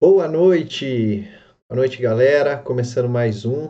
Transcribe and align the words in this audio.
Boa 0.00 0.28
noite, 0.28 1.28
boa 1.68 1.80
noite 1.80 2.00
galera. 2.00 2.56
Começando 2.56 3.08
mais 3.08 3.44
um, 3.44 3.68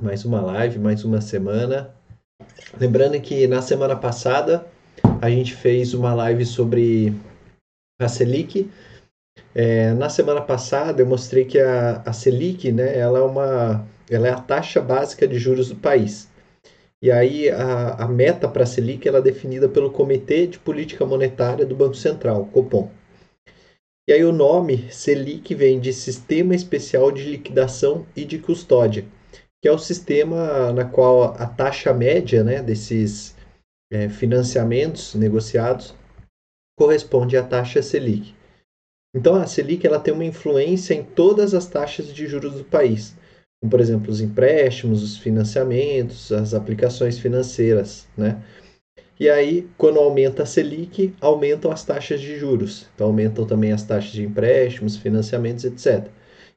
mais 0.00 0.24
uma 0.24 0.40
live, 0.40 0.78
mais 0.78 1.04
uma 1.04 1.20
semana. 1.20 1.92
Lembrando 2.80 3.20
que 3.20 3.44
na 3.48 3.60
semana 3.60 3.96
passada 3.96 4.64
a 5.20 5.28
gente 5.28 5.52
fez 5.52 5.92
uma 5.92 6.14
live 6.14 6.46
sobre 6.46 7.12
a 8.00 8.06
Selic. 8.06 8.70
É, 9.52 9.92
na 9.94 10.08
semana 10.08 10.40
passada 10.40 11.02
eu 11.02 11.06
mostrei 11.06 11.44
que 11.44 11.58
a, 11.58 12.00
a 12.06 12.12
Selic, 12.12 12.70
né, 12.70 12.96
ela 12.96 13.18
é 13.18 13.22
uma, 13.22 13.84
ela 14.08 14.28
é 14.28 14.30
a 14.30 14.40
taxa 14.40 14.80
básica 14.80 15.26
de 15.26 15.36
juros 15.36 15.68
do 15.68 15.74
país. 15.74 16.30
E 17.02 17.10
aí 17.10 17.50
a, 17.50 18.04
a 18.04 18.06
meta 18.06 18.46
para 18.46 18.62
a 18.62 18.66
Selic 18.66 19.08
ela 19.08 19.18
é 19.18 19.22
definida 19.22 19.68
pelo 19.68 19.90
Comitê 19.90 20.46
de 20.46 20.60
Política 20.60 21.04
Monetária 21.04 21.66
do 21.66 21.74
Banco 21.74 21.96
Central, 21.96 22.46
Copom. 22.52 22.88
E 24.06 24.12
aí 24.12 24.22
o 24.22 24.32
nome 24.32 24.92
Selic 24.92 25.54
vem 25.54 25.80
de 25.80 25.90
Sistema 25.90 26.54
Especial 26.54 27.10
de 27.10 27.22
Liquidação 27.22 28.06
e 28.14 28.22
de 28.22 28.38
Custódia, 28.38 29.06
que 29.62 29.68
é 29.68 29.72
o 29.72 29.78
sistema 29.78 30.70
na 30.74 30.84
qual 30.84 31.24
a 31.24 31.46
taxa 31.46 31.94
média 31.94 32.44
né, 32.44 32.62
desses 32.62 33.34
é, 33.90 34.10
financiamentos 34.10 35.14
negociados 35.14 35.94
corresponde 36.78 37.34
à 37.38 37.42
taxa 37.42 37.80
Selic. 37.80 38.34
Então 39.16 39.36
a 39.36 39.46
Selic 39.46 39.86
ela 39.86 40.00
tem 40.00 40.12
uma 40.12 40.24
influência 40.24 40.92
em 40.92 41.02
todas 41.02 41.54
as 41.54 41.66
taxas 41.66 42.12
de 42.12 42.26
juros 42.26 42.56
do 42.56 42.64
país, 42.64 43.16
como 43.58 43.70
por 43.70 43.80
exemplo 43.80 44.10
os 44.10 44.20
empréstimos, 44.20 45.02
os 45.02 45.16
financiamentos, 45.16 46.30
as 46.30 46.52
aplicações 46.52 47.18
financeiras, 47.18 48.06
né? 48.18 48.42
E 49.18 49.28
aí, 49.28 49.68
quando 49.78 50.00
aumenta 50.00 50.42
a 50.42 50.46
Selic, 50.46 51.14
aumentam 51.20 51.70
as 51.70 51.84
taxas 51.84 52.20
de 52.20 52.36
juros. 52.36 52.88
Então, 52.94 53.06
aumentam 53.06 53.46
também 53.46 53.72
as 53.72 53.84
taxas 53.84 54.10
de 54.10 54.24
empréstimos, 54.24 54.96
financiamentos, 54.96 55.64
etc. 55.64 56.08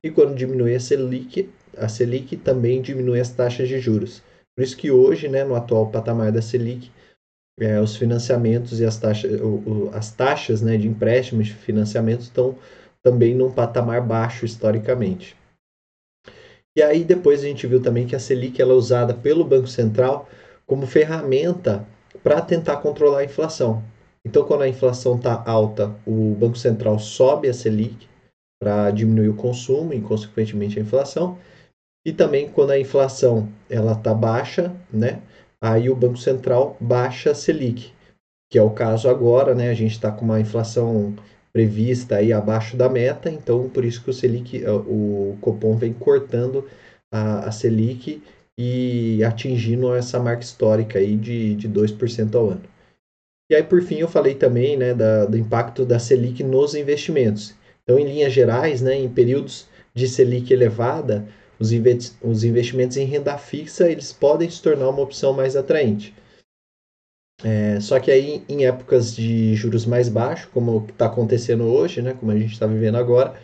E 0.03 0.09
quando 0.09 0.35
diminui 0.35 0.75
a 0.75 0.79
Selic, 0.79 1.49
a 1.77 1.87
Selic 1.87 2.35
também 2.37 2.81
diminui 2.81 3.19
as 3.19 3.29
taxas 3.29 3.67
de 3.67 3.79
juros. 3.79 4.23
Por 4.55 4.63
isso 4.63 4.75
que 4.75 4.89
hoje, 4.89 5.27
né, 5.27 5.43
no 5.43 5.55
atual 5.55 5.91
patamar 5.91 6.31
da 6.31 6.41
Selic, 6.41 6.91
é, 7.59 7.79
os 7.79 7.95
financiamentos 7.95 8.79
e 8.79 8.85
as 8.85 8.97
taxas, 8.97 9.31
as 9.93 10.11
taxas 10.11 10.61
né, 10.61 10.77
de 10.77 10.87
empréstimos 10.87 11.47
de 11.47 11.53
financiamento 11.53 12.21
estão 12.21 12.55
também 13.03 13.35
num 13.35 13.51
patamar 13.51 14.01
baixo 14.01 14.45
historicamente. 14.45 15.35
E 16.75 16.81
aí 16.81 17.03
depois 17.03 17.41
a 17.41 17.47
gente 17.47 17.65
viu 17.65 17.81
também 17.81 18.05
que 18.05 18.15
a 18.15 18.19
Selic 18.19 18.61
ela 18.61 18.73
é 18.73 18.75
usada 18.75 19.13
pelo 19.13 19.43
Banco 19.43 19.67
Central 19.67 20.29
como 20.65 20.85
ferramenta 20.85 21.87
para 22.23 22.41
tentar 22.41 22.77
controlar 22.77 23.19
a 23.19 23.25
inflação. 23.25 23.83
Então, 24.25 24.45
quando 24.45 24.63
a 24.63 24.67
inflação 24.67 25.15
está 25.15 25.41
alta, 25.45 25.95
o 26.05 26.35
Banco 26.35 26.57
Central 26.57 26.99
sobe 26.99 27.47
a 27.47 27.53
Selic 27.53 28.07
para 28.61 28.91
diminuir 28.91 29.29
o 29.29 29.35
consumo 29.35 29.93
e, 29.93 30.01
consequentemente, 30.01 30.77
a 30.77 30.81
inflação. 30.81 31.37
E 32.05 32.11
também 32.11 32.49
quando 32.49 32.71
a 32.71 32.79
inflação 32.79 33.49
ela 33.69 33.93
está 33.93 34.13
baixa, 34.13 34.75
né, 34.91 35.21
aí 35.61 35.89
o 35.89 35.95
Banco 35.95 36.17
Central 36.17 36.77
baixa 36.79 37.31
a 37.31 37.35
Selic, 37.35 37.93
que 38.49 38.57
é 38.57 38.61
o 38.61 38.69
caso 38.69 39.09
agora, 39.09 39.53
né, 39.53 39.69
a 39.69 39.73
gente 39.73 39.91
está 39.91 40.11
com 40.11 40.23
uma 40.23 40.39
inflação 40.39 41.13
prevista 41.51 42.15
aí 42.15 42.31
abaixo 42.31 42.77
da 42.77 42.87
meta, 42.87 43.29
então 43.29 43.69
por 43.69 43.83
isso 43.83 44.03
que 44.03 44.09
o 44.09 44.13
Selic, 44.13 44.63
o 44.65 45.37
Copom 45.41 45.75
vem 45.75 45.91
cortando 45.91 46.65
a, 47.11 47.47
a 47.47 47.51
Selic 47.51 48.21
e 48.57 49.23
atingindo 49.23 49.93
essa 49.93 50.19
marca 50.19 50.43
histórica 50.43 50.97
aí 50.97 51.15
de, 51.15 51.55
de 51.55 51.69
2% 51.69 52.35
ao 52.35 52.49
ano. 52.49 52.63
E 53.49 53.55
aí, 53.55 53.63
por 53.63 53.81
fim, 53.81 53.99
eu 53.99 54.07
falei 54.07 54.35
também 54.35 54.75
né, 54.75 54.93
da, 54.93 55.25
do 55.25 55.37
impacto 55.37 55.85
da 55.85 55.99
Selic 55.99 56.43
nos 56.43 56.75
investimentos. 56.75 57.55
Então, 57.83 57.97
em 57.97 58.05
linhas 58.05 58.33
gerais, 58.33 58.81
né, 58.81 58.95
em 58.95 59.07
períodos 59.07 59.67
de 59.93 60.07
Selic 60.07 60.51
elevada, 60.51 61.25
os, 61.59 61.71
os 62.21 62.43
investimentos 62.43 62.97
em 62.97 63.05
renda 63.05 63.37
fixa 63.37 63.89
eles 63.89 64.11
podem 64.11 64.49
se 64.49 64.61
tornar 64.61 64.89
uma 64.89 65.01
opção 65.01 65.31
mais 65.33 65.55
atraente. 65.55 66.13
É, 67.43 67.79
só 67.79 67.99
que 67.99 68.11
aí, 68.11 68.43
em 68.49 68.65
épocas 68.65 69.15
de 69.15 69.55
juros 69.55 69.85
mais 69.85 70.09
baixos, 70.09 70.49
como 70.51 70.85
está 70.89 71.05
acontecendo 71.05 71.63
hoje, 71.65 72.01
né, 72.01 72.13
como 72.19 72.31
a 72.31 72.37
gente 72.37 72.51
está 72.51 72.65
vivendo 72.65 72.97
agora, 72.97 73.39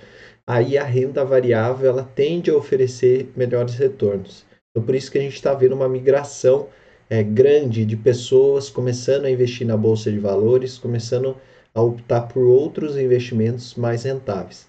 aí 0.46 0.78
a 0.78 0.84
renda 0.84 1.24
variável 1.24 1.90
ela 1.90 2.04
tende 2.04 2.52
a 2.52 2.58
oferecer 2.58 3.32
melhores 3.38 3.76
retornos. 3.76 4.46
Então, 4.74 4.84
por 4.86 4.96
isso 4.96 5.12
que 5.12 5.20
a 5.20 5.22
gente 5.22 5.36
está 5.36 5.54
vendo 5.54 5.76
uma 5.76 5.88
migração 5.88 6.68
é, 7.08 7.22
grande 7.22 7.86
de 7.86 7.96
pessoas 7.96 8.72
começando 8.72 9.26
a 9.26 9.30
investir 9.30 9.68
na 9.68 9.78
bolsa 9.78 10.12
de 10.12 10.18
valores, 10.18 10.80
começando 10.80 11.38
a 11.76 11.82
optar 11.82 12.22
por 12.22 12.44
outros 12.44 12.98
investimentos 12.98 13.76
mais 13.76 14.04
rentáveis. 14.04 14.68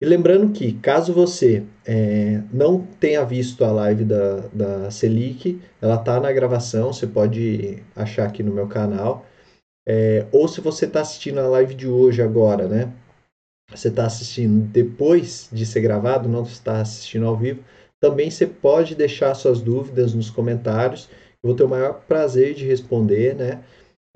E 0.00 0.06
lembrando 0.06 0.52
que, 0.52 0.74
caso 0.74 1.12
você 1.12 1.64
é, 1.84 2.42
não 2.52 2.86
tenha 3.00 3.24
visto 3.24 3.64
a 3.64 3.72
live 3.72 4.04
da, 4.04 4.40
da 4.48 4.90
Selic, 4.90 5.60
ela 5.80 5.96
está 5.96 6.20
na 6.20 6.32
gravação, 6.32 6.92
você 6.92 7.06
pode 7.06 7.82
achar 7.96 8.26
aqui 8.26 8.42
no 8.42 8.52
meu 8.52 8.68
canal. 8.68 9.24
É, 9.86 10.26
ou 10.30 10.46
se 10.46 10.60
você 10.60 10.86
está 10.86 11.00
assistindo 11.00 11.38
a 11.38 11.48
live 11.48 11.74
de 11.74 11.88
hoje 11.88 12.22
agora, 12.22 12.68
né? 12.68 12.92
Você 13.70 13.88
está 13.88 14.06
assistindo 14.06 14.66
depois 14.68 15.48
de 15.50 15.64
ser 15.64 15.80
gravado, 15.80 16.28
não 16.28 16.42
está 16.42 16.80
assistindo 16.80 17.26
ao 17.26 17.36
vivo, 17.36 17.64
também 18.00 18.30
você 18.30 18.46
pode 18.46 18.94
deixar 18.94 19.34
suas 19.34 19.60
dúvidas 19.60 20.14
nos 20.14 20.30
comentários. 20.30 21.08
Eu 21.42 21.48
vou 21.48 21.54
ter 21.54 21.64
o 21.64 21.68
maior 21.68 22.02
prazer 22.06 22.54
de 22.54 22.66
responder, 22.66 23.34
né? 23.34 23.62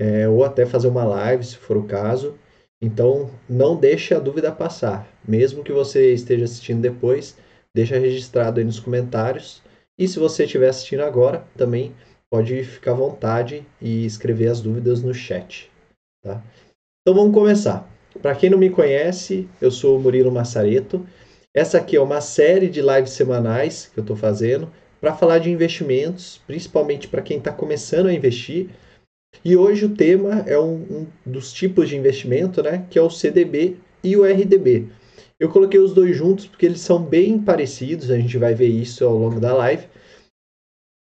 É, 0.01 0.29
ou 0.29 0.45
até 0.45 0.65
fazer 0.65 0.89
uma 0.89 1.05
live, 1.05 1.45
se 1.45 1.57
for 1.57 1.77
o 1.77 1.85
caso. 1.85 2.39
Então, 2.81 3.31
não 3.49 3.77
deixe 3.77 4.15
a 4.15 4.19
dúvida 4.19 4.53
passar. 4.53 5.09
Mesmo 5.27 5.65
que 5.65 5.73
você 5.73 6.13
esteja 6.13 6.45
assistindo 6.45 6.81
depois, 6.81 7.37
deixa 7.75 7.99
registrado 7.99 8.61
aí 8.61 8.65
nos 8.65 8.79
comentários. 8.79 9.63
E 9.99 10.07
se 10.07 10.19
você 10.19 10.45
estiver 10.45 10.69
assistindo 10.69 11.01
agora, 11.01 11.45
também 11.57 11.93
pode 12.31 12.63
ficar 12.63 12.93
à 12.93 12.95
vontade 12.95 13.67
e 13.81 14.07
escrever 14.07 14.49
as 14.49 14.61
dúvidas 14.61 15.03
no 15.03 15.13
chat. 15.13 15.71
Tá? 16.23 16.43
Então 17.01 17.15
vamos 17.15 17.35
começar. 17.35 17.89
Para 18.21 18.35
quem 18.35 18.51
não 18.51 18.59
me 18.59 18.71
conhece, 18.71 19.49
eu 19.61 19.71
sou 19.71 19.99
Murilo 19.99 20.31
Massareto. 20.31 21.07
Essa 21.59 21.79
aqui 21.79 21.97
é 21.97 22.01
uma 22.01 22.21
série 22.21 22.69
de 22.69 22.81
lives 22.81 23.11
semanais 23.11 23.91
que 23.93 23.99
eu 23.99 24.03
estou 24.03 24.15
fazendo 24.15 24.71
para 25.01 25.13
falar 25.13 25.41
de 25.41 25.51
investimentos, 25.51 26.41
principalmente 26.47 27.09
para 27.09 27.21
quem 27.21 27.39
está 27.39 27.51
começando 27.51 28.07
a 28.07 28.15
investir. 28.15 28.69
E 29.45 29.57
hoje 29.57 29.87
o 29.87 29.89
tema 29.89 30.45
é 30.47 30.57
um, 30.57 30.75
um, 30.75 31.07
dos 31.27 31.53
tipos 31.53 31.89
de 31.89 31.97
investimento, 31.97 32.63
né, 32.63 32.87
que 32.89 32.97
é 32.97 33.03
o 33.03 33.11
CDB 33.11 33.77
e 34.05 34.17
o 34.17 34.25
RDB. 34.25 34.87
Eu 35.41 35.49
coloquei 35.49 35.81
os 35.81 35.93
dois 35.93 36.17
juntos 36.17 36.47
porque 36.47 36.65
eles 36.65 36.81
são 36.81 37.03
bem 37.03 37.41
parecidos, 37.41 38.09
a 38.09 38.17
gente 38.17 38.39
vai 38.39 38.55
ver 38.55 38.69
isso 38.69 39.05
ao 39.05 39.19
longo 39.19 39.41
da 39.41 39.53
live. 39.53 39.89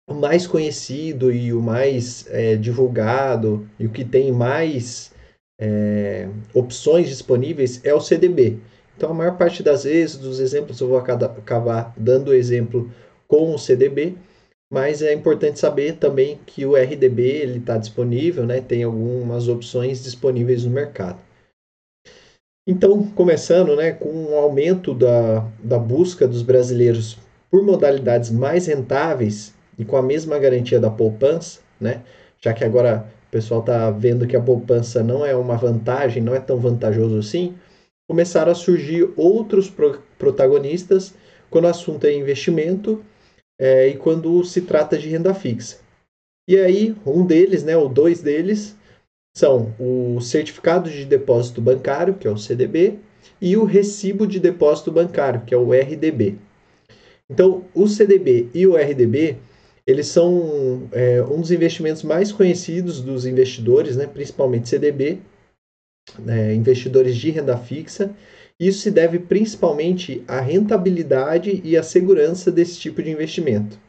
O 0.09 0.15
mais 0.15 0.47
conhecido 0.47 1.31
e 1.31 1.53
o 1.53 1.61
mais 1.61 2.25
é, 2.31 2.55
divulgado 2.55 3.69
e 3.79 3.85
o 3.85 3.91
que 3.91 4.03
tem 4.03 4.31
mais 4.31 5.13
é, 5.61 6.27
opções 6.51 7.09
disponíveis 7.09 7.79
é 7.85 7.93
o 7.93 8.01
CDB. 8.01 8.59
Então, 8.97 9.11
a 9.11 9.13
maior 9.13 9.37
parte 9.37 9.61
das 9.61 9.83
vezes, 9.83 10.17
dos 10.17 10.39
exemplos, 10.39 10.81
eu 10.81 10.87
vou 10.87 10.97
acabar 10.97 11.93
dando 11.95 12.33
exemplo 12.33 12.91
com 13.27 13.53
o 13.53 13.59
CDB, 13.59 14.15
mas 14.73 15.03
é 15.03 15.13
importante 15.13 15.59
saber 15.59 15.97
também 15.97 16.39
que 16.47 16.65
o 16.65 16.75
RDB 16.75 17.45
está 17.57 17.77
disponível, 17.77 18.43
né? 18.47 18.59
tem 18.59 18.81
algumas 18.81 19.47
opções 19.47 20.03
disponíveis 20.03 20.65
no 20.65 20.71
mercado. 20.71 21.19
Então, 22.67 23.07
começando 23.09 23.75
né, 23.75 23.91
com 23.91 24.09
o 24.09 24.31
um 24.31 24.35
aumento 24.35 24.95
da, 24.95 25.47
da 25.63 25.77
busca 25.77 26.27
dos 26.27 26.41
brasileiros 26.41 27.19
por 27.51 27.63
modalidades 27.63 28.31
mais 28.31 28.65
rentáveis 28.65 29.53
e 29.77 29.85
com 29.85 29.95
a 29.95 30.01
mesma 30.01 30.39
garantia 30.39 30.79
da 30.79 30.89
poupança, 30.89 31.59
né? 31.79 32.01
já 32.41 32.51
que 32.51 32.65
agora 32.65 33.07
o 33.27 33.31
pessoal 33.31 33.59
está 33.59 33.91
vendo 33.91 34.25
que 34.25 34.35
a 34.35 34.41
poupança 34.41 35.03
não 35.03 35.23
é 35.23 35.35
uma 35.35 35.55
vantagem, 35.55 36.21
não 36.21 36.33
é 36.33 36.39
tão 36.39 36.57
vantajoso 36.57 37.19
assim, 37.19 37.55
começaram 38.07 38.51
a 38.51 38.55
surgir 38.55 39.09
outros 39.15 39.69
pro 39.69 40.01
protagonistas 40.17 41.13
quando 41.49 41.65
o 41.65 41.69
assunto 41.69 42.05
é 42.05 42.13
investimento 42.13 43.03
é, 43.59 43.87
e 43.87 43.97
quando 43.97 44.43
se 44.43 44.61
trata 44.61 44.97
de 44.97 45.09
renda 45.09 45.33
fixa. 45.33 45.77
E 46.47 46.57
aí, 46.57 46.95
um 47.05 47.25
deles, 47.25 47.63
né, 47.63 47.75
ou 47.75 47.89
dois 47.89 48.21
deles, 48.21 48.75
são 49.35 49.73
o 49.79 50.19
certificado 50.21 50.89
de 50.89 51.05
depósito 51.05 51.61
bancário, 51.61 52.15
que 52.15 52.27
é 52.27 52.31
o 52.31 52.37
CDB, 52.37 52.99
e 53.41 53.57
o 53.57 53.65
recibo 53.65 54.25
de 54.25 54.39
depósito 54.39 54.91
bancário, 54.91 55.41
que 55.45 55.53
é 55.53 55.57
o 55.57 55.73
RDB. 55.73 56.37
Então, 57.29 57.65
o 57.73 57.87
CDB 57.87 58.49
e 58.53 58.65
o 58.65 58.75
RDB, 58.75 59.37
eles 59.85 60.07
são 60.07 60.87
é, 60.91 61.21
um 61.23 61.41
dos 61.41 61.51
investimentos 61.51 62.03
mais 62.03 62.31
conhecidos 62.31 63.01
dos 63.01 63.25
investidores, 63.25 63.95
né, 63.97 64.07
principalmente 64.07 64.69
CDB, 64.69 65.19
né, 66.19 66.53
investidores 66.53 67.15
de 67.15 67.29
renda 67.29 67.57
fixa. 67.57 68.11
Isso 68.59 68.79
se 68.79 68.91
deve 68.91 69.19
principalmente 69.19 70.23
à 70.27 70.39
rentabilidade 70.39 71.61
e 71.63 71.77
à 71.77 71.83
segurança 71.83 72.51
desse 72.51 72.79
tipo 72.79 73.03
de 73.03 73.11
investimento. 73.11 73.79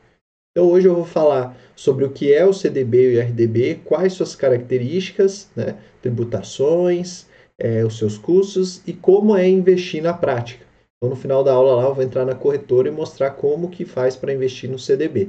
Então 0.50 0.68
hoje 0.70 0.88
eu 0.88 0.94
vou 0.94 1.04
falar 1.04 1.56
sobre 1.76 2.04
o 2.04 2.10
que 2.10 2.32
é 2.32 2.44
o 2.44 2.52
CDB 2.52 3.12
e 3.12 3.16
o 3.16 3.20
RDB, 3.20 3.80
quais 3.84 4.12
suas 4.12 4.34
características, 4.34 5.48
né, 5.54 5.76
tributações, 6.02 7.26
é, 7.58 7.84
os 7.84 7.98
seus 7.98 8.18
custos 8.18 8.82
e 8.86 8.92
como 8.92 9.36
é 9.36 9.48
investir 9.48 10.02
na 10.02 10.12
prática. 10.12 10.64
Então, 10.96 11.10
no 11.10 11.16
final 11.16 11.44
da 11.44 11.52
aula 11.52 11.76
lá, 11.76 11.84
eu 11.84 11.94
vou 11.94 12.02
entrar 12.02 12.24
na 12.24 12.34
corretora 12.34 12.88
e 12.88 12.90
mostrar 12.90 13.30
como 13.30 13.70
que 13.70 13.84
faz 13.84 14.16
para 14.16 14.32
investir 14.32 14.68
no 14.68 14.78
CDB. 14.78 15.28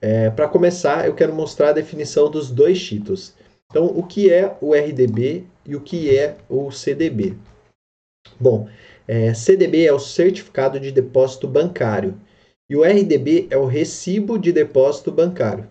É, 0.00 0.28
para 0.30 0.46
começar, 0.46 1.06
eu 1.06 1.14
quero 1.14 1.34
mostrar 1.34 1.70
a 1.70 1.72
definição 1.72 2.30
dos 2.30 2.50
dois 2.50 2.82
títulos. 2.82 3.34
Então, 3.76 3.88
o 3.88 4.02
que 4.02 4.32
é 4.32 4.56
o 4.62 4.74
RDB 4.74 5.44
e 5.66 5.76
o 5.76 5.82
que 5.82 6.16
é 6.16 6.38
o 6.48 6.70
CDB? 6.70 7.36
Bom, 8.40 8.70
é, 9.06 9.34
CDB 9.34 9.84
é 9.84 9.92
o 9.92 9.98
Certificado 9.98 10.80
de 10.80 10.90
Depósito 10.90 11.46
Bancário 11.46 12.18
e 12.70 12.74
o 12.74 12.82
RDB 12.82 13.48
é 13.50 13.58
o 13.58 13.66
Recibo 13.66 14.38
de 14.38 14.50
Depósito 14.50 15.12
Bancário. 15.12 15.68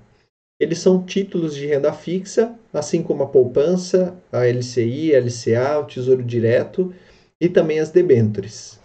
Eles 0.60 0.78
são 0.78 1.04
títulos 1.04 1.56
de 1.56 1.66
renda 1.66 1.92
fixa, 1.92 2.56
assim 2.72 3.02
como 3.02 3.24
a 3.24 3.28
poupança, 3.28 4.16
a 4.32 4.46
LCI, 4.46 5.16
a 5.16 5.20
LCA, 5.20 5.80
o 5.80 5.88
Tesouro 5.88 6.22
Direto 6.22 6.94
e 7.42 7.50
também 7.50 7.80
as 7.80 7.90
debêntures. 7.90 8.80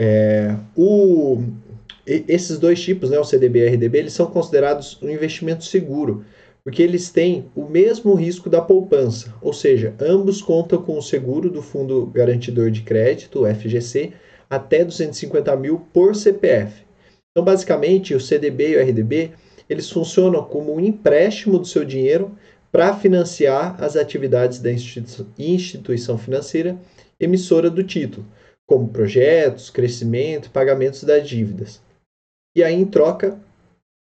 É, 0.00 0.54
o, 0.76 1.42
esses 2.06 2.60
dois 2.60 2.80
tipos, 2.80 3.10
né, 3.10 3.18
o 3.18 3.24
CDB 3.24 3.58
e 3.58 3.64
o 3.64 3.74
RDB, 3.74 3.98
eles 3.98 4.12
são 4.12 4.30
considerados 4.30 5.02
um 5.02 5.10
investimento 5.10 5.64
seguro, 5.64 6.24
porque 6.68 6.82
eles 6.82 7.10
têm 7.10 7.50
o 7.56 7.64
mesmo 7.64 8.12
risco 8.12 8.50
da 8.50 8.60
poupança, 8.60 9.34
ou 9.40 9.54
seja, 9.54 9.94
ambos 9.98 10.42
contam 10.42 10.82
com 10.82 10.98
o 10.98 11.02
seguro 11.02 11.48
do 11.48 11.62
Fundo 11.62 12.04
Garantidor 12.08 12.70
de 12.70 12.82
Crédito, 12.82 13.46
FGC, 13.46 14.12
até 14.50 14.84
250 14.84 15.56
mil 15.56 15.78
por 15.94 16.14
CPF. 16.14 16.84
Então, 17.30 17.42
basicamente, 17.42 18.14
o 18.14 18.20
CDB 18.20 18.72
e 18.72 18.76
o 18.76 18.82
RDB 18.82 19.30
eles 19.66 19.88
funcionam 19.88 20.44
como 20.44 20.74
um 20.74 20.78
empréstimo 20.78 21.58
do 21.58 21.66
seu 21.66 21.86
dinheiro 21.86 22.36
para 22.70 22.94
financiar 22.94 23.82
as 23.82 23.96
atividades 23.96 24.58
da 24.58 24.70
instituição 24.70 26.18
financeira 26.18 26.78
emissora 27.18 27.70
do 27.70 27.82
título, 27.82 28.26
como 28.66 28.88
projetos, 28.88 29.70
crescimento, 29.70 30.50
pagamentos 30.50 31.02
das 31.02 31.26
dívidas. 31.26 31.80
E 32.54 32.62
aí, 32.62 32.74
em 32.74 32.84
troca, 32.84 33.40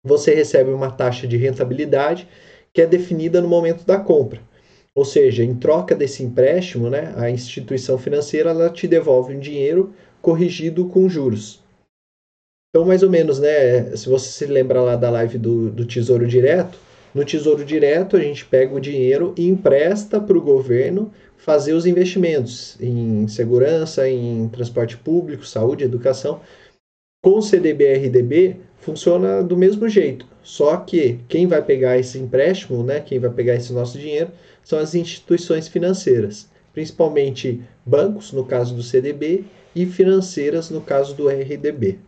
você 0.05 0.35
recebe 0.35 0.71
uma 0.71 0.91
taxa 0.91 1.27
de 1.27 1.37
rentabilidade 1.37 2.29
que 2.73 2.81
é 2.81 2.87
definida 2.87 3.41
no 3.41 3.49
momento 3.49 3.85
da 3.85 3.99
compra. 3.99 4.41
Ou 4.95 5.05
seja, 5.05 5.43
em 5.43 5.55
troca 5.55 5.95
desse 5.95 6.23
empréstimo, 6.23 6.91
né, 6.91 7.15
a 7.17 7.31
instituição 7.31 7.97
financeira 7.97 8.51
ela 8.51 8.69
te 8.69 8.87
devolve 8.87 9.35
um 9.35 9.41
dinheiro 9.41 9.95
corrigido 10.21 10.87
com 10.87 11.09
juros. 11.09 11.63
Então, 12.71 12.87
mais 12.87 13.03
ou 13.03 13.11
menos, 13.11 13.39
né? 13.39 13.95
Se 13.97 14.09
você 14.09 14.31
se 14.31 14.47
lembra 14.47 14.81
lá 14.81 14.97
da 14.97 15.11
live 15.11 15.37
do, 15.37 15.71
do 15.71 15.85
Tesouro 15.85 16.27
Direto, 16.27 16.79
no 17.15 17.25
Tesouro 17.25 17.65
Direto 17.65 18.17
a 18.17 18.21
gente 18.21 18.47
pega 18.47 18.75
o 18.75 18.81
dinheiro 18.81 19.35
e 19.37 19.47
empresta 19.47 20.19
para 20.19 20.39
o 20.39 20.41
governo 20.41 21.13
fazer 21.37 21.75
os 21.75 21.85
investimentos 21.85 22.81
em 22.81 23.29
segurança, 23.29 24.09
em 24.09 24.49
transporte 24.49 24.97
público, 24.97 25.45
saúde, 25.45 25.85
educação. 25.85 26.41
Com 27.23 27.39
o 27.39 27.43
CDB-RDB 27.43 28.57
funciona 28.83 29.45
do 29.45 29.57
mesmo 29.57 29.89
jeito, 29.89 30.27
só 30.43 30.77
que 30.77 31.21
quem 31.29 31.47
vai 31.47 31.63
pegar 31.63 31.97
esse 31.99 32.19
empréstimo, 32.19 32.83
né, 32.83 33.01
quem 33.01 33.19
vai 33.19 33.31
pegar 33.31 33.55
esse 33.55 33.73
nosso 33.73 33.97
dinheiro, 33.97 34.31
são 34.63 34.79
as 34.79 34.95
instituições 34.95 35.69
financeiras, 35.69 36.51
principalmente 36.73 37.63
bancos, 37.87 38.33
no 38.33 38.45
caso 38.45 38.75
do 38.75 38.83
CDB, 38.83 39.45
e 39.75 39.87
financeiras, 39.87 40.69
no 40.69 40.81
caso 40.81 41.15
do 41.15 41.29
RDB. 41.29 41.99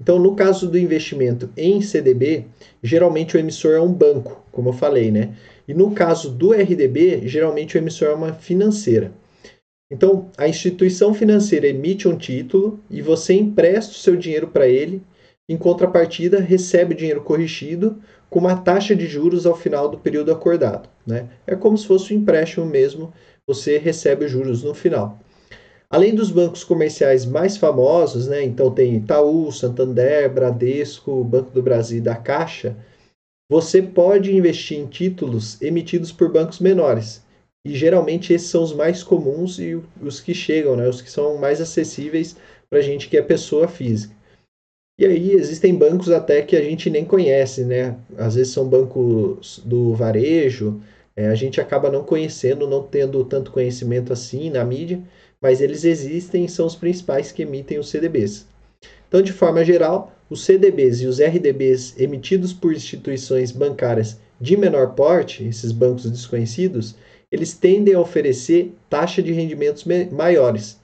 Então, 0.00 0.18
no 0.18 0.34
caso 0.34 0.68
do 0.68 0.78
investimento 0.78 1.50
em 1.56 1.80
CDB, 1.80 2.46
geralmente 2.82 3.36
o 3.36 3.38
emissor 3.38 3.74
é 3.74 3.80
um 3.80 3.92
banco, 3.92 4.44
como 4.50 4.70
eu 4.70 4.72
falei, 4.72 5.10
né? 5.10 5.34
E 5.68 5.74
no 5.74 5.92
caso 5.92 6.30
do 6.30 6.52
RDB, 6.52 7.26
geralmente 7.26 7.76
o 7.76 7.78
emissor 7.78 8.08
é 8.08 8.14
uma 8.14 8.32
financeira. 8.32 9.12
Então, 9.90 10.30
a 10.36 10.48
instituição 10.48 11.14
financeira 11.14 11.68
emite 11.68 12.08
um 12.08 12.16
título 12.16 12.80
e 12.90 13.00
você 13.00 13.34
empresta 13.34 13.92
o 13.92 13.96
seu 13.96 14.16
dinheiro 14.16 14.48
para 14.48 14.66
ele, 14.66 15.02
em 15.48 15.56
contrapartida, 15.56 16.40
recebe 16.40 16.92
o 16.92 16.96
dinheiro 16.96 17.22
corrigido 17.22 18.02
com 18.28 18.40
uma 18.40 18.56
taxa 18.56 18.96
de 18.96 19.06
juros 19.06 19.46
ao 19.46 19.56
final 19.56 19.88
do 19.88 19.98
período 19.98 20.32
acordado. 20.32 20.88
Né? 21.06 21.28
É 21.46 21.54
como 21.54 21.78
se 21.78 21.86
fosse 21.86 22.12
um 22.12 22.18
empréstimo 22.18 22.66
mesmo, 22.66 23.12
você 23.46 23.78
recebe 23.78 24.24
os 24.24 24.30
juros 24.30 24.64
no 24.64 24.74
final. 24.74 25.20
Além 25.88 26.16
dos 26.16 26.32
bancos 26.32 26.64
comerciais 26.64 27.24
mais 27.24 27.56
famosos, 27.56 28.26
né, 28.26 28.42
então 28.42 28.72
tem 28.72 28.96
Itaú, 28.96 29.52
Santander, 29.52 30.28
Bradesco, 30.28 31.22
Banco 31.22 31.52
do 31.52 31.62
Brasil 31.62 31.98
e 31.98 32.00
da 32.00 32.16
Caixa, 32.16 32.76
você 33.48 33.80
pode 33.80 34.34
investir 34.34 34.76
em 34.76 34.86
títulos 34.86 35.62
emitidos 35.62 36.10
por 36.10 36.32
bancos 36.32 36.58
menores. 36.58 37.24
E 37.66 37.74
geralmente 37.74 38.32
esses 38.32 38.48
são 38.48 38.62
os 38.62 38.72
mais 38.72 39.02
comuns 39.02 39.58
e 39.58 39.80
os 40.00 40.20
que 40.20 40.32
chegam, 40.32 40.76
né, 40.76 40.88
os 40.88 41.02
que 41.02 41.10
são 41.10 41.36
mais 41.36 41.60
acessíveis 41.60 42.36
para 42.70 42.78
a 42.78 42.82
gente 42.82 43.08
que 43.08 43.16
é 43.16 43.22
pessoa 43.22 43.68
física. 43.68 44.14
E 44.98 45.04
aí 45.04 45.32
existem 45.32 45.74
bancos 45.74 46.10
até 46.10 46.40
que 46.42 46.56
a 46.56 46.62
gente 46.62 46.88
nem 46.88 47.04
conhece, 47.04 47.64
né? 47.64 47.96
Às 48.16 48.34
vezes 48.34 48.52
são 48.52 48.66
bancos 48.66 49.60
do 49.64 49.94
varejo, 49.94 50.80
é, 51.14 51.28
a 51.28 51.34
gente 51.34 51.60
acaba 51.60 51.90
não 51.90 52.02
conhecendo, 52.02 52.66
não 52.66 52.82
tendo 52.82 53.22
tanto 53.24 53.50
conhecimento 53.50 54.12
assim 54.12 54.48
na 54.48 54.64
mídia 54.64 55.02
mas 55.40 55.60
eles 55.60 55.84
existem 55.84 56.44
e 56.44 56.48
são 56.48 56.66
os 56.66 56.74
principais 56.74 57.30
que 57.30 57.42
emitem 57.42 57.78
os 57.78 57.88
CDBs. 57.88 58.46
Então, 59.08 59.22
de 59.22 59.32
forma 59.32 59.64
geral, 59.64 60.12
os 60.28 60.44
CDBs 60.44 61.00
e 61.00 61.06
os 61.06 61.20
RDBs 61.20 61.98
emitidos 61.98 62.52
por 62.52 62.72
instituições 62.72 63.52
bancárias 63.52 64.18
de 64.40 64.56
menor 64.56 64.94
porte, 64.94 65.44
esses 65.44 65.72
bancos 65.72 66.10
desconhecidos, 66.10 66.96
eles 67.30 67.54
tendem 67.54 67.94
a 67.94 68.00
oferecer 68.00 68.74
taxa 68.88 69.22
de 69.22 69.32
rendimentos 69.32 69.84
maiores. 70.12 70.80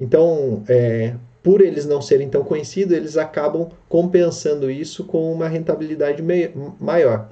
Então, 0.00 0.64
é, 0.68 1.16
por 1.42 1.60
eles 1.60 1.86
não 1.86 2.00
serem 2.00 2.28
tão 2.28 2.44
conhecidos, 2.44 2.96
eles 2.96 3.16
acabam 3.16 3.70
compensando 3.88 4.70
isso 4.70 5.04
com 5.04 5.32
uma 5.32 5.48
rentabilidade 5.48 6.22
maior. 6.80 7.30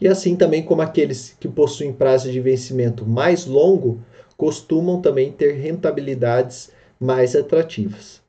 E 0.00 0.08
assim 0.08 0.36
também 0.36 0.64
como 0.64 0.82
aqueles 0.82 1.36
que 1.38 1.48
possuem 1.48 1.92
prazo 1.92 2.30
de 2.30 2.40
vencimento 2.40 3.06
mais 3.06 3.46
longo, 3.46 4.00
costumam 4.36 5.00
também 5.00 5.32
ter 5.32 5.52
rentabilidades 5.52 6.70
mais 6.98 7.36
atrativas. 7.36 8.20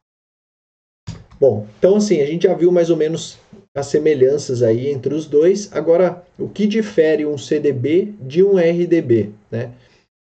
Bom, 1.39 1.67
então 1.77 1.95
assim, 1.95 2.21
a 2.21 2.25
gente 2.25 2.43
já 2.43 2.53
viu 2.53 2.71
mais 2.71 2.89
ou 2.89 2.97
menos 2.97 3.39
as 3.75 3.87
semelhanças 3.87 4.61
aí 4.61 4.89
entre 4.89 5.13
os 5.13 5.25
dois. 5.25 5.69
Agora, 5.71 6.23
o 6.37 6.47
que 6.47 6.67
difere 6.67 7.25
um 7.25 7.37
CDB 7.37 8.13
de 8.21 8.43
um 8.43 8.57
RDB, 8.57 9.31
né? 9.51 9.71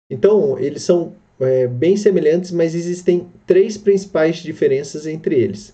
Então, 0.09 0.57
eles 0.59 0.83
são 0.83 1.13
é, 1.39 1.67
bem 1.67 1.97
semelhantes, 1.97 2.51
mas 2.51 2.75
existem 2.75 3.27
três 3.45 3.77
principais 3.77 4.37
diferenças 4.37 5.05
entre 5.05 5.35
eles. 5.35 5.73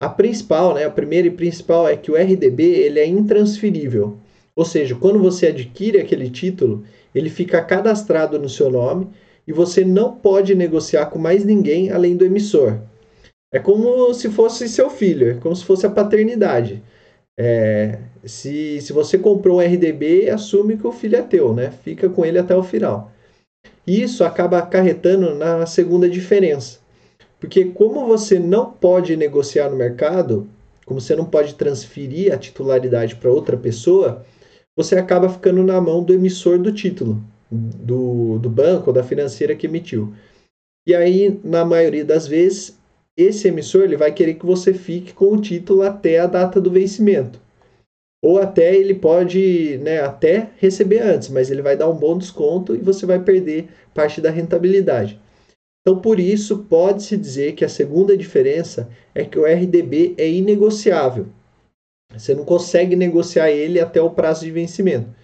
A 0.00 0.08
principal, 0.08 0.74
né, 0.74 0.84
a 0.84 0.90
primeira 0.90 1.28
e 1.28 1.30
principal 1.30 1.88
é 1.88 1.96
que 1.96 2.10
o 2.10 2.16
RDB 2.16 2.62
ele 2.62 3.00
é 3.00 3.06
intransferível. 3.06 4.18
Ou 4.56 4.64
seja, 4.64 4.94
quando 4.94 5.18
você 5.18 5.46
adquire 5.46 5.98
aquele 5.98 6.28
título, 6.28 6.84
ele 7.14 7.30
fica 7.30 7.62
cadastrado 7.62 8.38
no 8.38 8.48
seu 8.48 8.70
nome 8.70 9.08
e 9.46 9.52
você 9.52 9.84
não 9.84 10.12
pode 10.12 10.54
negociar 10.54 11.06
com 11.06 11.18
mais 11.18 11.44
ninguém 11.44 11.90
além 11.90 12.16
do 12.16 12.24
emissor. 12.24 12.78
É 13.54 13.60
como 13.60 14.12
se 14.12 14.28
fosse 14.30 14.68
seu 14.68 14.90
filho, 14.90 15.30
é 15.30 15.34
como 15.34 15.54
se 15.54 15.64
fosse 15.64 15.86
a 15.86 15.90
paternidade. 15.90 16.82
É, 17.38 18.00
se, 18.24 18.80
se 18.80 18.92
você 18.92 19.16
comprou 19.16 19.58
um 19.58 19.60
RDB, 19.60 20.28
assume 20.28 20.76
que 20.76 20.84
o 20.84 20.90
filho 20.90 21.14
é 21.14 21.22
teu, 21.22 21.54
né? 21.54 21.70
Fica 21.70 22.08
com 22.08 22.24
ele 22.24 22.36
até 22.36 22.56
o 22.56 22.64
final. 22.64 23.12
Isso 23.86 24.24
acaba 24.24 24.58
acarretando 24.58 25.36
na 25.36 25.66
segunda 25.66 26.10
diferença. 26.10 26.80
Porque 27.38 27.66
como 27.66 28.08
você 28.08 28.40
não 28.40 28.72
pode 28.72 29.16
negociar 29.16 29.70
no 29.70 29.76
mercado, 29.76 30.48
como 30.84 31.00
você 31.00 31.14
não 31.14 31.24
pode 31.24 31.54
transferir 31.54 32.34
a 32.34 32.36
titularidade 32.36 33.14
para 33.14 33.30
outra 33.30 33.56
pessoa, 33.56 34.24
você 34.76 34.96
acaba 34.96 35.28
ficando 35.28 35.62
na 35.62 35.80
mão 35.80 36.02
do 36.02 36.12
emissor 36.12 36.58
do 36.58 36.72
título 36.72 37.22
do, 37.48 38.36
do 38.40 38.50
banco 38.50 38.90
ou 38.90 38.92
da 38.92 39.04
financeira 39.04 39.54
que 39.54 39.68
emitiu. 39.68 40.12
E 40.84 40.92
aí, 40.92 41.38
na 41.44 41.64
maioria 41.64 42.04
das 42.04 42.26
vezes, 42.26 42.76
esse 43.16 43.48
emissor 43.48 43.84
ele 43.84 43.96
vai 43.96 44.12
querer 44.12 44.34
que 44.34 44.46
você 44.46 44.74
fique 44.74 45.12
com 45.12 45.26
o 45.26 45.40
título 45.40 45.82
até 45.82 46.18
a 46.18 46.26
data 46.26 46.60
do 46.60 46.70
vencimento. 46.70 47.40
Ou 48.22 48.38
até 48.38 48.74
ele 48.74 48.94
pode 48.94 49.78
né, 49.78 50.00
até 50.00 50.50
receber 50.56 51.00
antes, 51.00 51.28
mas 51.28 51.50
ele 51.50 51.60
vai 51.60 51.76
dar 51.76 51.88
um 51.88 51.96
bom 51.96 52.16
desconto 52.16 52.74
e 52.74 52.78
você 52.78 53.04
vai 53.04 53.22
perder 53.22 53.68
parte 53.92 54.20
da 54.20 54.30
rentabilidade. 54.30 55.20
Então, 55.82 56.00
por 56.00 56.18
isso, 56.18 56.64
pode-se 56.64 57.14
dizer 57.16 57.52
que 57.52 57.64
a 57.64 57.68
segunda 57.68 58.16
diferença 58.16 58.88
é 59.14 59.22
que 59.22 59.38
o 59.38 59.44
RDB 59.44 60.14
é 60.16 60.26
inegociável. 60.26 61.26
Você 62.10 62.34
não 62.34 62.44
consegue 62.44 62.96
negociar 62.96 63.50
ele 63.50 63.78
até 63.78 64.00
o 64.00 64.10
prazo 64.10 64.46
de 64.46 64.50
vencimento. 64.50 65.14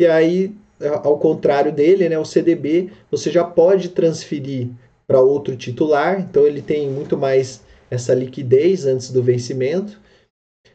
E 0.00 0.06
aí, 0.06 0.56
ao 1.02 1.18
contrário 1.18 1.70
dele, 1.70 2.08
né, 2.08 2.18
o 2.18 2.24
CDB, 2.24 2.90
você 3.10 3.30
já 3.30 3.44
pode 3.44 3.90
transferir 3.90 4.70
para 5.06 5.20
outro 5.20 5.56
titular, 5.56 6.20
então 6.20 6.46
ele 6.46 6.62
tem 6.62 6.88
muito 6.90 7.16
mais 7.16 7.62
essa 7.90 8.14
liquidez 8.14 8.86
antes 8.86 9.10
do 9.10 9.22
vencimento. 9.22 10.00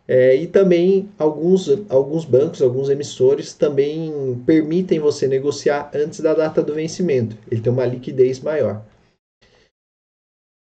É, 0.08 0.36
e 0.36 0.48
também 0.48 1.08
alguns, 1.20 1.70
alguns 1.88 2.26
bancos, 2.26 2.64
alguns 2.64 2.90
emissores 2.90 3.54
também 3.54 4.42
permitem 4.44 5.00
você 5.00 5.28
negociar 5.28 5.92
antes 5.94 6.20
da 6.20 6.34
data 6.34 6.64
do 6.64 6.74
vencimento. 6.74 7.38
Ele 7.50 7.62
tem 7.62 7.72
uma 7.72 7.86
liquidez 7.86 8.40
maior. 8.40 8.84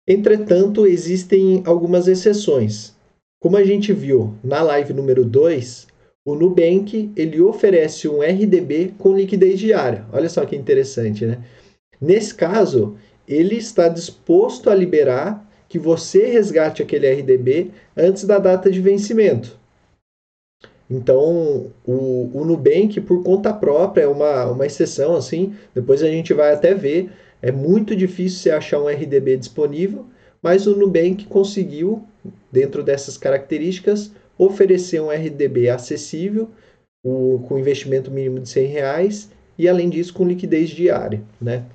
Entretanto, 0.08 0.88
existem 0.88 1.62
algumas 1.66 2.08
exceções. 2.08 2.96
Como 3.40 3.58
a 3.58 3.64
gente 3.64 3.94
viu 3.94 4.34
na 4.44 4.62
live 4.64 4.94
número 4.94 5.24
2, 5.24 5.88
o 6.28 6.34
Nubank 6.34 7.12
ele 7.16 7.40
oferece 7.40 8.08
um 8.08 8.22
RDB 8.24 8.94
com 8.98 9.16
liquidez 9.16 9.60
diária. 9.60 10.06
Olha 10.12 10.28
só 10.28 10.44
que 10.44 10.56
interessante, 10.56 11.24
né? 11.26 11.44
Nesse 12.02 12.34
caso, 12.34 12.98
ele 13.28 13.56
está 13.56 13.88
disposto 13.88 14.70
a 14.70 14.76
liberar 14.76 15.46
que 15.68 15.80
você 15.80 16.28
resgate 16.28 16.82
aquele 16.82 17.12
RDB 17.12 17.72
antes 17.98 18.24
da 18.24 18.38
data 18.40 18.70
de 18.72 18.80
vencimento. 18.80 19.58
Então, 20.90 21.72
o, 21.86 22.30
o 22.34 22.46
Nubank, 22.46 23.02
por 23.02 23.24
conta 23.24 23.52
própria, 23.52 24.04
é 24.04 24.08
uma, 24.08 24.46
uma 24.46 24.66
exceção, 24.66 25.16
assim, 25.16 25.56
depois 25.74 26.04
a 26.04 26.08
gente 26.08 26.34
vai 26.34 26.54
até 26.54 26.74
ver, 26.74 27.12
é 27.42 27.52
muito 27.52 27.96
difícil 27.96 28.40
você 28.40 28.52
achar 28.52 28.80
um 28.80 28.88
RDB 28.88 29.38
disponível, 29.38 30.06
mas 30.42 30.68
o 30.68 30.76
Nubank 30.76 31.26
conseguiu, 31.26 32.04
dentro 32.52 32.84
dessas 32.84 33.18
características, 33.18 34.12
oferecer 34.38 35.02
um 35.02 35.10
RDB 35.10 35.70
acessível, 35.70 36.50
o, 37.04 37.40
com 37.48 37.58
investimento 37.58 38.12
mínimo 38.12 38.40
de 38.40 38.50
100 38.50 38.68
reais, 38.68 39.30
e 39.58 39.68
além 39.68 39.90
disso 39.90 40.14
com 40.14 40.28
liquidez 40.28 40.70
diária, 40.70 41.22
né? 41.42 41.66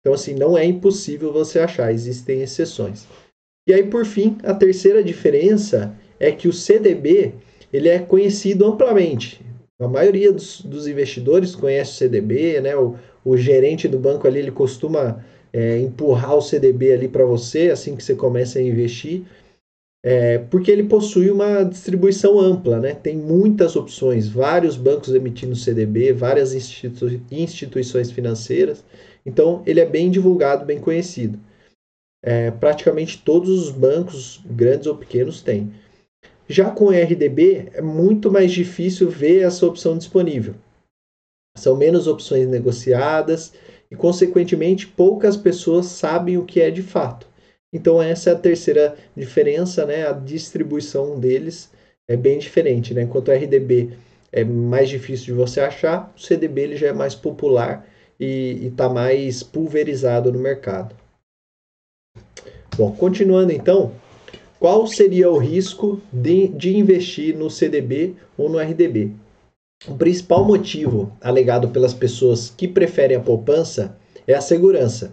Então, 0.00 0.14
assim, 0.14 0.34
não 0.34 0.56
é 0.56 0.64
impossível 0.64 1.32
você 1.32 1.58
achar, 1.58 1.92
existem 1.92 2.42
exceções. 2.42 3.06
E 3.68 3.72
aí, 3.72 3.84
por 3.84 4.04
fim, 4.04 4.38
a 4.42 4.54
terceira 4.54 5.04
diferença 5.04 5.94
é 6.18 6.32
que 6.32 6.48
o 6.48 6.52
CDB 6.52 7.34
ele 7.72 7.88
é 7.88 7.98
conhecido 7.98 8.66
amplamente. 8.66 9.40
A 9.80 9.88
maioria 9.88 10.32
dos, 10.32 10.60
dos 10.60 10.86
investidores 10.86 11.54
conhece 11.54 11.92
o 11.92 11.94
CDB, 11.94 12.60
né? 12.60 12.76
O, 12.76 12.96
o, 13.24 13.36
gerente 13.36 13.88
do 13.88 13.98
banco 13.98 14.26
ali 14.26 14.40
ele 14.40 14.50
costuma 14.50 15.24
é, 15.52 15.78
empurrar 15.78 16.36
o 16.36 16.42
CDB 16.42 16.92
ali 16.92 17.08
para 17.08 17.24
você 17.24 17.70
assim 17.70 17.96
que 17.96 18.02
você 18.02 18.14
começa 18.14 18.58
a 18.58 18.62
investir, 18.62 19.22
é, 20.04 20.38
porque 20.38 20.70
ele 20.70 20.84
possui 20.84 21.30
uma 21.30 21.62
distribuição 21.62 22.38
ampla, 22.38 22.78
né? 22.78 22.94
Tem 22.94 23.16
muitas 23.16 23.76
opções, 23.76 24.28
vários 24.28 24.76
bancos 24.76 25.14
emitindo 25.14 25.56
CDB, 25.56 26.12
várias 26.12 26.54
institui 26.54 27.22
instituições 27.30 28.10
financeiras. 28.10 28.84
Então 29.24 29.62
ele 29.66 29.80
é 29.80 29.86
bem 29.86 30.10
divulgado, 30.10 30.64
bem 30.64 30.80
conhecido 30.80 31.38
é, 32.22 32.50
praticamente 32.50 33.18
todos 33.18 33.48
os 33.48 33.70
bancos, 33.70 34.40
grandes 34.44 34.86
ou 34.86 34.96
pequenos, 34.96 35.42
têm. 35.42 35.72
Já 36.48 36.70
com 36.70 36.90
RDB, 36.90 37.70
é 37.72 37.80
muito 37.80 38.30
mais 38.30 38.52
difícil 38.52 39.08
ver 39.08 39.42
essa 39.42 39.66
opção 39.66 39.96
disponível. 39.96 40.54
São 41.56 41.76
menos 41.76 42.06
opções 42.06 42.48
negociadas 42.48 43.52
e, 43.90 43.96
consequentemente, 43.96 44.86
poucas 44.86 45.36
pessoas 45.36 45.86
sabem 45.86 46.36
o 46.36 46.44
que 46.44 46.60
é 46.60 46.70
de 46.70 46.82
fato. 46.82 47.26
Então, 47.72 48.02
essa 48.02 48.30
é 48.30 48.32
a 48.32 48.38
terceira 48.38 48.96
diferença, 49.16 49.86
né? 49.86 50.06
a 50.06 50.12
distribuição 50.12 51.18
deles 51.18 51.70
é 52.08 52.16
bem 52.16 52.38
diferente. 52.38 52.92
Né? 52.92 53.02
Enquanto 53.02 53.28
o 53.28 53.32
RDB 53.32 53.96
é 54.32 54.42
mais 54.42 54.88
difícil 54.88 55.26
de 55.26 55.32
você 55.32 55.60
achar, 55.60 56.12
o 56.16 56.20
CDB 56.20 56.62
ele 56.62 56.76
já 56.76 56.88
é 56.88 56.92
mais 56.92 57.14
popular 57.14 57.86
e 58.20 58.66
está 58.66 58.88
mais 58.88 59.42
pulverizado 59.42 60.30
no 60.30 60.38
mercado. 60.38 60.94
Bom, 62.76 62.92
continuando 62.92 63.50
então, 63.50 63.92
qual 64.58 64.86
seria 64.86 65.30
o 65.30 65.38
risco 65.38 66.00
de, 66.12 66.48
de 66.48 66.76
investir 66.76 67.34
no 67.34 67.50
CDB 67.50 68.14
ou 68.36 68.50
no 68.50 68.58
RDB? 68.58 69.12
O 69.88 69.94
principal 69.94 70.44
motivo 70.44 71.10
alegado 71.22 71.70
pelas 71.70 71.94
pessoas 71.94 72.52
que 72.54 72.68
preferem 72.68 73.16
a 73.16 73.20
poupança 73.20 73.96
é 74.26 74.34
a 74.34 74.40
segurança. 74.42 75.12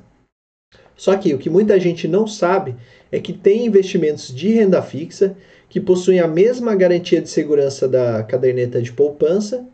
Só 0.98 1.16
que 1.16 1.34
o 1.34 1.38
que 1.38 1.50
muita 1.50 1.80
gente 1.80 2.08
não 2.08 2.28
sabe 2.28 2.76
é 3.12 3.20
que 3.20 3.32
tem 3.32 3.66
investimentos 3.66 4.36
de 4.36 4.52
renda 4.52 4.82
fixa 4.82 5.38
que 5.70 5.80
possuem 5.80 6.20
a 6.20 6.28
mesma 6.28 6.76
garantia 6.76 7.22
de 7.22 7.30
segurança 7.30 7.88
da 7.88 8.24
caderneta 8.24 8.82
de 8.82 8.92
poupança. 8.92 9.66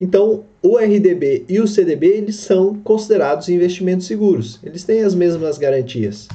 Então, 0.00 0.44
o 0.62 0.76
RDB 0.76 1.44
e 1.48 1.60
o 1.60 1.66
CDB 1.66 2.08
eles 2.08 2.36
são 2.36 2.78
considerados 2.80 3.48
investimentos 3.48 4.06
seguros. 4.06 4.58
Eles 4.62 4.84
têm 4.84 5.02
as 5.02 5.14
mesmas 5.14 5.56
garantias 5.56 6.28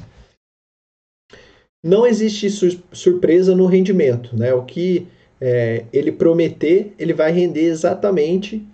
não 1.84 2.06
existe 2.06 2.50
sur 2.50 2.72
surpresa 2.92 3.56
no 3.56 3.66
rendimento. 3.66 4.36
Né? 4.36 4.54
O 4.54 4.66
que 4.66 5.08
é, 5.42 5.86
ele 5.92 6.12
prometer, 6.12 6.94
ele 7.00 7.14
vai 7.14 7.32
render 7.32 7.66
exatamente 7.66 8.66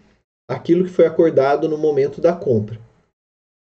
aquilo 0.49 0.83
que 0.83 0.91
foi 0.91 1.05
acordado 1.05 1.69
no 1.69 1.77
momento 1.77 2.19
da 2.19 2.33
compra. 2.33 2.79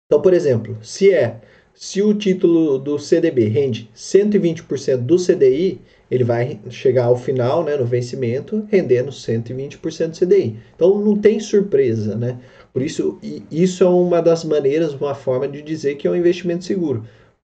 Então, 0.06 0.22
por 0.22 0.34
exemplo, 0.34 0.78
se 0.84 1.12
é 1.12 1.42
se 1.74 2.02
o 2.02 2.14
título 2.14 2.80
do 2.80 2.98
CDB 2.98 3.48
rende 3.48 3.90
120% 3.94 4.98
do 4.98 5.18
CDI, 5.18 5.82
ele 6.10 6.24
vai 6.24 6.60
chegar 6.70 7.06
ao 7.06 7.18
final, 7.18 7.64
né, 7.64 7.76
no 7.76 7.86
vencimento, 7.86 8.68
rendendo 8.70 9.12
120% 9.12 10.10
do 10.10 10.18
CDI. 10.18 10.60
Então 10.76 11.00
não 11.00 11.18
tem 11.18 11.40
surpresa, 11.40 12.16
né? 12.16 12.40
Por 12.72 12.82
isso, 12.82 13.20
isso 13.50 13.84
é 13.84 13.88
uma 13.88 14.22
das 14.22 14.44
maneiras, 14.44 14.94
uma 14.94 15.16
forma 15.16 15.48
de 15.48 15.62
dizer 15.62 15.96
que 15.96 16.08
é 16.08 16.12
um 16.12 16.16
investimento 16.16 16.66
seguro. 16.66 17.06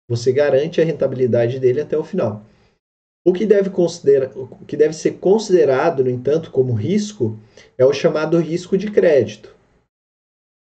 Você 0.09 0.31
garante 0.31 0.81
a 0.81 0.83
rentabilidade 0.83 1.59
dele 1.59 1.81
até 1.81 1.97
o 1.97 2.03
final. 2.03 2.43
O 3.25 3.31
que 3.31 3.45
deve, 3.45 3.69
considera, 3.69 4.31
o 4.35 4.65
que 4.65 4.75
deve 4.75 4.93
ser 4.93 5.13
considerado, 5.19 6.03
no 6.03 6.09
entanto, 6.09 6.49
como 6.51 6.73
risco 6.73 7.37
é 7.77 7.85
o 7.85 7.93
chamado 7.93 8.39
risco 8.39 8.77
de 8.77 8.89
crédito, 8.89 9.55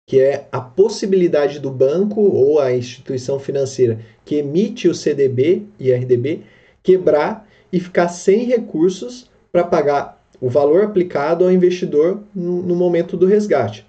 que 0.09 0.19
é 0.19 0.47
a 0.51 0.59
possibilidade 0.59 1.59
do 1.59 1.69
banco 1.69 2.21
ou 2.21 2.59
a 2.59 2.73
instituição 2.73 3.39
financeira 3.39 3.99
que 4.25 4.35
emite 4.35 4.87
o 4.87 4.95
CDB 4.95 5.67
e 5.79 5.91
RDB 5.91 6.43
quebrar 6.81 7.46
e 7.71 7.79
ficar 7.79 8.07
sem 8.07 8.45
recursos 8.45 9.29
para 9.51 9.63
pagar 9.63 10.23
o 10.39 10.49
valor 10.49 10.83
aplicado 10.83 11.43
ao 11.43 11.51
investidor 11.51 12.23
no 12.33 12.75
momento 12.75 13.17
do 13.17 13.25
resgate. 13.25 13.85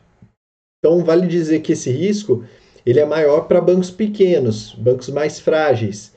Então, 0.79 1.05
vale 1.05 1.27
dizer 1.27 1.61
que 1.61 1.73
esse 1.73 1.91
risco 1.91 2.45
ele 2.87 3.01
é 3.01 3.05
maior 3.05 3.43
para 3.43 3.61
bancos 3.61 3.91
pequenos, 3.91 4.73
bancos 4.75 5.11
mais 5.11 5.39
frágeis. 5.39 6.15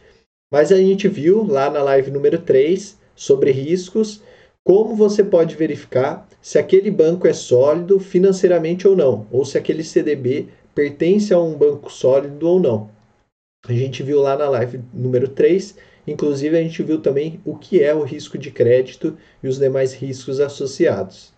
Mas 0.52 0.72
a 0.72 0.78
gente 0.78 1.08
viu 1.08 1.44
lá 1.44 1.70
na 1.70 1.82
live 1.84 2.12
número 2.12 2.38
3 2.40 2.98
sobre 3.16 3.52
riscos, 3.52 4.22
como 4.66 4.96
você 4.96 5.24
pode 5.24 5.56
verificar 5.56 6.28
se 6.42 6.58
aquele 6.58 6.90
banco 6.90 7.28
é 7.28 7.34
sólido 7.34 8.00
financeiramente 8.00 8.88
ou 8.88 8.96
não, 8.96 9.28
ou 9.32 9.44
se 9.44 9.58
aquele 9.58 9.84
CDB 9.84 10.48
pertence 10.74 11.34
a 11.34 11.40
um 11.40 11.54
banco 11.54 11.92
sólido 11.92 12.48
ou 12.48 12.60
não. 12.60 12.90
A 13.68 13.74
gente 13.74 14.02
viu 14.02 14.22
lá 14.22 14.38
na 14.38 14.50
live 14.50 14.80
número 14.94 15.28
3, 15.28 15.76
inclusive 16.08 16.58
a 16.58 16.62
gente 16.62 16.82
viu 16.84 17.00
também 17.00 17.40
o 17.46 17.56
que 17.56 17.82
é 17.84 17.94
o 17.94 18.04
risco 18.04 18.38
de 18.38 18.52
crédito 18.52 19.18
e 19.44 19.48
os 19.48 19.58
demais 19.58 19.94
riscos 19.94 20.40
associados. 20.40 21.34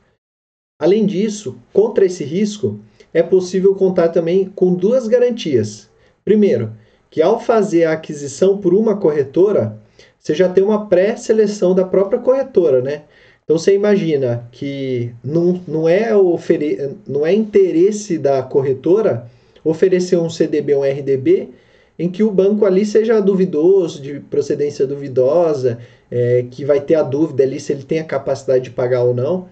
Além 0.79 1.05
disso, 1.05 1.57
contra 1.71 2.05
esse 2.05 2.23
risco, 2.23 2.79
é 3.13 3.21
possível 3.21 3.75
contar 3.75 4.09
também 4.09 4.45
com 4.55 4.73
duas 4.73 5.07
garantias. 5.07 5.89
Primeiro, 6.25 6.73
que 7.09 7.21
ao 7.21 7.39
fazer 7.39 7.85
a 7.85 7.93
aquisição 7.93 8.57
por 8.57 8.73
uma 8.73 8.97
corretora, 8.97 9.79
você 10.19 10.33
já 10.33 10.49
tem 10.49 10.63
uma 10.63 10.87
pré-seleção 10.87 11.75
da 11.75 11.85
própria 11.85 12.19
corretora, 12.19 12.81
né? 12.81 13.03
Então 13.43 13.57
você 13.57 13.75
imagina 13.75 14.47
que 14.51 15.13
não, 15.23 15.61
não, 15.67 15.87
é 15.87 16.15
ofere... 16.15 16.97
não 17.05 17.25
é 17.25 17.33
interesse 17.33 18.17
da 18.17 18.41
corretora 18.41 19.29
oferecer 19.63 20.17
um 20.17 20.29
CDB 20.29 20.75
um 20.75 20.83
RDB 20.83 21.49
em 21.97 22.09
que 22.09 22.23
o 22.23 22.31
banco 22.31 22.65
ali 22.65 22.85
seja 22.85 23.21
duvidoso, 23.21 24.01
de 24.01 24.19
procedência 24.19 24.87
duvidosa, 24.87 25.79
é, 26.09 26.45
que 26.49 26.65
vai 26.65 26.81
ter 26.81 26.95
a 26.95 27.03
dúvida 27.03 27.43
ali 27.43 27.59
se 27.59 27.71
ele 27.71 27.83
tem 27.83 27.99
a 27.99 28.05
capacidade 28.05 28.65
de 28.65 28.71
pagar 28.71 29.03
ou 29.03 29.13
não. 29.13 29.47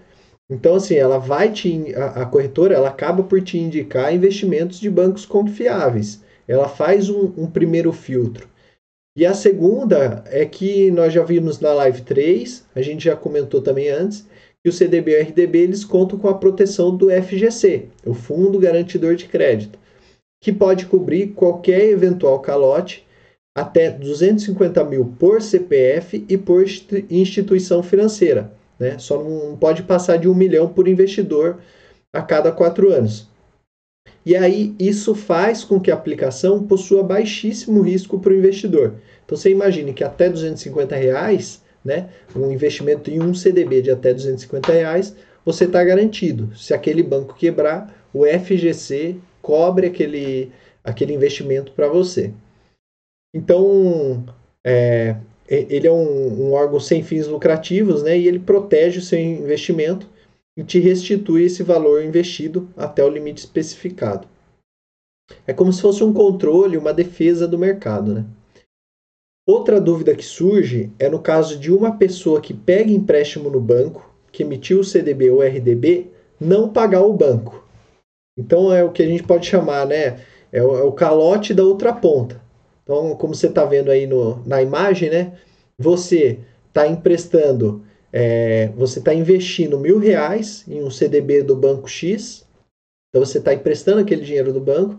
Então, 0.50 0.74
assim, 0.74 0.94
ela 0.94 1.18
vai 1.18 1.50
te. 1.50 1.94
A, 1.94 2.22
a, 2.22 2.26
corretora 2.26 2.74
ela 2.74 2.88
acaba 2.88 3.22
por 3.22 3.40
te 3.40 3.58
indicar 3.58 4.14
investimentos 4.14 4.78
de 4.78 4.90
bancos 4.90 5.24
confiáveis. 5.24 6.22
Ela 6.46 6.68
faz 6.68 7.08
um, 7.08 7.32
um, 7.36 7.46
primeiro 7.46 7.92
filtro. 7.92 8.48
E 9.16 9.24
a 9.24 9.34
segunda 9.34 10.24
é 10.26 10.44
que 10.44 10.90
nós 10.90 11.12
já 11.12 11.22
vimos 11.22 11.60
na 11.60 11.72
live 11.72 12.02
3, 12.02 12.66
a 12.74 12.82
gente 12.82 13.04
já 13.04 13.14
comentou 13.14 13.60
também 13.60 13.88
antes, 13.88 14.26
que 14.62 14.70
o 14.70 14.72
CDB 14.72 15.12
e 15.12 15.20
o 15.20 15.22
RDB 15.22 15.58
eles 15.58 15.84
contam 15.84 16.18
com 16.18 16.28
a 16.28 16.34
proteção 16.34 16.96
do 16.96 17.10
FGC, 17.10 17.88
o 18.06 18.14
Fundo 18.14 18.58
Garantidor 18.58 19.16
de 19.16 19.26
Crédito, 19.26 19.78
que 20.42 20.52
pode 20.52 20.86
cobrir 20.86 21.28
qualquer 21.28 21.88
eventual 21.88 22.40
calote 22.40 23.06
até 23.56 23.88
250 23.90 24.82
mil 24.84 25.14
por 25.18 25.40
CPF 25.40 26.24
e 26.28 26.36
por 26.36 26.64
instituição 27.08 27.82
financeira. 27.82 28.52
Né? 28.78 28.98
Só 28.98 29.22
não 29.22 29.56
pode 29.56 29.84
passar 29.84 30.16
de 30.16 30.28
um 30.28 30.34
milhão 30.34 30.68
por 30.68 30.88
investidor 30.88 31.58
a 32.12 32.20
cada 32.20 32.50
quatro 32.50 32.92
anos. 32.92 33.28
E 34.26 34.36
aí 34.36 34.74
isso 34.80 35.14
faz 35.14 35.62
com 35.62 35.78
que 35.78 35.92
a 35.92 35.94
aplicação 35.94 36.64
possua 36.64 37.04
baixíssimo 37.04 37.80
risco 37.80 38.18
para 38.18 38.32
o 38.32 38.36
investidor. 38.36 38.94
Então 39.24 39.38
você 39.38 39.50
imagine 39.50 39.92
que 39.92 40.02
até 40.02 40.28
250 40.28 40.96
reais 40.96 41.62
né, 41.84 42.08
um 42.34 42.50
investimento 42.50 43.10
em 43.10 43.22
um 43.22 43.32
CDB 43.32 43.82
de 43.82 43.90
até 43.92 44.12
250 44.12 44.72
reais, 44.72 45.14
você 45.44 45.64
está 45.64 45.84
garantido. 45.84 46.50
Se 46.56 46.74
aquele 46.74 47.02
banco 47.02 47.34
quebrar, 47.34 47.94
o 48.12 48.24
FGC 48.24 49.16
cobre 49.42 49.88
aquele, 49.88 50.50
aquele 50.82 51.12
investimento 51.12 51.72
para 51.72 51.88
você. 51.88 52.32
Então, 53.34 54.24
é, 54.64 55.16
ele 55.48 55.86
é 55.86 55.92
um, 55.92 56.48
um, 56.48 56.52
órgão 56.52 56.78
sem 56.78 57.02
fins 57.02 57.26
lucrativos, 57.26 58.02
né? 58.02 58.18
E 58.18 58.26
ele 58.26 58.38
protege 58.38 58.98
o 58.98 59.02
seu 59.02 59.18
investimento 59.18 60.08
e 60.56 60.62
te 60.62 60.78
restitui 60.78 61.44
esse 61.44 61.62
valor 61.62 62.02
investido 62.04 62.68
até 62.76 63.04
o 63.04 63.08
limite 63.08 63.40
especificado. 63.40 64.28
É 65.46 65.52
como 65.52 65.72
se 65.72 65.80
fosse 65.80 66.04
um 66.04 66.12
controle, 66.12 66.76
uma 66.76 66.92
defesa 66.92 67.48
do 67.48 67.58
mercado, 67.58 68.14
né? 68.14 68.26
Outra 69.46 69.80
dúvida 69.80 70.14
que 70.14 70.24
surge 70.24 70.92
é 70.98 71.08
no 71.08 71.18
caso 71.18 71.58
de 71.58 71.72
uma 71.72 71.96
pessoa 71.96 72.40
que 72.40 72.54
pega 72.54 72.92
empréstimo 72.92 73.50
no 73.50 73.60
banco, 73.60 74.08
que 74.30 74.44
emitiu 74.44 74.80
o 74.80 74.84
CDB 74.84 75.30
ou 75.30 75.42
RDB, 75.42 76.10
não 76.38 76.72
pagar 76.72 77.02
o 77.02 77.12
banco. 77.12 77.66
Então 78.36 78.72
é 78.72 78.82
o 78.82 78.90
que 78.90 79.02
a 79.02 79.06
gente 79.06 79.22
pode 79.22 79.46
chamar, 79.46 79.86
né? 79.86 80.20
É 80.50 80.62
o, 80.62 80.76
é 80.76 80.82
o 80.82 80.92
calote 80.92 81.54
da 81.54 81.64
outra 81.64 81.92
ponta. 81.92 82.40
Então, 82.82 83.14
como 83.16 83.34
você 83.34 83.46
está 83.46 83.64
vendo 83.64 83.90
aí 83.90 84.06
no, 84.06 84.42
na 84.46 84.62
imagem, 84.62 85.10
né? 85.10 85.32
Você 85.78 86.38
está 86.68 86.86
emprestando, 86.86 87.82
é, 88.12 88.68
você 88.76 88.98
está 88.98 89.14
investindo 89.14 89.78
mil 89.78 89.98
reais 89.98 90.64
em 90.68 90.82
um 90.82 90.90
CDB 90.90 91.42
do 91.42 91.56
banco 91.56 91.88
X. 91.88 92.46
Então 93.08 93.24
você 93.24 93.38
está 93.38 93.52
emprestando 93.52 94.00
aquele 94.00 94.22
dinheiro 94.22 94.52
do 94.52 94.60
banco. 94.60 94.98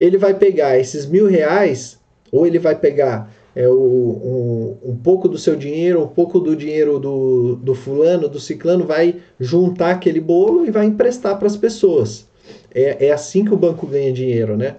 Ele 0.00 0.18
vai 0.18 0.34
pegar 0.34 0.78
esses 0.78 1.06
mil 1.06 1.26
reais, 1.26 2.00
ou 2.30 2.46
ele 2.46 2.58
vai 2.58 2.74
pegar 2.78 3.32
é, 3.54 3.68
o, 3.68 4.78
um, 4.82 4.90
um, 4.90 4.96
pouco 4.96 5.28
do 5.28 5.38
seu 5.38 5.54
dinheiro, 5.54 6.02
um 6.02 6.08
pouco 6.08 6.40
do 6.40 6.56
dinheiro 6.56 6.98
do, 6.98 7.56
do 7.56 7.74
fulano, 7.74 8.28
do 8.28 8.40
ciclano, 8.40 8.86
vai 8.86 9.20
juntar 9.38 9.90
aquele 9.90 10.20
bolo 10.20 10.66
e 10.66 10.70
vai 10.70 10.86
emprestar 10.86 11.38
para 11.38 11.46
as 11.46 11.56
pessoas. 11.56 12.26
É, 12.74 13.06
é 13.06 13.12
assim 13.12 13.44
que 13.44 13.54
o 13.54 13.56
banco 13.56 13.86
ganha 13.86 14.12
dinheiro, 14.12 14.56
né? 14.56 14.76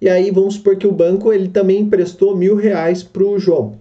E 0.00 0.08
aí 0.08 0.30
vamos 0.30 0.54
supor 0.54 0.76
que 0.76 0.86
o 0.86 0.92
banco 0.92 1.32
ele 1.32 1.48
também 1.48 1.80
emprestou 1.80 2.36
mil 2.36 2.54
reais 2.54 3.02
para 3.02 3.24
o 3.24 3.38
João. 3.38 3.78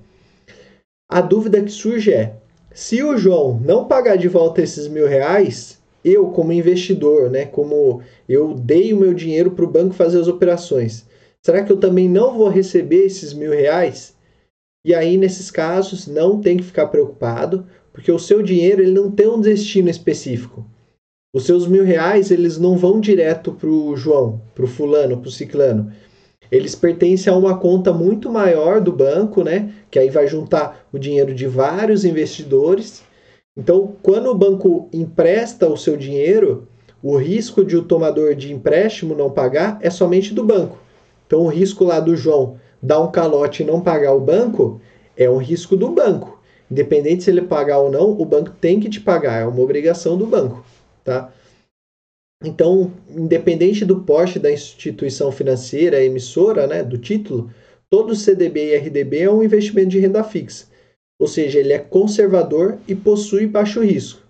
A 1.10 1.22
dúvida 1.22 1.62
que 1.62 1.72
surge 1.72 2.14
é: 2.14 2.36
se 2.74 3.04
o 3.04 3.18
João 3.18 3.60
não 3.60 3.86
pagar 3.86 4.18
de 4.18 4.28
volta 4.28 4.62
esses 4.62 4.88
mil 4.88 5.08
reais, 5.08 5.80
eu 6.04 6.28
como 6.28 6.54
investidor, 6.54 7.30
né, 7.30 7.46
como 7.46 8.02
eu 8.30 8.54
dei 8.54 8.94
o 8.94 8.98
meu 8.98 9.14
dinheiro 9.14 9.52
para 9.52 9.66
o 9.66 9.72
banco 9.72 9.94
fazer 9.94 10.20
as 10.20 10.28
operações, 10.28 11.06
será 11.44 11.64
que 11.64 11.72
eu 11.72 11.78
também 11.78 12.08
não 12.08 12.38
vou 12.38 12.48
receber 12.48 13.06
esses 13.06 13.34
mil 13.34 13.52
reais? 13.52 14.16
E 14.86 14.94
aí 14.94 15.18
nesses 15.18 15.50
casos 15.50 16.08
não 16.08 16.40
tem 16.40 16.58
que 16.58 16.64
ficar 16.64 16.88
preocupado, 16.88 17.66
porque 17.92 18.12
o 18.12 18.20
seu 18.20 18.44
dinheiro 18.44 18.82
ele 18.82 18.92
não 18.92 19.10
tem 19.10 19.28
um 19.28 19.42
destino 19.42 19.90
específico. 19.90 20.66
Os 21.36 21.46
seus 21.46 21.68
mil 21.68 21.84
reais 21.84 22.32
eles 22.32 22.58
não 22.58 22.78
vão 22.78 23.00
direto 23.00 23.52
para 23.52 23.70
o 23.70 23.96
João, 23.96 24.42
para 24.56 24.66
o 24.66 24.68
fulano, 24.68 25.18
para 25.18 25.28
o 25.28 25.32
ciclano 25.32 25.92
eles 26.52 26.76
pertencem 26.76 27.32
a 27.32 27.36
uma 27.36 27.58
conta 27.58 27.92
muito 27.92 28.32
maior 28.32 28.80
do 28.80 28.92
banco, 28.92 29.44
né? 29.44 29.74
Que 29.90 30.00
aí 30.00 30.10
vai 30.10 30.28
juntar 30.28 30.86
o 30.92 31.00
dinheiro 31.00 31.34
de 31.34 31.48
vários 31.48 32.06
investidores. 32.06 33.04
Então, 33.58 33.94
quando 34.02 34.30
o 34.30 34.36
banco 34.36 34.90
empresta 34.94 35.68
o 35.68 35.78
seu 35.78 35.98
dinheiro, 35.98 36.68
o 37.02 37.18
risco 37.18 37.64
de 37.64 37.76
o 37.76 37.84
tomador 37.84 38.36
de 38.36 38.54
empréstimo 38.54 39.16
não 39.16 39.30
pagar 39.30 39.80
é 39.82 39.90
somente 39.90 40.34
do 40.34 40.44
banco. 40.44 40.78
Então, 41.26 41.42
o 41.42 41.48
risco 41.48 41.84
lá 41.84 42.00
do 42.00 42.16
João 42.16 42.58
dar 42.82 43.02
um 43.02 43.12
calote 43.12 43.64
e 43.64 43.66
não 43.66 43.82
pagar 43.82 44.14
o 44.14 44.22
banco 44.22 44.80
é 45.18 45.30
um 45.30 45.38
risco 45.38 45.76
do 45.76 45.90
banco. 45.90 46.40
Independente 46.70 47.24
se 47.24 47.30
ele 47.30 47.42
pagar 47.42 47.80
ou 47.80 47.92
não, 47.92 48.12
o 48.12 48.26
banco 48.26 48.52
tem 48.60 48.80
que 48.80 48.90
te 48.90 49.00
pagar, 49.00 49.42
é 49.42 49.46
uma 49.46 49.62
obrigação 49.62 50.18
do 50.18 50.26
banco, 50.26 50.64
tá? 51.06 51.32
Então, 52.44 52.92
independente 53.10 53.86
do 53.86 54.02
porte 54.02 54.38
da 54.38 54.52
instituição 54.52 55.32
financeira 55.32 56.04
emissora, 56.04 56.68
né, 56.68 56.84
do 56.84 56.98
título, 56.98 57.50
todo 57.90 58.16
CDB 58.16 58.74
e 58.74 58.78
RDB 58.78 59.20
é 59.20 59.32
um 59.32 59.42
investimento 59.44 59.90
de 59.90 60.00
renda 60.00 60.24
fixa. 60.24 60.68
Ou 61.18 61.28
seja, 61.28 61.60
ele 61.60 61.72
é 61.72 61.80
conservador 61.80 62.78
e 62.88 62.94
possui 62.94 63.48
baixo 63.48 63.82
risco. 63.82 64.22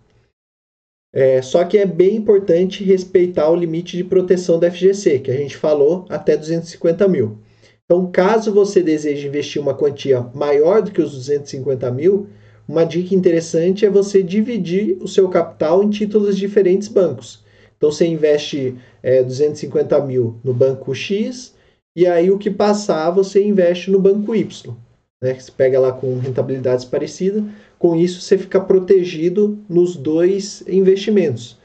É, 1.11 1.41
só 1.41 1.63
que 1.63 1.77
é 1.77 1.85
bem 1.85 2.15
importante 2.17 2.83
respeitar 2.83 3.49
o 3.49 3.55
limite 3.55 3.97
de 3.97 4.03
proteção 4.03 4.59
da 4.59 4.69
FGC, 4.69 5.19
que 5.19 5.31
a 5.31 5.38
gente 5.38 5.55
falou, 5.55 6.05
até 6.09 6.38
250 6.38 7.07
mil. 7.07 7.39
Então, 7.85 8.11
caso 8.11 8.51
você 8.51 8.83
deseje 8.83 9.27
investir 9.27 9.61
uma 9.61 9.73
quantia 9.73 10.21
maior 10.33 10.81
do 10.81 10.91
que 10.91 11.01
os 11.01 11.13
250 11.13 11.89
mil, 11.91 12.27
uma 12.67 12.84
dica 12.84 13.13
interessante 13.13 13.86
é 13.86 13.89
você 13.89 14.23
dividir 14.23 14.97
o 15.01 15.08
seu 15.08 15.30
capital 15.30 15.84
em 15.84 15.89
títulos 15.89 16.36
de 16.36 16.41
diferentes 16.41 16.88
bancos. 16.88 17.43
Então 17.78 17.91
você 17.91 18.08
investe 18.08 18.75
é, 19.04 19.21
250 19.21 19.99
mil 20.06 20.39
no 20.43 20.54
banco 20.54 20.93
X 20.95 21.54
e 21.95 22.08
aí 22.08 22.32
o 22.32 22.39
que 22.39 22.49
passar 22.49 23.12
você 23.12 23.43
investe 23.43 23.91
no 23.91 23.99
banco 23.99 24.36
Y. 24.36 24.73
Né? 25.21 25.36
Você 25.36 25.51
pega 25.51 25.80
lá 25.80 25.91
com 25.91 26.17
rentabilidades 26.17 26.86
parecidas. 26.86 27.43
Com 27.78 27.95
isso 27.95 28.21
você 28.21 28.38
fica 28.38 28.60
protegido 28.60 29.60
nos 29.69 29.95
dois 29.95 30.63
investimentos. 30.67 31.58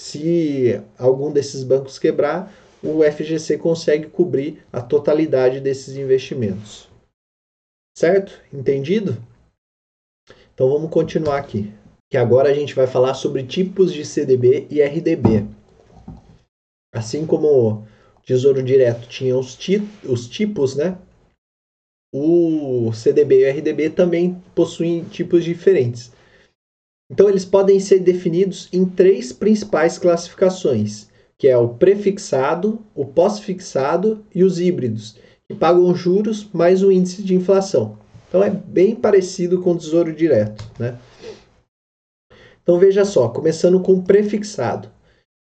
Se 0.00 0.80
algum 0.98 1.32
desses 1.32 1.62
bancos 1.62 1.98
quebrar, 1.98 2.52
o 2.82 3.02
FGC 3.02 3.58
consegue 3.58 4.06
cobrir 4.06 4.62
a 4.72 4.80
totalidade 4.80 5.60
desses 5.60 5.96
investimentos. 5.96 6.88
Certo? 7.96 8.32
Entendido? 8.52 9.16
Então 10.58 10.68
vamos 10.68 10.90
continuar 10.90 11.38
aqui. 11.38 11.72
Que 12.10 12.16
agora 12.16 12.50
a 12.50 12.52
gente 12.52 12.74
vai 12.74 12.88
falar 12.88 13.14
sobre 13.14 13.44
tipos 13.44 13.92
de 13.92 14.04
CDB 14.04 14.66
e 14.68 14.82
RDB. 14.82 15.46
Assim 16.92 17.24
como 17.24 17.86
Tesouro 18.26 18.60
Direto 18.60 19.06
tinha 19.06 19.38
os, 19.38 19.54
ti 19.54 19.80
os 20.02 20.26
tipos, 20.26 20.74
né? 20.74 20.98
O 22.12 22.90
CDB 22.92 23.42
e 23.42 23.44
o 23.48 23.56
RDB 23.56 23.90
também 23.90 24.42
possuem 24.52 25.04
tipos 25.04 25.44
diferentes. 25.44 26.10
Então, 27.08 27.28
eles 27.28 27.44
podem 27.44 27.78
ser 27.78 28.00
definidos 28.00 28.68
em 28.72 28.84
três 28.84 29.32
principais 29.32 29.96
classificações, 29.96 31.08
que 31.38 31.46
é 31.46 31.56
o 31.56 31.68
prefixado, 31.68 32.84
o 32.96 33.04
pós-fixado 33.04 34.26
e 34.34 34.42
os 34.42 34.58
híbridos, 34.58 35.20
que 35.48 35.56
pagam 35.56 35.94
juros 35.94 36.48
mais 36.52 36.82
o 36.82 36.90
índice 36.90 37.22
de 37.22 37.36
inflação. 37.36 37.96
Então, 38.28 38.42
é 38.42 38.50
bem 38.50 38.94
parecido 38.94 39.62
com 39.62 39.72
o 39.72 39.78
Tesouro 39.78 40.12
Direto. 40.12 40.64
Né? 40.78 40.98
Então, 42.62 42.78
veja 42.78 43.04
só, 43.04 43.28
começando 43.28 43.80
com 43.80 43.94
o 43.94 44.02
prefixado. 44.02 44.90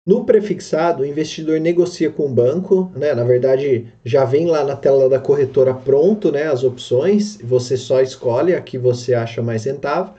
No 0.07 0.23
prefixado, 0.23 1.03
o 1.03 1.05
investidor 1.05 1.59
negocia 1.59 2.09
com 2.09 2.27
o 2.27 2.33
banco, 2.33 2.89
né? 2.95 3.13
Na 3.13 3.25
verdade, 3.25 3.91
já 4.05 4.23
vem 4.23 4.45
lá 4.45 4.63
na 4.63 4.73
tela 4.73 5.09
da 5.09 5.19
corretora 5.19 5.73
pronto, 5.73 6.31
né? 6.31 6.43
As 6.43 6.63
opções, 6.63 7.37
você 7.43 7.75
só 7.75 8.01
escolhe 8.01 8.55
a 8.55 8.61
que 8.61 8.77
você 8.77 9.13
acha 9.13 9.41
mais 9.41 9.65
rentável. 9.65 10.13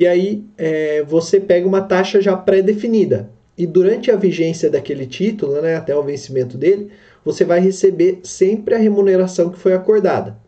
E 0.00 0.06
aí 0.06 0.44
é, 0.56 1.02
você 1.02 1.38
pega 1.38 1.68
uma 1.68 1.82
taxa 1.82 2.22
já 2.22 2.34
pré-definida. 2.34 3.28
E 3.56 3.66
durante 3.66 4.10
a 4.10 4.16
vigência 4.16 4.70
daquele 4.70 5.06
título, 5.06 5.60
né, 5.60 5.76
até 5.76 5.94
o 5.94 6.02
vencimento 6.02 6.56
dele, 6.56 6.90
você 7.22 7.44
vai 7.44 7.60
receber 7.60 8.20
sempre 8.24 8.74
a 8.74 8.78
remuneração 8.78 9.50
que 9.50 9.58
foi 9.58 9.74
acordada. 9.74 10.38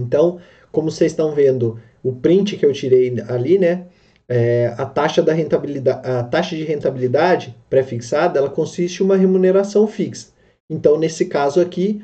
Então, 0.00 0.38
como 0.72 0.90
vocês 0.90 1.12
estão 1.12 1.34
vendo, 1.34 1.78
o 2.02 2.12
print 2.12 2.56
que 2.56 2.64
eu 2.64 2.72
tirei 2.72 3.14
ali, 3.28 3.58
né? 3.58 3.86
é, 4.28 4.74
a 4.76 4.84
taxa 4.84 5.22
da 5.22 5.32
rentabilidade, 5.32 6.06
a 6.06 6.22
taxa 6.22 6.54
de 6.54 6.62
rentabilidade 6.62 7.56
pré-fixada, 7.70 8.38
ela 8.38 8.50
consiste 8.50 9.00
em 9.00 9.06
uma 9.06 9.16
remuneração 9.16 9.86
fixa. 9.86 10.28
Então, 10.68 10.98
nesse 10.98 11.24
caso 11.24 11.60
aqui, 11.60 12.02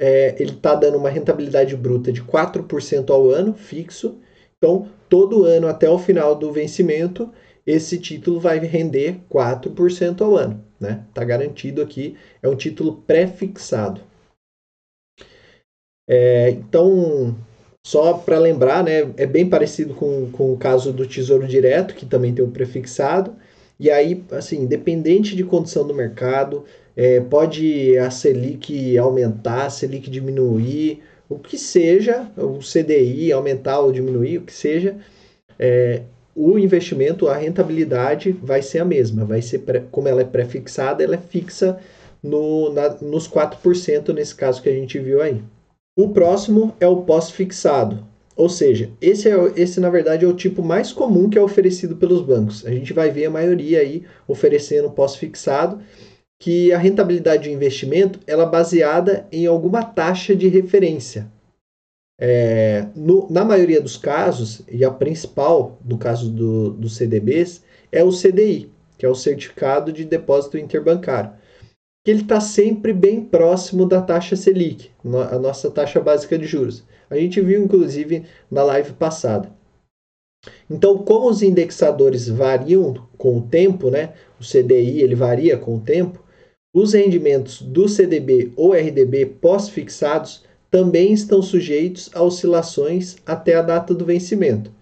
é, 0.00 0.34
ele 0.38 0.52
está 0.52 0.74
dando 0.74 0.96
uma 0.96 1.10
rentabilidade 1.10 1.76
bruta 1.76 2.10
de 2.10 2.22
4% 2.22 3.10
ao 3.10 3.28
ano, 3.28 3.52
fixo. 3.52 4.18
Então, 4.56 4.88
todo 5.08 5.44
ano 5.44 5.68
até 5.68 5.90
o 5.90 5.98
final 5.98 6.34
do 6.34 6.50
vencimento, 6.50 7.30
esse 7.66 7.98
título 7.98 8.40
vai 8.40 8.58
render 8.60 9.20
4% 9.30 10.22
ao 10.22 10.36
ano. 10.36 10.64
Está 10.74 10.88
né? 10.88 11.04
Tá 11.12 11.24
garantido 11.24 11.82
aqui, 11.82 12.16
é 12.42 12.48
um 12.48 12.56
título 12.56 13.02
pré-fixado. 13.06 14.00
É, 16.08 16.50
então, 16.50 17.36
só 17.86 18.14
para 18.14 18.38
lembrar, 18.38 18.82
né, 18.82 19.10
é 19.16 19.26
bem 19.26 19.48
parecido 19.48 19.94
com, 19.94 20.30
com 20.32 20.52
o 20.52 20.56
caso 20.56 20.92
do 20.92 21.06
Tesouro 21.06 21.46
Direto, 21.46 21.94
que 21.94 22.06
também 22.06 22.34
tem 22.34 22.44
o 22.44 22.50
prefixado. 22.50 23.36
E 23.78 23.90
aí, 23.90 24.24
assim, 24.32 24.62
independente 24.62 25.36
de 25.36 25.44
condição 25.44 25.86
do 25.86 25.94
mercado, 25.94 26.64
é, 26.96 27.20
pode 27.20 27.96
a 27.98 28.10
Selic 28.10 28.98
aumentar, 28.98 29.66
a 29.66 29.70
Selic 29.70 30.10
diminuir, 30.10 31.02
o 31.28 31.38
que 31.38 31.58
seja, 31.58 32.26
o 32.36 32.58
CDI 32.58 33.30
aumentar 33.32 33.80
ou 33.80 33.92
diminuir, 33.92 34.38
o 34.38 34.42
que 34.42 34.52
seja, 34.52 34.96
é, 35.58 36.02
o 36.34 36.58
investimento, 36.58 37.28
a 37.28 37.36
rentabilidade 37.36 38.32
vai 38.32 38.62
ser 38.62 38.78
a 38.78 38.84
mesma. 38.84 39.24
Vai 39.24 39.42
ser, 39.42 39.60
pré, 39.60 39.84
como 39.90 40.08
ela 40.08 40.22
é 40.22 40.24
pré-fixada, 40.24 41.02
ela 41.02 41.16
é 41.16 41.18
fixa 41.18 41.78
no, 42.22 42.72
na, 42.72 42.90
nos 43.00 43.28
4% 43.28 44.12
nesse 44.14 44.34
caso 44.34 44.62
que 44.62 44.68
a 44.68 44.72
gente 44.72 44.98
viu 44.98 45.20
aí. 45.20 45.42
O 45.98 46.10
próximo 46.10 46.76
é 46.78 46.86
o 46.86 47.02
pós-fixado, 47.02 48.06
Ou 48.36 48.48
seja, 48.48 48.92
esse, 49.00 49.28
é, 49.28 49.34
esse 49.56 49.80
na 49.80 49.90
verdade 49.90 50.24
é 50.24 50.28
o 50.28 50.32
tipo 50.32 50.62
mais 50.62 50.92
comum 50.92 51.28
que 51.28 51.36
é 51.36 51.42
oferecido 51.42 51.96
pelos 51.96 52.22
bancos. 52.22 52.64
A 52.64 52.70
gente 52.70 52.92
vai 52.92 53.10
ver 53.10 53.26
a 53.26 53.30
maioria 53.30 53.80
aí 53.80 54.04
oferecendo 54.28 54.92
pós-fixado, 54.92 55.82
que 56.40 56.72
a 56.72 56.78
rentabilidade 56.78 57.42
de 57.42 57.52
investimento 57.52 58.20
ela 58.28 58.44
é 58.44 58.48
baseada 58.48 59.26
em 59.32 59.44
alguma 59.46 59.82
taxa 59.82 60.36
de 60.36 60.46
referência. 60.46 61.26
É, 62.16 62.86
no, 62.94 63.26
na 63.28 63.44
maioria 63.44 63.80
dos 63.80 63.96
casos, 63.96 64.62
e 64.70 64.84
a 64.84 64.90
principal, 64.92 65.80
no 65.84 65.98
caso 65.98 66.30
do, 66.30 66.70
dos 66.74 66.94
CDBs, 66.94 67.60
é 67.90 68.04
o 68.04 68.12
CDI, 68.12 68.70
que 68.96 69.04
é 69.04 69.08
o 69.08 69.16
Certificado 69.16 69.92
de 69.92 70.04
Depósito 70.04 70.56
Interbancário, 70.56 71.32
que 72.08 72.12
ele 72.12 72.22
está 72.22 72.40
sempre 72.40 72.94
bem 72.94 73.22
próximo 73.22 73.84
da 73.84 74.00
taxa 74.00 74.34
Selic, 74.34 74.90
a 75.30 75.38
nossa 75.38 75.70
taxa 75.70 76.00
básica 76.00 76.38
de 76.38 76.46
juros. 76.46 76.82
A 77.10 77.18
gente 77.18 77.38
viu, 77.38 77.62
inclusive, 77.62 78.24
na 78.50 78.62
live 78.62 78.94
passada. 78.94 79.52
Então, 80.70 80.96
como 80.96 81.28
os 81.28 81.42
indexadores 81.42 82.26
variam 82.26 82.94
com 83.18 83.36
o 83.36 83.42
tempo, 83.42 83.90
né? 83.90 84.14
O 84.40 84.42
CDI 84.42 85.02
ele 85.02 85.14
varia 85.14 85.58
com 85.58 85.76
o 85.76 85.80
tempo, 85.80 86.24
os 86.74 86.94
rendimentos 86.94 87.60
do 87.60 87.86
CDB 87.86 88.52
ou 88.56 88.72
RDB 88.72 89.26
pós-fixados 89.26 90.44
também 90.70 91.12
estão 91.12 91.42
sujeitos 91.42 92.08
a 92.14 92.22
oscilações 92.22 93.18
até 93.26 93.54
a 93.54 93.60
data 93.60 93.92
do 93.92 94.06
vencimento. 94.06 94.72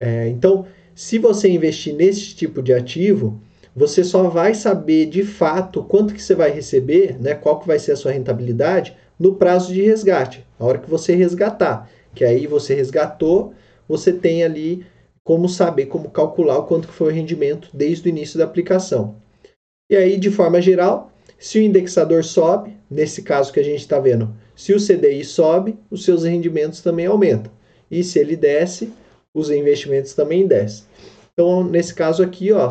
É, 0.00 0.28
então, 0.28 0.64
se 0.94 1.18
você 1.18 1.48
investir 1.48 1.92
nesse 1.92 2.36
tipo 2.36 2.62
de 2.62 2.72
ativo, 2.72 3.42
você 3.74 4.02
só 4.02 4.24
vai 4.24 4.54
saber 4.54 5.06
de 5.06 5.24
fato 5.24 5.82
quanto 5.82 6.14
que 6.14 6.22
você 6.22 6.34
vai 6.34 6.50
receber, 6.50 7.16
né, 7.20 7.34
qual 7.34 7.60
que 7.60 7.66
vai 7.66 7.78
ser 7.78 7.92
a 7.92 7.96
sua 7.96 8.12
rentabilidade 8.12 8.96
no 9.18 9.34
prazo 9.34 9.72
de 9.72 9.82
resgate, 9.82 10.46
a 10.58 10.64
hora 10.64 10.78
que 10.78 10.90
você 10.90 11.14
resgatar, 11.14 11.90
que 12.14 12.24
aí 12.24 12.46
você 12.46 12.74
resgatou, 12.74 13.52
você 13.88 14.12
tem 14.12 14.42
ali 14.42 14.84
como 15.22 15.48
saber, 15.48 15.86
como 15.86 16.10
calcular 16.10 16.58
o 16.58 16.64
quanto 16.64 16.88
que 16.88 16.94
foi 16.94 17.12
o 17.12 17.14
rendimento 17.14 17.68
desde 17.72 18.08
o 18.08 18.10
início 18.10 18.38
da 18.38 18.44
aplicação. 18.44 19.16
E 19.90 19.96
aí, 19.96 20.16
de 20.16 20.30
forma 20.30 20.60
geral, 20.60 21.12
se 21.38 21.58
o 21.58 21.62
indexador 21.62 22.24
sobe, 22.24 22.76
nesse 22.90 23.22
caso 23.22 23.52
que 23.52 23.60
a 23.60 23.64
gente 23.64 23.80
está 23.80 23.98
vendo, 23.98 24.34
se 24.54 24.72
o 24.72 24.78
CDI 24.78 25.24
sobe, 25.24 25.78
os 25.90 26.04
seus 26.04 26.24
rendimentos 26.24 26.80
também 26.80 27.06
aumentam. 27.06 27.52
E 27.90 28.04
se 28.04 28.18
ele 28.18 28.36
desce, 28.36 28.92
os 29.34 29.50
investimentos 29.50 30.14
também 30.14 30.46
descem. 30.46 30.84
Então, 31.40 31.64
nesse 31.64 31.94
caso 31.94 32.22
aqui, 32.22 32.52
ó, 32.52 32.68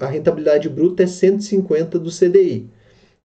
a 0.00 0.06
rentabilidade 0.06 0.70
bruta 0.70 1.02
é 1.02 1.06
150 1.06 1.98
do 1.98 2.10
CDI. 2.10 2.66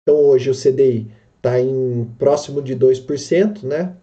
Então, 0.02 0.18
hoje 0.26 0.50
o 0.50 0.54
CDI 0.54 1.10
está 1.38 1.62
em 1.62 2.04
próximo 2.20 2.62
de 2.62 2.76
2%, 2.76 3.64
né? 3.64 3.96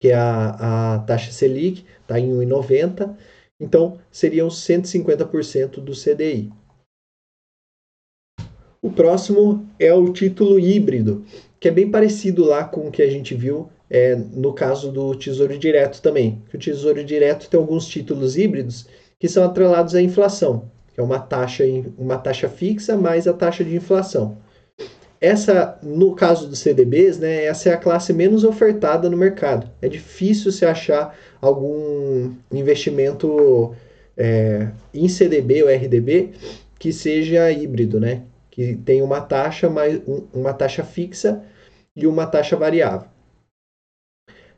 Que 0.00 0.08
é 0.08 0.14
a, 0.14 0.94
a 0.94 0.98
taxa 1.00 1.30
Selic, 1.30 1.84
está 2.00 2.18
em 2.18 2.30
1,90%. 2.30 3.14
Então, 3.60 3.98
seriam 4.10 4.48
150% 4.48 5.80
do 5.80 5.92
CDI. 5.92 6.50
O 8.80 8.90
próximo 8.90 9.68
é 9.78 9.92
o 9.92 10.10
título 10.14 10.58
híbrido, 10.58 11.26
que 11.60 11.68
é 11.68 11.70
bem 11.70 11.90
parecido 11.90 12.46
lá 12.46 12.64
com 12.64 12.88
o 12.88 12.90
que 12.90 13.02
a 13.02 13.10
gente 13.10 13.34
viu 13.34 13.68
é, 13.90 14.16
no 14.16 14.54
caso 14.54 14.90
do 14.90 15.14
Tesouro 15.14 15.58
Direto 15.58 16.00
também. 16.00 16.42
o 16.54 16.56
Tesouro 16.56 17.04
Direto 17.04 17.50
tem 17.50 17.60
alguns 17.60 17.86
títulos 17.86 18.38
híbridos 18.38 18.86
que 19.20 19.28
são 19.28 19.44
atrelados 19.44 19.94
à 19.94 20.00
inflação, 20.00 20.70
que 20.94 20.98
é 20.98 21.02
uma 21.02 21.20
taxa, 21.20 21.62
uma 21.98 22.16
taxa 22.16 22.48
fixa 22.48 22.96
mais 22.96 23.28
a 23.28 23.34
taxa 23.34 23.62
de 23.62 23.76
inflação. 23.76 24.38
Essa, 25.20 25.78
no 25.82 26.14
caso 26.14 26.48
dos 26.48 26.60
CDBs, 26.60 27.18
né, 27.18 27.44
essa 27.44 27.68
é 27.68 27.74
a 27.74 27.76
classe 27.76 28.10
menos 28.14 28.42
ofertada 28.42 29.10
no 29.10 29.18
mercado. 29.18 29.70
É 29.82 29.88
difícil 29.88 30.50
se 30.50 30.64
achar 30.64 31.14
algum 31.42 32.32
investimento 32.50 33.74
é, 34.16 34.70
em 34.94 35.06
CDB 35.06 35.62
ou 35.62 35.68
RDB 35.68 36.32
que 36.78 36.90
seja 36.90 37.52
híbrido, 37.52 38.00
né? 38.00 38.22
Que 38.50 38.74
tem 38.76 39.02
uma 39.02 39.20
taxa, 39.20 39.68
mais, 39.68 40.00
uma 40.32 40.54
taxa 40.54 40.82
fixa 40.82 41.44
e 41.94 42.06
uma 42.06 42.26
taxa 42.26 42.56
variável. 42.56 43.06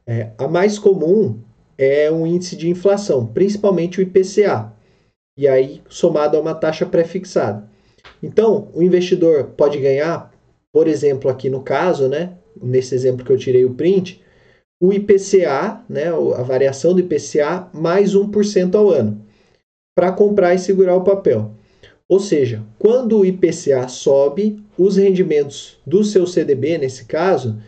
É, 0.07 0.31
a 0.39 0.47
mais 0.47 0.79
comum 0.79 1.43
é 1.77 2.11
um 2.11 2.27
índice 2.27 2.57
de 2.57 2.69
inflação, 2.69 3.27
principalmente 3.27 3.99
o 3.99 4.03
IPCA, 4.03 4.73
e 5.37 5.49
aí 5.49 5.83
somado 5.89 6.37
a 6.37 6.41
uma 6.41 6.55
taxa 6.55 6.87
pré-fixada. 6.87 7.69
Então, 8.23 8.69
o 8.75 8.83
investidor 8.83 9.51
pode 9.57 9.79
ganhar 9.79 10.33
por 10.73 10.89
exemplo, 10.89 11.31
aqui 11.31 11.51
no 11.51 11.63
caso, 11.63 12.09
né, 12.09 12.33
nesse 12.61 12.95
exemplo 12.95 13.25
que 13.25 13.31
eu 13.31 13.39
tirei 13.39 13.65
o 13.65 13.75
print, 13.75 14.23
o 14.83 14.93
IPCA, 14.93 15.85
né, 15.89 16.07
a 16.09 16.43
variação 16.43 16.95
do 16.95 17.01
IPCA, 17.01 17.69
mais 17.73 18.17
1% 18.17 18.75
ao 18.75 18.91
ano, 18.91 19.23
para 19.95 20.11
comprar 20.11 20.55
e 20.55 20.59
segurar 20.59 20.97
o 20.97 21.05
papel. 21.05 21.53
Ou 22.09 22.19
seja, 22.19 22.63
quando 22.79 23.19
o 23.19 23.25
IPCA 23.25 23.87
sobe, 23.87 24.63
os 24.77 24.97
rendimentos 24.97 25.79
do 25.87 26.03
seu 26.03 26.27
CDB, 26.27 26.79
nesse 26.79 27.05
caso, 27.05 27.59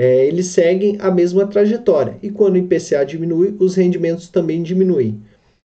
é, 0.00 0.24
eles 0.24 0.46
seguem 0.46 0.96
a 0.98 1.10
mesma 1.10 1.46
trajetória. 1.46 2.16
E 2.22 2.30
quando 2.30 2.54
o 2.54 2.56
IPCA 2.56 3.04
diminui, 3.04 3.54
os 3.60 3.74
rendimentos 3.74 4.28
também 4.28 4.62
diminuem. 4.62 5.20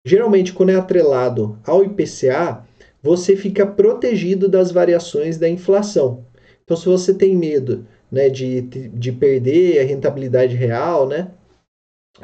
Geralmente, 0.05 0.53
quando 0.53 0.69
é 0.69 0.75
atrelado 0.75 1.59
ao 1.65 1.83
IPCA, 1.83 2.63
você 3.03 3.35
fica 3.35 3.67
protegido 3.67 4.47
das 4.47 4.71
variações 4.71 5.39
da 5.39 5.49
inflação. 5.49 6.23
Então, 6.63 6.77
se 6.77 6.85
você 6.85 7.15
tem 7.15 7.35
medo 7.35 7.87
né, 8.13 8.29
de, 8.29 8.61
de 8.61 9.11
perder 9.11 9.81
a 9.81 9.85
rentabilidade 9.85 10.55
real, 10.55 11.09
né, 11.09 11.31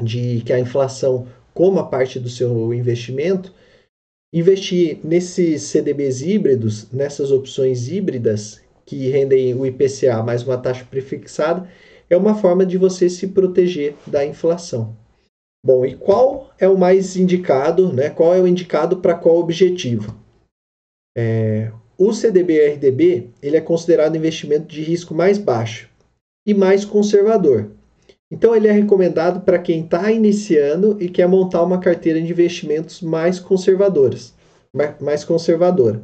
de 0.02 0.42
que 0.44 0.52
a 0.52 0.60
inflação 0.60 1.26
coma 1.54 1.88
parte 1.88 2.20
do 2.20 2.28
seu 2.28 2.74
investimento, 2.74 3.54
investir 4.34 4.98
nesses 5.02 5.62
CDBs 5.62 6.20
híbridos, 6.20 6.92
nessas 6.92 7.30
opções 7.30 7.88
híbridas 7.88 8.60
que 8.84 9.08
rendem 9.08 9.54
o 9.54 9.64
IPCA 9.64 10.22
mais 10.22 10.42
uma 10.42 10.58
taxa 10.58 10.84
prefixada, 10.84 11.66
é 12.08 12.16
uma 12.16 12.34
forma 12.34 12.64
de 12.64 12.78
você 12.78 13.08
se 13.08 13.28
proteger 13.28 13.94
da 14.06 14.24
inflação. 14.24 14.96
Bom, 15.64 15.84
e 15.84 15.96
qual 15.96 16.50
é 16.58 16.68
o 16.68 16.78
mais 16.78 17.16
indicado, 17.16 17.92
né? 17.92 18.08
Qual 18.10 18.34
é 18.34 18.40
o 18.40 18.46
indicado 18.46 18.98
para 18.98 19.14
qual 19.14 19.38
objetivo? 19.38 20.14
É, 21.16 21.72
o 21.98 22.12
CDB-RDB 22.12 23.30
ele 23.42 23.56
é 23.56 23.60
considerado 23.60 24.14
um 24.14 24.18
investimento 24.18 24.66
de 24.66 24.82
risco 24.82 25.14
mais 25.14 25.38
baixo 25.38 25.88
e 26.46 26.54
mais 26.54 26.84
conservador. 26.84 27.70
Então 28.30 28.54
ele 28.54 28.68
é 28.68 28.72
recomendado 28.72 29.40
para 29.40 29.58
quem 29.58 29.84
está 29.84 30.10
iniciando 30.12 30.96
e 31.00 31.08
quer 31.08 31.26
montar 31.26 31.62
uma 31.62 31.80
carteira 31.80 32.20
de 32.20 32.30
investimentos 32.30 33.00
mais 33.00 33.38
conservadoras, 33.40 34.34
mais 35.00 35.24
conservadora. 35.24 36.02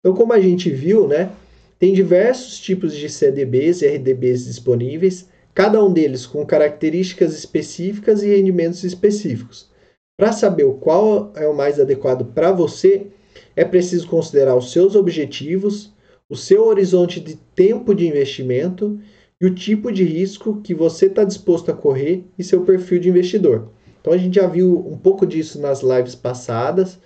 Então, 0.00 0.14
como 0.14 0.32
a 0.32 0.40
gente 0.40 0.68
viu, 0.68 1.08
né, 1.08 1.30
tem 1.78 1.92
diversos 1.92 2.58
tipos 2.60 2.94
de 2.94 3.08
CDBs 3.08 3.82
e 3.82 3.86
RDBs 3.86 4.44
disponíveis, 4.44 5.28
cada 5.54 5.82
um 5.82 5.92
deles 5.92 6.26
com 6.26 6.44
características 6.44 7.36
específicas 7.36 8.22
e 8.22 8.28
rendimentos 8.28 8.84
específicos. 8.84 9.68
Para 10.16 10.32
saber 10.32 10.64
qual 10.80 11.32
é 11.34 11.46
o 11.46 11.56
mais 11.56 11.80
adequado 11.80 12.24
para 12.32 12.52
você, 12.52 13.08
é 13.56 13.64
preciso 13.64 14.06
considerar 14.06 14.56
os 14.56 14.72
seus 14.72 14.94
objetivos, 14.94 15.92
o 16.28 16.36
seu 16.36 16.66
horizonte 16.66 17.20
de 17.20 17.36
tempo 17.54 17.94
de 17.94 18.06
investimento 18.06 18.98
e 19.40 19.46
o 19.46 19.54
tipo 19.54 19.92
de 19.92 20.04
risco 20.04 20.60
que 20.62 20.72
você 20.74 21.06
está 21.06 21.24
disposto 21.24 21.70
a 21.70 21.74
correr 21.74 22.24
e 22.38 22.44
seu 22.44 22.62
perfil 22.64 23.00
de 23.00 23.08
investidor. 23.08 23.68
Então 24.00 24.12
a 24.12 24.16
gente 24.16 24.36
já 24.36 24.46
viu 24.46 24.86
um 24.86 24.96
pouco 24.96 25.26
disso 25.26 25.60
nas 25.60 25.82
lives 25.82 26.14
passadas. 26.14 26.98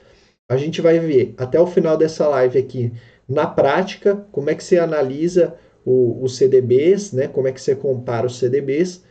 A 0.49 0.57
gente 0.57 0.81
vai 0.81 0.99
ver 0.99 1.35
até 1.37 1.61
o 1.61 1.67
final 1.67 1.97
dessa 1.97 2.27
live 2.29 2.59
aqui 2.59 2.93
na 3.29 3.47
prática 3.47 4.27
como 4.33 4.51
é 4.51 4.55
que 4.55 4.64
você 4.64 4.79
analisa 4.79 5.55
os 5.85 6.37
CDBs, 6.37 7.12
né? 7.12 7.29
Como 7.29 7.49
é 7.49 7.53
que 7.53 7.61
você 7.61 7.75
compara 7.75 8.27
os 8.27 8.38
CDBs. 8.38 9.03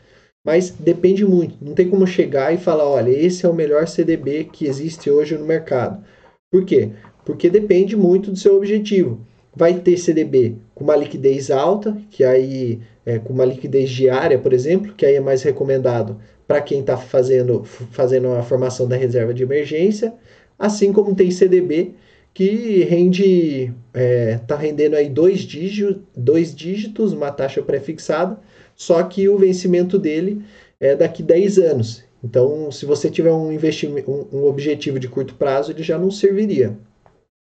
Mas 0.46 0.70
depende 0.70 1.26
muito. 1.26 1.58
Não 1.60 1.74
tem 1.74 1.90
como 1.90 2.06
chegar 2.06 2.54
e 2.54 2.58
falar, 2.58 2.88
olha, 2.88 3.10
esse 3.10 3.46
é 3.46 3.50
o 3.50 3.54
melhor 3.54 3.88
CDB 3.88 4.46
que 4.46 4.68
existe 4.68 5.10
hoje 5.10 5.38
no 5.38 5.46
mercado. 5.46 6.04
Por 6.52 6.64
quê? 6.64 6.92
porque 7.28 7.50
depende 7.50 7.94
muito 7.98 8.32
do 8.32 8.38
seu 8.38 8.56
objetivo. 8.56 9.20
Vai 9.54 9.82
ter 9.82 9.98
CDB 9.98 10.56
com 10.74 10.86
uma 10.86 10.96
liquidez 10.96 11.52
alta, 11.52 11.98
que 12.10 12.24
aí 12.24 12.80
é, 13.06 13.20
com 13.20 13.34
uma 13.34 13.44
liquidez 13.44 13.90
diária, 13.90 14.40
por 14.40 14.54
exemplo, 14.54 14.94
que 14.94 15.06
aí 15.06 15.16
é 15.16 15.20
mais 15.20 15.44
recomendado 15.44 16.18
para 16.48 16.62
quem 16.62 16.80
está 16.80 16.96
fazendo, 16.96 17.66
fazendo 17.66 18.32
a 18.32 18.42
formação 18.44 18.88
da 18.88 18.96
reserva 18.96 19.34
de 19.34 19.44
emergência, 19.44 20.14
assim 20.58 20.94
como 20.94 21.14
tem 21.14 21.30
CDB 21.30 21.96
que 22.38 22.84
rende 22.84 23.74
está 23.88 24.00
é, 24.00 24.38
tá 24.38 24.56
rendendo 24.56 24.96
aí 24.96 25.10
dois 25.10 25.40
dígitos, 25.40 26.04
dois 26.16 26.54
dígitos, 26.54 27.12
uma 27.12 27.32
taxa 27.32 27.64
pré-fixada, 27.64 28.40
só 28.76 29.02
que 29.02 29.28
o 29.28 29.40
vencimento 29.40 29.98
dele 29.98 30.44
é 30.80 30.96
daqui 30.96 31.24
10 31.24 31.58
anos. 31.58 32.04
Então, 32.24 32.72
se 32.72 32.86
você 32.86 33.10
tiver 33.10 33.32
um, 33.32 33.52
investimento, 33.52 34.12
um, 34.12 34.42
um 34.42 34.46
objetivo 34.46 35.00
de 35.00 35.08
curto 35.08 35.34
prazo, 35.34 35.72
ele 35.72 35.82
já 35.82 35.98
não 35.98 36.12
serviria. 36.12 36.78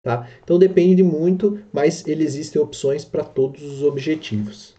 Tá? 0.01 0.27
Então 0.43 0.57
depende 0.57 1.03
muito, 1.03 1.59
mas 1.71 2.03
existem 2.07 2.59
opções 2.59 3.05
para 3.05 3.23
todos 3.23 3.61
os 3.61 3.83
objetivos. 3.83 4.73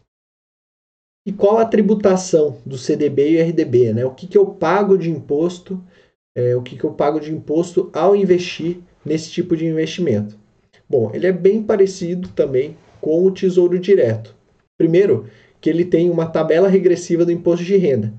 E 1.24 1.32
qual 1.32 1.58
a 1.58 1.64
tributação 1.64 2.58
do 2.66 2.76
CDB 2.76 3.34
e 3.34 3.40
RDB? 3.40 3.92
Né? 3.92 4.04
O 4.04 4.10
que, 4.10 4.26
que 4.26 4.36
eu 4.36 4.46
pago 4.46 4.98
de 4.98 5.08
imposto? 5.08 5.80
É, 6.34 6.56
o 6.56 6.62
que, 6.62 6.76
que 6.76 6.82
eu 6.82 6.92
pago 6.92 7.20
de 7.20 7.32
imposto 7.32 7.88
ao 7.92 8.16
investir 8.16 8.82
nesse 9.04 9.30
tipo 9.30 9.56
de 9.56 9.66
investimento? 9.66 10.36
Bom, 10.88 11.10
ele 11.14 11.26
é 11.26 11.32
bem 11.32 11.62
parecido 11.62 12.28
também 12.28 12.76
com 13.00 13.24
o 13.24 13.30
Tesouro 13.30 13.78
Direto. 13.78 14.34
Primeiro, 14.78 15.26
que 15.60 15.70
ele 15.70 15.84
tem 15.84 16.10
uma 16.10 16.26
tabela 16.26 16.68
regressiva 16.68 17.24
do 17.24 17.32
imposto 17.32 17.64
de 17.64 17.76
renda. 17.76 18.12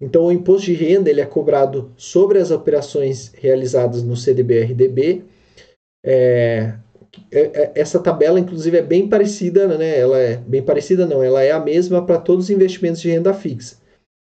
Então, 0.00 0.26
o 0.26 0.32
imposto 0.32 0.66
de 0.66 0.74
renda 0.74 1.10
ele 1.10 1.20
é 1.20 1.26
cobrado 1.26 1.92
sobre 1.96 2.38
as 2.38 2.50
operações 2.50 3.32
realizadas 3.36 4.02
no 4.02 4.16
CDB-RDB. 4.16 5.24
É, 6.04 6.74
é, 7.32 7.40
é, 7.40 7.72
essa 7.74 7.98
tabela, 7.98 8.38
inclusive, 8.38 8.78
é 8.78 8.82
bem 8.82 9.08
parecida, 9.08 9.66
né? 9.76 9.98
Ela 9.98 10.18
é 10.18 10.36
bem 10.36 10.62
parecida, 10.62 11.04
não, 11.04 11.22
ela 11.22 11.42
é 11.42 11.50
a 11.50 11.58
mesma 11.58 12.04
para 12.04 12.18
todos 12.18 12.44
os 12.44 12.50
investimentos 12.50 13.00
de 13.00 13.10
renda 13.10 13.34
fixa. 13.34 13.76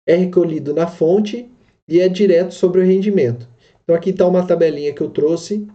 É 0.06 0.15
recolhido 0.15 0.73
na 0.73 0.88
fonte 0.88 1.49
e 1.88 2.01
é 2.01 2.10
direto 2.10 2.54
sobre 2.54 2.82
o 2.82 2.86
rendimento. 2.86 3.47
Então, 3.84 3.95
aqui 3.95 4.10
está 4.10 4.27
uma 4.27 4.45
tabelinha 4.45 4.93
que 4.93 5.01
eu 5.01 5.10
trouxe, 5.10 5.65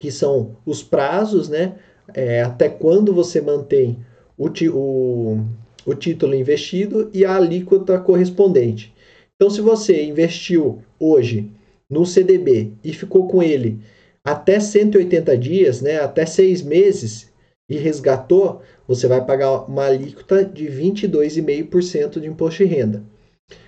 que 0.00 0.10
são 0.10 0.56
os 0.64 0.82
prazos, 0.82 1.48
né? 1.48 1.74
É, 2.14 2.42
até 2.42 2.68
quando 2.68 3.12
você 3.12 3.40
mantém 3.40 3.98
o, 4.38 4.48
o, 4.72 5.44
o 5.84 5.94
título 5.94 6.34
investido 6.34 7.10
e 7.12 7.24
a 7.24 7.36
alíquota 7.36 7.98
correspondente. 7.98 8.94
Então, 9.34 9.50
se 9.50 9.60
você 9.60 10.04
investiu 10.04 10.82
hoje 10.98 11.50
no 11.90 12.06
CDB 12.06 12.72
e 12.82 12.92
ficou 12.92 13.26
com 13.28 13.42
ele 13.42 13.80
até 14.24 14.58
180 14.58 15.36
dias, 15.38 15.80
né, 15.80 16.00
até 16.00 16.26
seis 16.26 16.62
meses, 16.62 17.32
e 17.68 17.76
resgatou, 17.76 18.62
você 18.86 19.06
vai 19.06 19.24
pagar 19.24 19.68
uma 19.68 19.86
alíquota 19.86 20.44
de 20.44 20.66
22,5% 20.66 22.20
de 22.20 22.28
imposto 22.28 22.64
de 22.64 22.70
renda. 22.70 23.02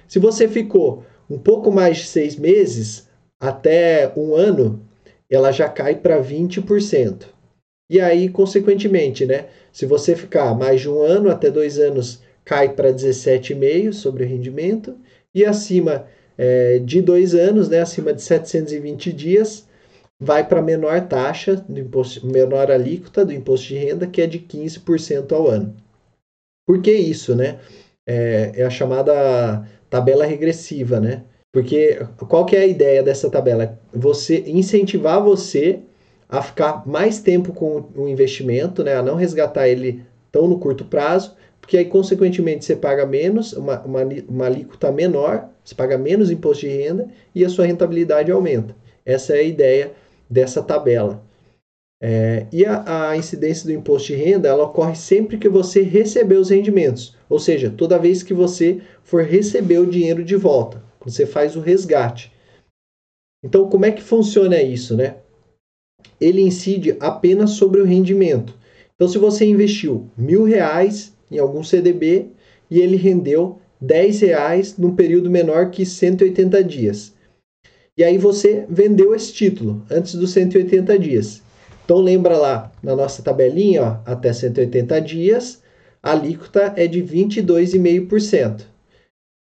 Se 0.07 0.19
você 0.19 0.49
ficou 0.49 1.05
um 1.29 1.39
pouco 1.39 1.71
mais 1.71 1.99
de 1.99 2.07
seis 2.07 2.37
meses, 2.37 3.09
até 3.41 4.13
um 4.17 4.35
ano, 4.35 4.81
ela 5.31 5.53
já 5.53 5.69
cai 5.69 5.95
para 5.95 6.23
20%. 6.23 7.27
E 7.91 8.01
aí, 8.01 8.29
consequentemente, 8.29 9.25
né, 9.25 9.47
se 9.73 9.87
você 9.87 10.15
ficar 10.15 10.55
mais 10.55 10.81
de 10.81 10.89
um 10.91 11.01
ano, 11.01 11.31
até 11.31 11.51
dois 11.51 11.79
anos, 11.79 12.21
cai 12.45 12.69
para 12.69 12.93
17,5% 12.93 13.93
sobre 13.93 14.25
o 14.25 14.27
rendimento, 14.27 14.97
e 15.35 15.45
acima 15.45 16.07
é, 16.37 16.79
de 16.79 17.01
dois 17.01 17.35
anos, 17.35 17.69
né, 17.69 17.81
acima 17.81 18.13
de 18.13 18.23
720 18.23 19.13
dias, 19.13 19.67
vai 20.21 20.47
para 20.47 20.61
menor 20.61 21.07
taxa, 21.07 21.57
do 21.57 21.79
imposto, 21.79 22.27
menor 22.27 22.71
alíquota 22.71 23.25
do 23.25 23.33
imposto 23.33 23.69
de 23.69 23.77
renda, 23.77 24.07
que 24.07 24.21
é 24.21 24.27
de 24.27 24.39
15% 24.39 25.33
ao 25.33 25.49
ano. 25.49 25.75
Por 26.67 26.83
que 26.83 26.93
isso, 26.93 27.35
né? 27.35 27.61
É, 28.07 28.53
é, 28.57 28.65
a 28.65 28.71
chamada 28.71 29.67
tabela 29.89 30.27
regressiva, 30.27 31.01
né? 31.01 31.25
Porque 31.59 31.99
qual 32.29 32.47
que 32.47 32.55
é 32.55 32.61
a 32.61 32.67
ideia 32.69 33.03
dessa 33.03 33.29
tabela? 33.29 33.77
Você 33.93 34.45
incentivar 34.47 35.21
você 35.21 35.81
a 36.29 36.41
ficar 36.41 36.87
mais 36.87 37.19
tempo 37.19 37.53
com 37.53 37.85
o 37.97 38.09
investimento, 38.09 38.85
né? 38.85 38.95
A 38.95 39.03
não 39.03 39.17
resgatar 39.17 39.69
ele 39.69 40.05
tão 40.31 40.47
no 40.47 40.61
curto 40.61 40.85
prazo, 40.85 41.35
porque 41.61 41.77
aí, 41.77 41.87
consequentemente, 41.87 42.65
você 42.65 42.77
paga 42.77 43.05
menos, 43.05 43.55
uma, 43.55 43.81
uma, 43.81 44.03
uma 44.29 44.47
alíquota 44.47 44.93
menor, 44.93 45.49
você 45.65 45.75
paga 45.75 45.99
menos 45.99 46.31
imposto 46.31 46.65
de 46.65 46.69
renda 46.69 47.09
e 47.35 47.45
a 47.45 47.49
sua 47.49 47.67
rentabilidade 47.67 48.31
aumenta. 48.31 48.77
Essa 49.05 49.35
é 49.35 49.41
a 49.41 49.43
ideia 49.43 49.91
dessa 50.31 50.63
tabela. 50.63 51.21
É, 52.01 52.47
e 52.53 52.65
a, 52.65 53.09
a, 53.11 53.17
incidência 53.17 53.67
do 53.67 53.73
imposto 53.73 54.13
de 54.13 54.15
renda 54.15 54.49
ela 54.49 54.63
ocorre 54.63 54.95
sempre 54.95 55.37
que 55.37 55.49
você 55.49 55.83
receber 55.83 56.37
os 56.37 56.51
rendimentos, 56.51 57.17
ou 57.29 57.41
seja, 57.41 57.69
toda 57.77 57.99
vez 57.99 58.23
que 58.23 58.33
você 58.33 58.79
for 59.03 59.25
receber 59.25 59.79
o 59.79 59.87
dinheiro 59.87 60.23
de 60.23 60.37
volta, 60.37 60.87
você 61.11 61.27
faz 61.27 61.57
o 61.57 61.61
resgate. 61.61 62.33
Então, 63.45 63.69
como 63.69 63.87
é 63.87 63.93
que 63.93 64.03
funciona 64.03 64.61
isso, 64.61 64.97
né? 64.97 65.17
Ele 66.21 66.43
incide 66.43 66.97
apenas 67.01 67.51
sobre 67.51 67.81
o 67.81 67.85
rendimento. 67.85 68.55
Então, 68.95 69.09
se 69.09 69.19
você 69.19 69.45
investiu 69.45 70.11
mil 70.17 70.45
reais 70.45 71.13
em 71.31 71.39
algum 71.39 71.63
CDB 71.63 72.29
e 72.71 72.81
ele 72.81 72.97
rendeu 72.97 73.61
10 73.81 74.21
reais 74.21 74.77
num 74.77 74.95
período 74.95 75.31
menor 75.31 75.71
que 75.71 75.87
180 75.87 76.65
dias, 76.65 77.15
e 77.97 78.05
aí 78.05 78.17
você 78.17 78.65
vendeu 78.69 79.15
esse 79.15 79.33
título 79.33 79.85
antes 79.91 80.15
dos 80.15 80.31
180 80.31 80.99
dias. 80.99 81.43
Então 81.85 81.99
lembra 81.99 82.37
lá 82.37 82.73
na 82.83 82.95
nossa 82.95 83.23
tabelinha, 83.23 83.83
ó, 83.83 83.99
até 84.05 84.33
180 84.33 85.01
dias, 85.01 85.63
a 86.03 86.13
alíquota 86.13 86.75
é 86.77 86.87
de 86.87 87.03
22,5%. 87.03 88.63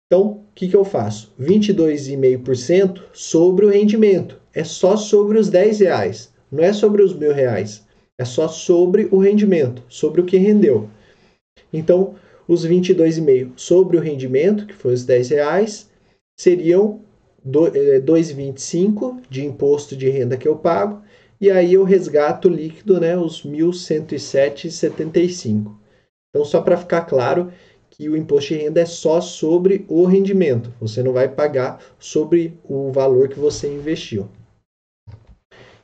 Então, 0.07 0.45
o 0.51 0.55
que, 0.55 0.69
que 0.69 0.77
eu 0.77 0.85
faço? 0.85 1.33
22,5% 1.41 3.03
sobre 3.13 3.65
o 3.65 3.71
rendimento. 3.71 4.39
É 4.53 4.65
só 4.65 4.97
sobre 4.97 5.39
os 5.39 5.49
10 5.49 5.81
reais, 5.81 6.33
não 6.51 6.65
é 6.65 6.73
sobre 6.73 7.03
os 7.03 7.15
mil 7.15 7.33
reais. 7.33 7.85
É 8.19 8.25
só 8.25 8.49
sobre 8.49 9.09
o 9.11 9.19
rendimento, 9.19 9.83
sobre 9.89 10.21
o 10.21 10.25
que 10.25 10.37
rendeu. 10.37 10.91
Então, 11.73 12.17
os 12.47 12.67
22,5% 12.67 13.53
sobre 13.57 13.97
o 13.97 14.01
rendimento, 14.01 14.67
que 14.67 14.75
foi 14.75 14.93
os 14.93 15.05
10 15.05 15.31
reais, 15.31 15.89
seriam 16.39 17.01
2,25 17.47 19.19
é, 19.19 19.23
de 19.31 19.47
imposto 19.47 19.97
de 19.97 20.11
renda 20.11 20.37
que 20.37 20.49
eu 20.49 20.57
pago, 20.57 21.01
e 21.41 21.51
aí 21.51 21.73
eu 21.73 21.85
resgato 21.85 22.49
líquido, 22.49 23.01
né, 23.01 23.17
os 23.17 23.47
1.107,75. 23.47 25.73
Então, 26.29 26.45
só 26.45 26.61
para 26.61 26.77
ficar 26.77 27.03
claro 27.03 27.53
que 27.91 28.09
o 28.09 28.17
imposto 28.17 28.55
de 28.55 28.61
renda 28.61 28.81
é 28.81 28.87
só 28.87 29.21
sobre 29.21 29.85
o 29.89 30.07
rendimento, 30.07 30.73
você 30.81 31.03
não 31.03 31.13
vai 31.13 31.29
pagar 31.29 31.83
sobre 31.99 32.57
o 32.65 32.91
valor 32.91 33.29
que 33.29 33.39
você 33.39 33.67
investiu. 33.69 34.29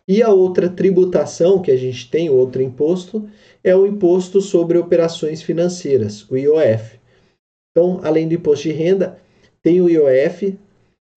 E 0.09 0.23
a 0.23 0.31
outra 0.31 0.69
tributação 0.69 1.61
que 1.61 1.71
a 1.71 1.77
gente 1.77 2.09
tem, 2.09 2.31
outro 2.31 2.63
imposto, 2.63 3.29
é 3.63 3.75
o 3.75 3.85
imposto 3.85 4.41
sobre 4.41 4.79
operações 4.79 5.43
financeiras, 5.43 6.25
o 6.31 6.37
IOF. 6.37 7.01
Então, 7.73 8.01
além 8.05 8.29
do 8.29 8.35
imposto 8.35 8.69
de 8.69 8.73
renda, 8.73 9.19
tem 9.61 9.81
o 9.81 9.91
IOF 9.91 10.57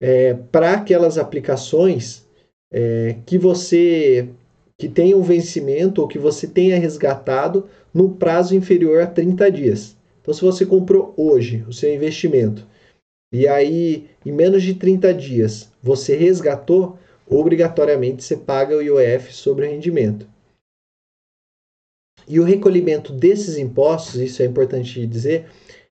é, 0.02 0.34
para 0.52 0.74
aquelas 0.74 1.20
aplicações 1.20 2.28
é, 2.74 3.16
que 3.26 3.38
você 3.38 4.28
que 4.80 4.88
tenha 4.88 5.18
um 5.18 5.22
vencimento 5.22 6.02
ou 6.02 6.08
que 6.08 6.18
você 6.18 6.48
tenha 6.48 6.80
resgatado 6.80 7.68
no 7.94 8.12
prazo 8.12 8.56
inferior 8.56 9.02
a 9.02 9.08
30 9.08 9.52
dias. 9.52 9.99
Então, 10.30 10.38
se 10.38 10.46
você 10.46 10.64
comprou 10.64 11.12
hoje 11.18 11.66
o 11.68 11.74
seu 11.74 11.92
investimento 11.92 12.64
e 13.34 13.48
aí 13.48 14.08
em 14.24 14.32
menos 14.32 14.62
de 14.62 14.76
30 14.76 15.12
dias 15.12 15.72
você 15.82 16.16
resgatou, 16.16 17.00
obrigatoriamente 17.28 18.24
você 18.24 18.38
paga 18.38 18.78
o 18.78 18.82
IOF 18.82 19.34
sobre 19.34 19.66
o 19.66 19.70
rendimento. 19.72 20.28
E 22.28 22.40
o 22.40 22.44
recolhimento 22.44 23.12
desses 23.12 23.58
impostos, 23.58 24.22
isso 24.22 24.44
é 24.44 24.46
importante 24.46 25.04
dizer, 25.08 25.48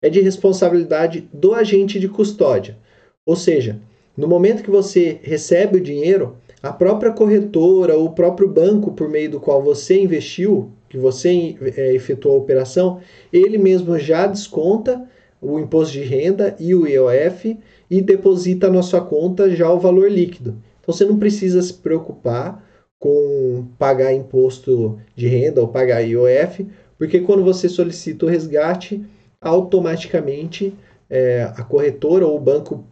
é 0.00 0.08
de 0.08 0.20
responsabilidade 0.20 1.28
do 1.32 1.52
agente 1.52 1.98
de 1.98 2.08
custódia. 2.08 2.78
Ou 3.26 3.34
seja, 3.34 3.80
no 4.16 4.28
momento 4.28 4.62
que 4.62 4.70
você 4.70 5.18
recebe 5.24 5.78
o 5.78 5.82
dinheiro, 5.82 6.36
a 6.62 6.72
própria 6.72 7.10
corretora 7.10 7.96
ou 7.96 8.06
o 8.06 8.14
próprio 8.14 8.46
banco 8.46 8.92
por 8.92 9.08
meio 9.08 9.28
do 9.28 9.40
qual 9.40 9.60
você 9.60 10.00
investiu, 10.00 10.70
que 10.90 10.98
você 10.98 11.56
é, 11.76 11.94
efetuou 11.94 12.34
a 12.34 12.38
operação, 12.38 13.00
ele 13.32 13.56
mesmo 13.56 13.96
já 13.98 14.26
desconta 14.26 15.08
o 15.40 15.58
imposto 15.58 15.92
de 15.92 16.02
renda 16.02 16.54
e 16.58 16.74
o 16.74 16.86
IOF 16.86 17.56
e 17.88 18.02
deposita 18.02 18.68
na 18.68 18.82
sua 18.82 19.00
conta 19.00 19.48
já 19.54 19.70
o 19.70 19.78
valor 19.78 20.10
líquido. 20.10 20.56
Então 20.80 20.92
você 20.92 21.04
não 21.04 21.18
precisa 21.18 21.62
se 21.62 21.72
preocupar 21.72 22.68
com 22.98 23.68
pagar 23.78 24.12
imposto 24.12 24.98
de 25.14 25.28
renda 25.28 25.60
ou 25.60 25.68
pagar 25.68 26.00
IOF, 26.00 26.66
porque 26.98 27.20
quando 27.20 27.44
você 27.44 27.68
solicita 27.68 28.26
o 28.26 28.28
resgate, 28.28 29.02
automaticamente 29.40 30.74
é, 31.08 31.44
a 31.56 31.62
corretora 31.62 32.26
ou 32.26 32.36
o 32.36 32.40
banco 32.40 32.84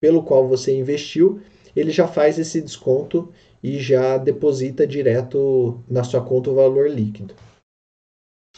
pelo 0.00 0.22
qual 0.22 0.46
você 0.46 0.76
investiu, 0.76 1.40
ele 1.78 1.90
já 1.90 2.06
faz 2.06 2.38
esse 2.38 2.60
desconto 2.60 3.32
e 3.62 3.78
já 3.78 4.18
deposita 4.18 4.86
direto 4.86 5.82
na 5.88 6.04
sua 6.04 6.20
conta 6.20 6.50
o 6.50 6.54
valor 6.54 6.90
líquido. 6.90 7.34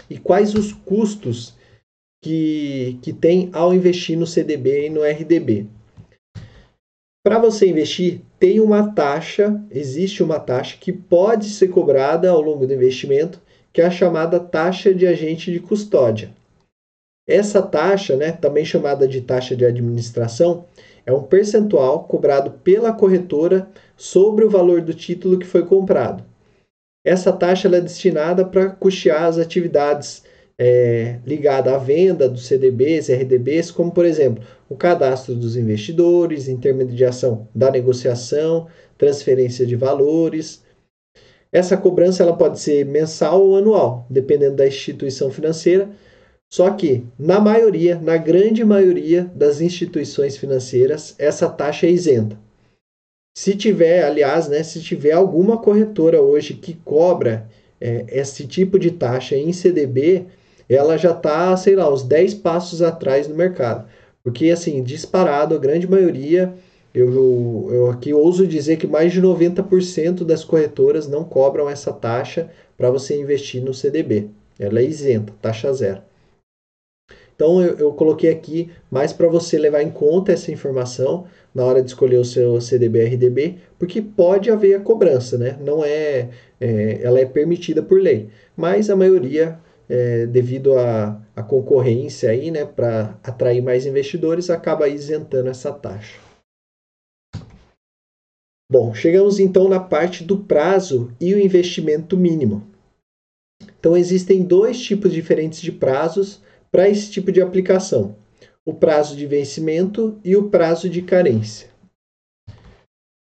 E 0.09 0.19
quais 0.19 0.55
os 0.55 0.73
custos 0.73 1.55
que, 2.23 2.99
que 3.03 3.13
tem 3.13 3.51
ao 3.53 3.75
investir 3.75 4.19
no 4.19 4.27
CDB 4.27 4.87
e 4.87 4.91
no 4.91 5.03
RDB? 5.03 5.67
Para 7.23 7.39
você 7.39 7.69
investir, 7.69 8.23
tem 8.39 8.61
uma 8.61 8.93
taxa, 8.95 9.63
existe 9.71 10.23
uma 10.23 10.41
taxa 10.41 10.79
que 10.81 10.91
pode 10.91 11.51
ser 11.51 11.69
cobrada 11.69 12.31
ao 12.31 12.41
longo 12.41 12.67
do 12.67 12.73
investimento, 12.73 13.43
que 13.73 13.83
é 13.83 13.87
a 13.87 13.91
chamada 13.91 14.41
taxa 14.41 14.95
de 14.95 15.07
agente 15.07 15.53
de 15.53 15.61
custódia. 15.61 16.35
Essa 17.31 17.63
taxa, 17.63 18.17
né, 18.17 18.33
também 18.33 18.65
chamada 18.65 19.07
de 19.07 19.21
taxa 19.21 19.55
de 19.55 19.65
administração, 19.65 20.65
é 21.07 21.13
um 21.13 21.23
percentual 21.23 22.03
cobrado 22.05 22.51
pela 22.65 22.93
corretora 22.93 23.69
sobre 23.97 24.45
o 24.45 24.51
valor 24.51 24.81
do 24.81 24.93
título 24.93 25.39
que 25.39 25.47
foi 25.47 25.65
comprado. 25.65 26.25
Essa 27.05 27.33
taxa 27.33 27.69
é 27.69 27.81
destinada 27.81 28.45
para 28.45 28.71
custear 28.71 29.25
as 29.25 29.39
atividades 29.39 30.25
é, 30.59 31.21
ligada 31.25 31.73
à 31.73 31.79
venda 31.79 32.29
dos 32.29 32.47
CDBs, 32.47 33.09
RDBs, 33.09 33.71
como 33.71 33.93
por 33.93 34.05
exemplo 34.05 34.45
o 34.69 34.77
cadastro 34.77 35.35
dos 35.35 35.57
investidores, 35.57 36.49
intermediação 36.49 37.49
da 37.55 37.71
negociação, 37.71 38.67
transferência 38.99 39.65
de 39.65 39.77
valores. 39.77 40.65
Essa 41.53 41.77
cobrança 41.77 42.25
ela 42.25 42.37
pode 42.37 42.59
ser 42.59 42.85
mensal 42.85 43.41
ou 43.41 43.57
anual, 43.57 44.05
dependendo 44.11 44.57
da 44.57 44.67
instituição 44.67 45.31
financeira. 45.31 45.89
Só 46.53 46.69
que, 46.71 47.05
na 47.17 47.39
maioria, 47.39 47.97
na 48.01 48.17
grande 48.17 48.65
maioria 48.65 49.31
das 49.37 49.61
instituições 49.61 50.37
financeiras, 50.37 51.15
essa 51.17 51.49
taxa 51.49 51.87
é 51.87 51.91
isenta. 51.91 52.37
Se 53.39 53.55
tiver, 53.55 54.03
aliás, 54.03 54.49
né, 54.49 54.63
se 54.65 54.83
tiver 54.83 55.13
alguma 55.13 55.59
corretora 55.59 56.21
hoje 56.21 56.55
que 56.55 56.75
cobra 56.75 57.49
é, 57.81 58.05
esse 58.09 58.49
tipo 58.49 58.81
de 58.81 58.91
taxa 58.91 59.37
em 59.37 59.53
CDB, 59.53 60.27
ela 60.69 60.97
já 60.97 61.13
está, 61.13 61.57
sei 61.57 61.77
lá, 61.77 61.93
uns 61.93 62.03
10 62.03 62.35
passos 62.35 62.83
atrás 62.83 63.29
no 63.29 63.37
mercado. 63.37 63.89
Porque, 64.23 64.51
assim, 64.51 64.83
disparado, 64.83 65.55
a 65.55 65.59
grande 65.59 65.89
maioria, 65.89 66.53
eu, 66.93 67.69
eu 67.73 67.91
aqui 67.91 68.13
ouso 68.13 68.45
dizer 68.45 68.77
que 68.77 68.89
mais 68.89 69.13
de 69.13 69.23
90% 69.23 70.25
das 70.25 70.43
corretoras 70.43 71.07
não 71.07 71.23
cobram 71.23 71.71
essa 71.71 71.93
taxa 71.93 72.51
para 72.77 72.91
você 72.91 73.17
investir 73.19 73.63
no 73.63 73.73
CDB. 73.73 74.29
Ela 74.59 74.81
é 74.81 74.85
isenta, 74.85 75.33
taxa 75.41 75.73
zero. 75.73 76.10
Então, 77.41 77.63
eu, 77.63 77.75
eu 77.79 77.93
coloquei 77.95 78.29
aqui 78.29 78.71
mais 78.91 79.15
para 79.15 79.27
você 79.27 79.57
levar 79.57 79.81
em 79.81 79.91
conta 79.91 80.31
essa 80.31 80.53
informação 80.53 81.25
na 81.55 81.65
hora 81.65 81.81
de 81.81 81.89
escolher 81.89 82.19
o 82.19 82.25
seu 82.25 82.61
CDB 82.61 83.03
RDB, 83.07 83.57
porque 83.79 84.03
pode 84.03 84.51
haver 84.51 84.75
a 84.75 84.81
cobrança, 84.81 85.39
né? 85.39 85.57
Não 85.59 85.83
é, 85.83 86.29
é 86.61 87.01
ela 87.03 87.19
é 87.19 87.25
permitida 87.25 87.83
por 87.83 87.99
lei, 87.99 88.29
mas 88.55 88.91
a 88.91 88.95
maioria 88.95 89.59
é, 89.89 90.27
devido 90.27 90.77
à, 90.77 91.19
à 91.35 91.43
concorrência 91.43 92.29
aí, 92.29 92.51
né, 92.51 92.67
para 92.67 93.19
atrair 93.25 93.63
mais 93.63 93.87
investidores, 93.87 94.51
acaba 94.51 94.87
isentando 94.87 95.49
essa 95.49 95.73
taxa. 95.73 96.21
Bom, 98.71 98.93
chegamos 98.93 99.41
então 99.41 99.67
na 99.67 99.81
parte 99.81 100.23
do 100.25 100.41
prazo 100.41 101.11
e 101.19 101.33
o 101.33 101.41
investimento 101.41 102.19
mínimo. 102.19 102.67
Então 103.79 103.97
existem 103.97 104.43
dois 104.43 104.79
tipos 104.79 105.11
diferentes 105.11 105.63
de 105.63 105.73
prazos 105.73 106.43
para 106.73 106.89
esse 106.89 107.11
tipo 107.11 107.33
de 107.33 107.41
aplicação: 107.41 108.17
o 108.65 108.75
prazo 108.75 109.17
de 109.17 109.27
vencimento 109.27 110.19
e 110.25 110.37
o 110.37 110.49
prazo 110.49 110.89
de 110.89 111.03
carência. 111.03 111.69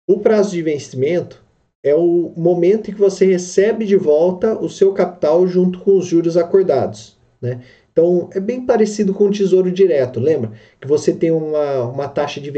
O 0.09 0.18
prazo 0.18 0.50
de 0.50 0.62
vencimento 0.62 1.42
é 1.85 1.94
o 1.94 2.33
momento 2.37 2.90
em 2.90 2.94
que 2.94 3.00
você 3.00 3.24
recebe 3.26 3.85
de 3.85 3.96
volta 3.96 4.59
o 4.59 4.68
seu 4.68 4.92
capital 4.92 5.46
junto 5.46 5.81
com 5.81 5.96
os 5.96 6.07
juros 6.07 6.37
acordados. 6.37 7.16
Né? 7.40 7.61
Então, 7.92 8.31
é 8.33 8.40
bem 8.40 8.64
parecido 8.64 9.12
com 9.12 9.24
o 9.24 9.31
tesouro 9.31 9.70
direto, 9.70 10.18
lembra? 10.18 10.52
Que 10.81 10.88
você 10.88 11.12
tem 11.12 11.31
uma, 11.31 11.83
uma 11.88 12.09
taxa 12.09 12.40
de 12.40 12.50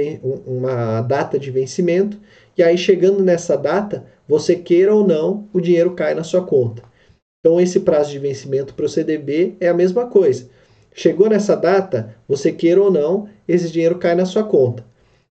uma 0.47 1.01
data 1.01 1.39
de 1.39 1.51
vencimento, 1.51 2.19
e 2.57 2.63
aí 2.63 2.79
chegando 2.79 3.23
nessa 3.23 3.57
data, 3.57 4.07
você 4.29 4.55
queira 4.55 4.95
ou 4.95 5.07
não, 5.07 5.49
o 5.53 5.61
dinheiro 5.61 5.95
cai 5.95 6.15
na 6.15 6.23
sua 6.23 6.45
conta. 6.45 6.83
Então, 7.41 7.61
esse 7.61 7.81
prazo 7.81 8.11
de 8.11 8.19
vencimento 8.19 8.75
para 8.75 8.87
o 8.87 8.89
CDB 8.89 9.57
é 9.61 9.69
a 9.69 9.75
mesma 9.75 10.07
coisa. 10.07 10.49
Chegou 10.97 11.29
nessa 11.29 11.57
data, 11.57 12.15
você 12.27 12.53
queira 12.53 12.81
ou 12.81 12.91
não, 12.91 13.29
esse 13.49 13.71
dinheiro 13.71 13.99
cai 13.99 14.15
na 14.15 14.25
sua 14.25 14.45
conta. 14.45 14.87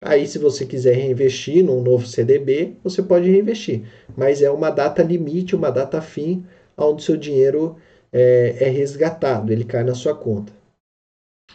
Aí, 0.01 0.25
se 0.25 0.39
você 0.39 0.65
quiser 0.65 0.95
reinvestir 0.95 1.63
num 1.63 1.83
novo 1.83 2.07
CDB, 2.07 2.75
você 2.81 3.03
pode 3.03 3.29
reinvestir. 3.29 3.83
Mas 4.15 4.41
é 4.41 4.49
uma 4.49 4.69
data 4.69 5.03
limite, 5.03 5.57
uma 5.57 5.69
data 5.69 6.01
fim, 6.01 6.45
onde 6.77 7.03
seu 7.03 7.17
dinheiro 7.17 7.75
é, 8.11 8.55
é 8.61 8.69
resgatado, 8.69 9.51
ele 9.51 9.65
cai 9.65 9.83
na 9.83 9.93
sua 9.93 10.15
conta. 10.15 10.53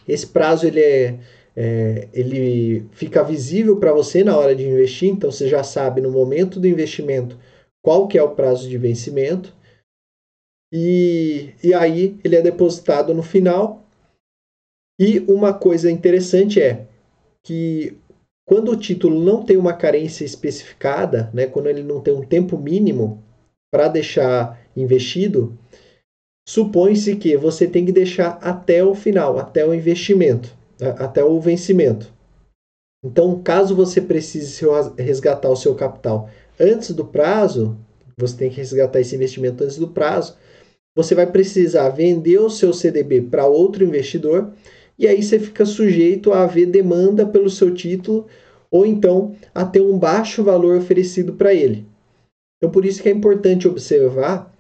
Esse 0.07 0.27
prazo 0.27 0.67
ele 0.67 0.81
é, 0.81 1.19
é 1.57 2.09
ele 2.13 2.87
fica 2.93 3.25
visível 3.25 3.79
para 3.79 3.93
você 3.93 4.23
na 4.23 4.37
hora 4.37 4.55
de 4.55 4.69
investir, 4.69 5.09
então 5.09 5.33
você 5.33 5.49
já 5.49 5.63
sabe 5.63 6.03
no 6.03 6.11
momento 6.11 6.61
do 6.61 6.69
investimento 6.69 7.39
qual 7.83 8.07
que 8.07 8.19
é 8.19 8.23
o 8.23 8.35
prazo 8.35 8.69
de 8.69 8.77
vencimento. 8.77 9.55
E, 10.71 11.55
e 11.63 11.73
aí 11.73 12.19
ele 12.23 12.37
é 12.37 12.43
depositado 12.43 13.15
no 13.15 13.23
final. 13.23 13.84
E 14.99 15.21
uma 15.29 15.53
coisa 15.53 15.91
interessante 15.91 16.61
é 16.61 16.87
que 17.43 17.97
quando 18.47 18.71
o 18.71 18.77
título 18.77 19.23
não 19.23 19.43
tem 19.43 19.57
uma 19.57 19.73
carência 19.73 20.25
especificada, 20.25 21.31
né, 21.33 21.47
quando 21.47 21.69
ele 21.69 21.83
não 21.83 22.01
tem 22.01 22.15
um 22.15 22.25
tempo 22.25 22.59
mínimo 22.59 23.23
para 23.73 23.89
deixar 23.89 24.61
investido, 24.77 25.59
supõe-se 26.49 27.17
que 27.17 27.37
você 27.37 27.67
tem 27.67 27.85
que 27.85 27.93
deixar 27.93 28.39
até 28.41 28.85
o 28.85 28.95
final, 28.95 29.39
até 29.39 29.67
o 29.67 29.75
investimento, 29.75 30.55
até 30.99 31.25
o 31.25 31.41
vencimento. 31.41 32.13
Então, 33.05 33.43
caso 33.43 33.75
você 33.75 34.01
precise 34.01 34.65
resgatar 34.99 35.49
o 35.49 35.57
seu 35.57 35.75
capital 35.75 36.31
antes 36.59 36.91
do 36.93 37.05
prazo, 37.05 37.77
você 38.19 38.37
tem 38.37 38.51
que 38.51 38.57
resgatar 38.57 39.01
esse 39.01 39.15
investimento 39.17 39.65
antes 39.65 39.77
do 39.77 39.89
prazo, 39.89 40.37
você 40.97 41.15
vai 41.15 41.27
precisar 41.27 41.89
vender 41.89 42.39
o 42.39 42.49
seu 42.49 42.73
CDB 42.73 43.23
para 43.23 43.47
outro 43.47 43.85
investidor 43.85 44.53
e 44.99 45.07
aí 45.07 45.23
você 45.23 45.39
fica 45.39 45.65
sujeito 45.65 46.33
a 46.33 46.45
haver 46.45 46.67
demanda 46.67 47.27
pelo 47.27 47.51
seu 47.51 47.75
título 47.75 48.27
ou 48.71 48.85
então 48.85 49.35
a 49.55 49.65
ter 49.65 49.81
um 49.81 49.99
baixo 49.99 50.43
valor 50.43 50.77
oferecido 50.77 51.35
para 51.35 51.55
ele. 51.55 51.87
Então, 52.59 52.71
por 52.71 52.85
isso 52.85 53.03
que 53.03 53.09
é 53.09 53.13
importante 53.13 53.69
observar 53.69 54.53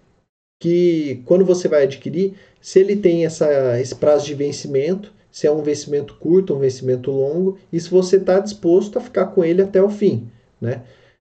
que 0.60 1.22
quando 1.24 1.44
você 1.44 1.68
vai 1.68 1.84
adquirir, 1.84 2.34
se 2.60 2.78
ele 2.78 2.96
tem 2.96 3.24
essa, 3.24 3.80
esse 3.80 3.94
prazo 3.94 4.26
de 4.26 4.34
vencimento, 4.34 5.12
se 5.30 5.46
é 5.46 5.50
um 5.50 5.62
vencimento 5.62 6.14
curto, 6.14 6.54
um 6.54 6.60
vencimento 6.60 7.10
longo, 7.10 7.58
e 7.72 7.80
se 7.80 7.90
você 7.90 8.16
está 8.16 8.38
disposto 8.38 8.98
a 8.98 9.00
ficar 9.00 9.26
com 9.26 9.44
ele 9.44 9.62
até 9.62 9.82
o 9.82 9.90
fim, 9.90 10.28
né? 10.60 10.82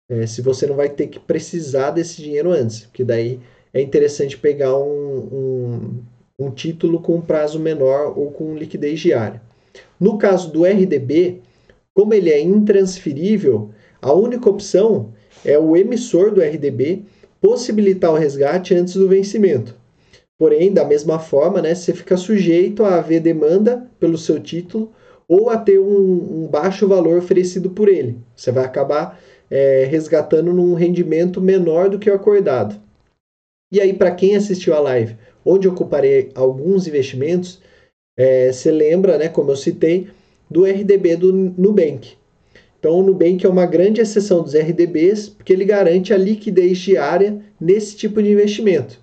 É, 0.09 0.25
se 0.25 0.41
você 0.41 0.65
não 0.65 0.75
vai 0.75 0.89
ter 0.89 1.07
que 1.07 1.19
precisar 1.19 1.91
desse 1.91 2.21
dinheiro 2.21 2.51
antes, 2.51 2.81
porque 2.81 3.03
daí 3.03 3.39
é 3.71 3.79
interessante 3.79 4.37
pegar 4.37 4.75
um, 4.75 5.19
um, 5.31 6.03
um 6.39 6.49
título 6.49 7.01
com 7.01 7.19
prazo 7.19 7.59
menor 7.59 8.17
ou 8.17 8.31
com 8.31 8.55
liquidez 8.55 8.99
diária. 8.99 9.41
No 9.99 10.17
caso 10.17 10.51
do 10.51 10.63
RDB, 10.63 11.41
como 11.93 12.13
ele 12.13 12.29
é 12.29 12.39
intransferível, 12.41 13.71
a 14.01 14.13
única 14.13 14.49
opção 14.49 15.13
é 15.43 15.59
o 15.59 15.75
emissor 15.75 16.31
do 16.31 16.41
RDB 16.41 17.03
possibilitar 17.41 18.11
o 18.11 18.17
resgate 18.17 18.73
antes 18.73 18.93
do 18.93 19.07
vencimento. 19.07 19.75
Porém, 20.37 20.71
da 20.71 20.85
mesma 20.85 21.19
forma, 21.19 21.61
né, 21.61 21.75
você 21.75 21.93
fica 21.93 22.15
sujeito 22.15 22.85
a 22.85 22.95
haver 22.95 23.19
demanda 23.19 23.89
pelo 23.99 24.17
seu 24.17 24.39
título 24.39 24.91
ou 25.27 25.49
a 25.49 25.57
ter 25.57 25.79
um, 25.79 26.43
um 26.43 26.47
baixo 26.47 26.87
valor 26.87 27.17
oferecido 27.17 27.69
por 27.69 27.89
ele. 27.89 28.17
Você 28.35 28.51
vai 28.51 28.63
acabar 28.63 29.19
é, 29.51 29.85
resgatando 29.89 30.53
num 30.53 30.73
rendimento 30.73 31.41
menor 31.41 31.89
do 31.89 31.99
que 31.99 32.09
o 32.09 32.15
acordado. 32.15 32.79
E 33.71 33.79
aí, 33.79 33.93
para 33.93 34.11
quem 34.11 34.35
assistiu 34.35 34.73
a 34.73 34.79
live, 34.79 35.15
onde 35.49 35.67
eu 35.67 35.73
comparei 35.73 36.29
alguns 36.35 36.87
investimentos, 36.87 37.59
é, 38.17 38.51
você 38.51 38.71
lembra, 38.71 39.17
né, 39.17 39.27
como 39.27 39.49
eu 39.49 39.55
citei, 39.55 40.09
do 40.49 40.65
RDB 40.65 41.15
do 41.15 41.33
Nubank. 41.33 42.17
Então, 42.77 42.99
o 42.99 43.03
Nubank 43.03 43.45
é 43.45 43.49
uma 43.49 43.65
grande 43.65 43.99
exceção 43.99 44.43
dos 44.43 44.53
RDBs, 44.53 45.29
porque 45.29 45.51
ele 45.51 45.65
garante 45.65 46.13
a 46.13 46.17
liquidez 46.17 46.77
diária 46.77 47.43
nesse 47.59 47.95
tipo 47.95 48.21
de 48.21 48.29
investimento. 48.29 48.99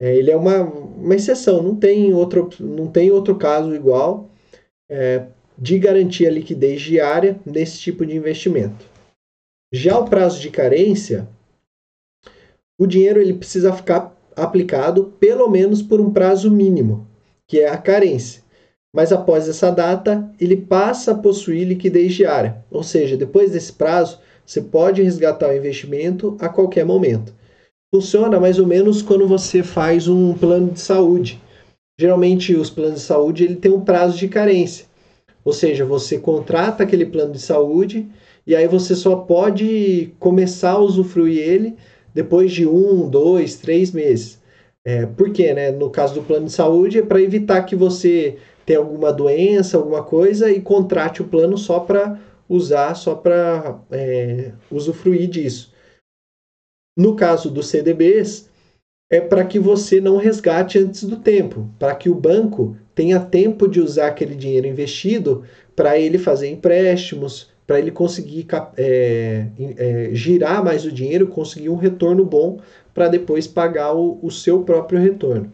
É, 0.00 0.14
ele 0.14 0.30
é 0.30 0.36
uma, 0.36 0.62
uma 0.62 1.14
exceção, 1.14 1.62
não 1.62 1.74
tem, 1.74 2.12
outro, 2.12 2.48
não 2.60 2.86
tem 2.86 3.10
outro 3.10 3.36
caso 3.36 3.74
igual 3.74 4.30
é, 4.88 5.26
de 5.56 5.78
garantir 5.78 6.26
a 6.26 6.30
liquidez 6.30 6.80
diária 6.82 7.40
nesse 7.44 7.78
tipo 7.78 8.06
de 8.06 8.16
investimento. 8.16 8.86
Já 9.72 9.98
o 9.98 10.08
prazo 10.08 10.40
de 10.40 10.50
carência, 10.50 11.28
o 12.78 12.86
dinheiro 12.86 13.20
ele 13.20 13.34
precisa 13.34 13.72
ficar 13.72 14.16
aplicado 14.42 15.12
pelo 15.18 15.48
menos 15.48 15.82
por 15.82 16.00
um 16.00 16.10
prazo 16.10 16.50
mínimo, 16.50 17.06
que 17.46 17.60
é 17.60 17.68
a 17.68 17.76
carência. 17.76 18.42
Mas 18.94 19.12
após 19.12 19.48
essa 19.48 19.70
data, 19.70 20.30
ele 20.40 20.56
passa 20.56 21.12
a 21.12 21.14
possuir 21.14 21.66
liquidez 21.66 22.14
diária, 22.14 22.64
ou 22.70 22.82
seja, 22.82 23.16
depois 23.16 23.52
desse 23.52 23.72
prazo, 23.72 24.18
você 24.46 24.62
pode 24.62 25.02
resgatar 25.02 25.50
o 25.50 25.56
investimento 25.56 26.36
a 26.40 26.48
qualquer 26.48 26.84
momento. 26.84 27.34
Funciona 27.94 28.40
mais 28.40 28.58
ou 28.58 28.66
menos 28.66 29.02
quando 29.02 29.28
você 29.28 29.62
faz 29.62 30.08
um 30.08 30.32
plano 30.34 30.72
de 30.72 30.80
saúde. 30.80 31.40
Geralmente 32.00 32.54
os 32.54 32.70
planos 32.70 33.00
de 33.00 33.06
saúde 33.06 33.44
ele 33.44 33.56
tem 33.56 33.72
um 33.72 33.80
prazo 33.80 34.16
de 34.16 34.28
carência. 34.28 34.86
Ou 35.44 35.52
seja, 35.52 35.84
você 35.84 36.18
contrata 36.18 36.82
aquele 36.82 37.06
plano 37.06 37.32
de 37.32 37.40
saúde 37.40 38.06
e 38.46 38.54
aí 38.54 38.66
você 38.68 38.94
só 38.94 39.16
pode 39.16 40.12
começar 40.18 40.72
a 40.72 40.78
usufruir 40.78 41.38
ele 41.38 41.76
depois 42.18 42.50
de 42.50 42.66
um, 42.66 43.08
dois, 43.08 43.54
três 43.54 43.92
meses. 43.92 44.40
É, 44.84 45.06
por 45.06 45.30
quê? 45.32 45.54
Né? 45.54 45.70
No 45.70 45.88
caso 45.88 46.14
do 46.14 46.22
plano 46.24 46.46
de 46.46 46.52
saúde, 46.52 46.98
é 46.98 47.02
para 47.02 47.22
evitar 47.22 47.62
que 47.62 47.76
você 47.76 48.38
tenha 48.66 48.80
alguma 48.80 49.12
doença, 49.12 49.76
alguma 49.76 50.02
coisa 50.02 50.50
e 50.50 50.60
contrate 50.60 51.22
o 51.22 51.28
plano 51.28 51.56
só 51.56 51.78
para 51.78 52.20
usar, 52.48 52.96
só 52.96 53.14
para 53.14 53.80
é, 53.92 54.50
usufruir 54.68 55.28
disso. 55.28 55.72
No 56.98 57.14
caso 57.14 57.52
dos 57.52 57.68
CDBs, 57.68 58.50
é 59.08 59.20
para 59.20 59.44
que 59.44 59.60
você 59.60 60.00
não 60.00 60.16
resgate 60.16 60.76
antes 60.76 61.04
do 61.04 61.18
tempo, 61.18 61.70
para 61.78 61.94
que 61.94 62.10
o 62.10 62.16
banco 62.16 62.76
tenha 62.96 63.20
tempo 63.20 63.68
de 63.68 63.80
usar 63.80 64.08
aquele 64.08 64.34
dinheiro 64.34 64.66
investido 64.66 65.44
para 65.76 65.96
ele 65.96 66.18
fazer 66.18 66.48
empréstimos, 66.48 67.52
para 67.68 67.78
ele 67.78 67.90
conseguir 67.90 68.46
é, 68.78 69.46
é, 69.76 70.08
girar 70.14 70.64
mais 70.64 70.86
o 70.86 70.90
dinheiro, 70.90 71.26
conseguir 71.26 71.68
um 71.68 71.76
retorno 71.76 72.24
bom 72.24 72.58
para 72.94 73.08
depois 73.08 73.46
pagar 73.46 73.92
o, 73.94 74.18
o 74.22 74.30
seu 74.30 74.62
próprio 74.62 74.98
retorno. 74.98 75.52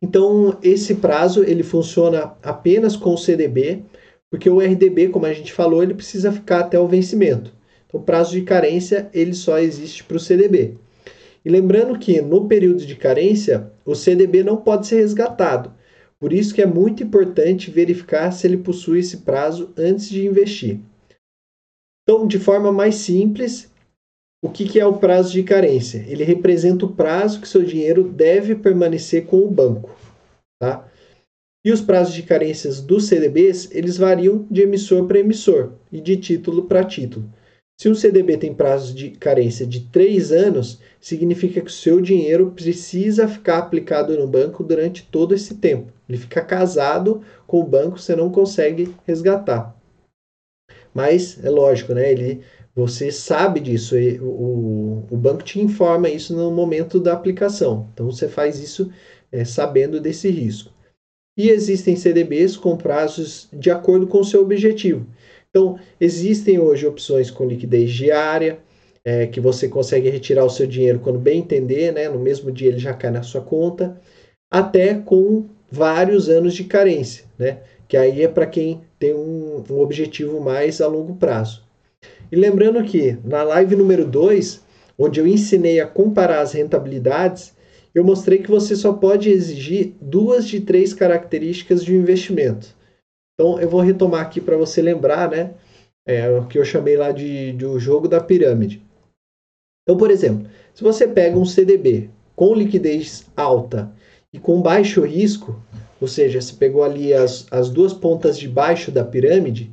Então, 0.00 0.56
esse 0.62 0.94
prazo 0.94 1.42
ele 1.42 1.64
funciona 1.64 2.34
apenas 2.40 2.94
com 2.94 3.14
o 3.14 3.18
CDB, 3.18 3.82
porque 4.30 4.48
o 4.48 4.60
RDB, 4.60 5.08
como 5.08 5.26
a 5.26 5.32
gente 5.32 5.52
falou, 5.52 5.82
ele 5.82 5.92
precisa 5.92 6.30
ficar 6.30 6.60
até 6.60 6.78
o 6.78 6.86
vencimento. 6.86 7.52
Então, 7.88 7.98
o 7.98 8.04
prazo 8.04 8.30
de 8.30 8.42
carência 8.42 9.10
ele 9.12 9.34
só 9.34 9.58
existe 9.58 10.04
para 10.04 10.18
o 10.18 10.20
CDB. 10.20 10.74
E 11.44 11.48
lembrando 11.48 11.98
que 11.98 12.20
no 12.20 12.46
período 12.46 12.86
de 12.86 12.94
carência, 12.94 13.72
o 13.84 13.96
CDB 13.96 14.44
não 14.44 14.58
pode 14.58 14.86
ser 14.86 15.00
resgatado. 15.00 15.72
Por 16.18 16.32
isso 16.32 16.54
que 16.54 16.62
é 16.62 16.66
muito 16.66 17.02
importante 17.02 17.70
verificar 17.70 18.30
se 18.30 18.46
ele 18.46 18.56
possui 18.56 19.00
esse 19.00 19.18
prazo 19.18 19.72
antes 19.76 20.08
de 20.08 20.26
investir. 20.26 20.80
Então, 22.02 22.26
de 22.26 22.38
forma 22.38 22.72
mais 22.72 22.94
simples, 22.94 23.70
o 24.42 24.48
que, 24.48 24.66
que 24.66 24.78
é 24.78 24.86
o 24.86 24.98
prazo 24.98 25.32
de 25.32 25.42
carência? 25.42 26.04
Ele 26.06 26.24
representa 26.24 26.86
o 26.86 26.92
prazo 26.92 27.40
que 27.40 27.48
seu 27.48 27.64
dinheiro 27.64 28.04
deve 28.04 28.54
permanecer 28.54 29.26
com 29.26 29.38
o 29.38 29.50
banco. 29.50 29.94
Tá? 30.58 30.88
E 31.64 31.72
os 31.72 31.80
prazos 31.80 32.14
de 32.14 32.22
carências 32.22 32.80
dos 32.80 33.06
CDBs, 33.06 33.70
eles 33.72 33.96
variam 33.96 34.46
de 34.50 34.62
emissor 34.62 35.06
para 35.06 35.18
emissor 35.18 35.72
e 35.90 36.00
de 36.00 36.16
título 36.16 36.66
para 36.66 36.84
título. 36.84 37.28
Se 37.78 37.90
um 37.90 37.94
CDB 37.94 38.38
tem 38.38 38.54
prazo 38.54 38.94
de 38.94 39.10
carência 39.10 39.66
de 39.66 39.80
3 39.88 40.32
anos, 40.32 40.80
significa 40.98 41.60
que 41.60 41.66
o 41.66 41.72
seu 41.72 42.00
dinheiro 42.00 42.52
precisa 42.52 43.28
ficar 43.28 43.58
aplicado 43.58 44.16
no 44.18 44.26
banco 44.26 44.64
durante 44.64 45.06
todo 45.06 45.34
esse 45.34 45.56
tempo. 45.56 45.92
Ele 46.08 46.16
fica 46.16 46.42
casado 46.42 47.22
com 47.46 47.60
o 47.60 47.66
banco, 47.66 47.98
você 47.98 48.16
não 48.16 48.30
consegue 48.30 48.94
resgatar. 49.06 49.76
Mas 50.94 51.44
é 51.44 51.50
lógico, 51.50 51.92
né? 51.92 52.10
Ele 52.10 52.42
você 52.74 53.10
sabe 53.10 53.58
disso, 53.58 53.96
o, 54.20 55.06
o 55.10 55.16
banco 55.16 55.42
te 55.42 55.58
informa 55.58 56.10
isso 56.10 56.36
no 56.36 56.50
momento 56.50 57.00
da 57.00 57.14
aplicação. 57.14 57.88
Então 57.94 58.04
você 58.04 58.28
faz 58.28 58.60
isso 58.60 58.92
é, 59.32 59.46
sabendo 59.46 59.98
desse 59.98 60.28
risco. 60.28 60.70
E 61.38 61.48
existem 61.48 61.96
CDBs 61.96 62.54
com 62.54 62.76
prazos 62.76 63.48
de 63.50 63.70
acordo 63.70 64.06
com 64.06 64.20
o 64.20 64.24
seu 64.24 64.42
objetivo. 64.42 65.06
Então, 65.56 65.78
existem 65.98 66.58
hoje 66.58 66.86
opções 66.86 67.30
com 67.30 67.46
liquidez 67.46 67.90
diária, 67.90 68.58
é, 69.02 69.26
que 69.26 69.40
você 69.40 69.66
consegue 69.66 70.10
retirar 70.10 70.44
o 70.44 70.50
seu 70.50 70.66
dinheiro 70.66 70.98
quando 70.98 71.18
bem 71.18 71.38
entender, 71.38 71.94
né? 71.94 72.10
no 72.10 72.18
mesmo 72.18 72.52
dia 72.52 72.68
ele 72.68 72.78
já 72.78 72.92
cai 72.92 73.10
na 73.10 73.22
sua 73.22 73.40
conta, 73.40 73.98
até 74.50 74.92
com 74.92 75.46
vários 75.72 76.28
anos 76.28 76.52
de 76.52 76.64
carência, 76.64 77.24
né? 77.38 77.60
que 77.88 77.96
aí 77.96 78.22
é 78.22 78.28
para 78.28 78.44
quem 78.44 78.82
tem 78.98 79.14
um, 79.14 79.64
um 79.70 79.80
objetivo 79.80 80.38
mais 80.42 80.82
a 80.82 80.86
longo 80.86 81.16
prazo. 81.16 81.64
E 82.30 82.36
lembrando 82.36 82.84
que 82.84 83.16
na 83.24 83.42
live 83.42 83.76
número 83.76 84.04
2, 84.04 84.62
onde 84.98 85.20
eu 85.20 85.26
ensinei 85.26 85.80
a 85.80 85.86
comparar 85.86 86.40
as 86.40 86.52
rentabilidades, 86.52 87.54
eu 87.94 88.04
mostrei 88.04 88.40
que 88.40 88.50
você 88.50 88.76
só 88.76 88.92
pode 88.92 89.30
exigir 89.30 89.94
duas 90.02 90.46
de 90.46 90.60
três 90.60 90.92
características 90.92 91.82
de 91.82 91.94
um 91.94 91.96
investimento. 91.96 92.76
Então 93.38 93.60
eu 93.60 93.68
vou 93.68 93.80
retomar 93.80 94.22
aqui 94.22 94.40
para 94.40 94.56
você 94.56 94.80
lembrar, 94.80 95.30
né? 95.30 95.54
É, 96.08 96.30
o 96.30 96.46
que 96.46 96.58
eu 96.58 96.64
chamei 96.64 96.96
lá 96.96 97.12
de, 97.12 97.52
de 97.52 97.66
o 97.66 97.78
jogo 97.78 98.08
da 98.08 98.20
pirâmide. 98.20 98.82
Então, 99.82 99.96
por 99.96 100.10
exemplo, 100.10 100.48
se 100.74 100.82
você 100.82 101.06
pega 101.06 101.38
um 101.38 101.44
CDB 101.44 102.10
com 102.34 102.54
liquidez 102.54 103.26
alta 103.36 103.92
e 104.32 104.38
com 104.38 104.60
baixo 104.62 105.02
risco, 105.02 105.60
ou 106.00 106.08
seja, 106.08 106.40
você 106.40 106.54
pegou 106.54 106.82
ali 106.82 107.12
as, 107.12 107.46
as 107.50 107.70
duas 107.70 107.92
pontas 107.92 108.38
de 108.38 108.48
baixo 108.48 108.90
da 108.90 109.04
pirâmide, 109.04 109.70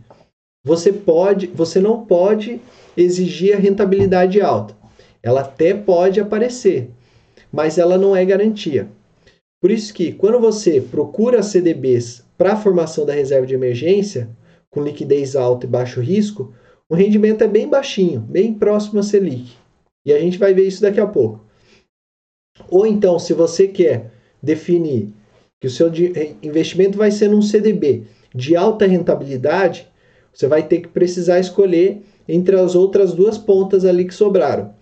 você 0.65 0.91
pode, 0.91 1.47
você 1.47 1.79
não 1.79 2.05
pode 2.05 2.61
exigir 2.95 3.55
a 3.55 3.59
rentabilidade 3.59 4.41
alta. 4.41 4.75
Ela 5.21 5.41
até 5.41 5.73
pode 5.73 6.19
aparecer, 6.19 6.89
mas 7.51 7.77
ela 7.77 7.97
não 7.97 8.15
é 8.15 8.23
garantia. 8.23 8.87
Por 9.63 9.71
isso 9.71 9.93
que 9.93 10.11
quando 10.11 10.41
você 10.41 10.81
procura 10.81 11.41
CDBs 11.41 12.21
para 12.37 12.51
a 12.51 12.57
formação 12.57 13.05
da 13.05 13.13
reserva 13.13 13.47
de 13.47 13.53
emergência, 13.53 14.29
com 14.69 14.83
liquidez 14.83 15.37
alta 15.37 15.65
e 15.65 15.69
baixo 15.69 16.01
risco, 16.01 16.53
o 16.89 16.95
rendimento 16.95 17.45
é 17.45 17.47
bem 17.47 17.69
baixinho, 17.69 18.19
bem 18.19 18.53
próximo 18.53 18.99
a 18.99 19.03
Selic. 19.03 19.53
E 20.05 20.11
a 20.11 20.19
gente 20.19 20.37
vai 20.37 20.53
ver 20.53 20.67
isso 20.67 20.81
daqui 20.81 20.99
a 20.99 21.07
pouco. 21.07 21.45
Ou 22.67 22.85
então, 22.85 23.17
se 23.17 23.33
você 23.33 23.65
quer 23.65 24.11
definir 24.41 25.13
que 25.61 25.67
o 25.67 25.71
seu 25.71 25.89
investimento 26.43 26.97
vai 26.97 27.09
ser 27.09 27.29
num 27.29 27.41
CDB 27.41 28.03
de 28.35 28.57
alta 28.57 28.85
rentabilidade, 28.85 29.87
você 30.33 30.45
vai 30.45 30.67
ter 30.67 30.81
que 30.81 30.89
precisar 30.89 31.39
escolher 31.39 32.01
entre 32.27 32.59
as 32.59 32.75
outras 32.75 33.13
duas 33.13 33.37
pontas 33.37 33.85
ali 33.85 34.03
que 34.03 34.13
sobraram. 34.13 34.73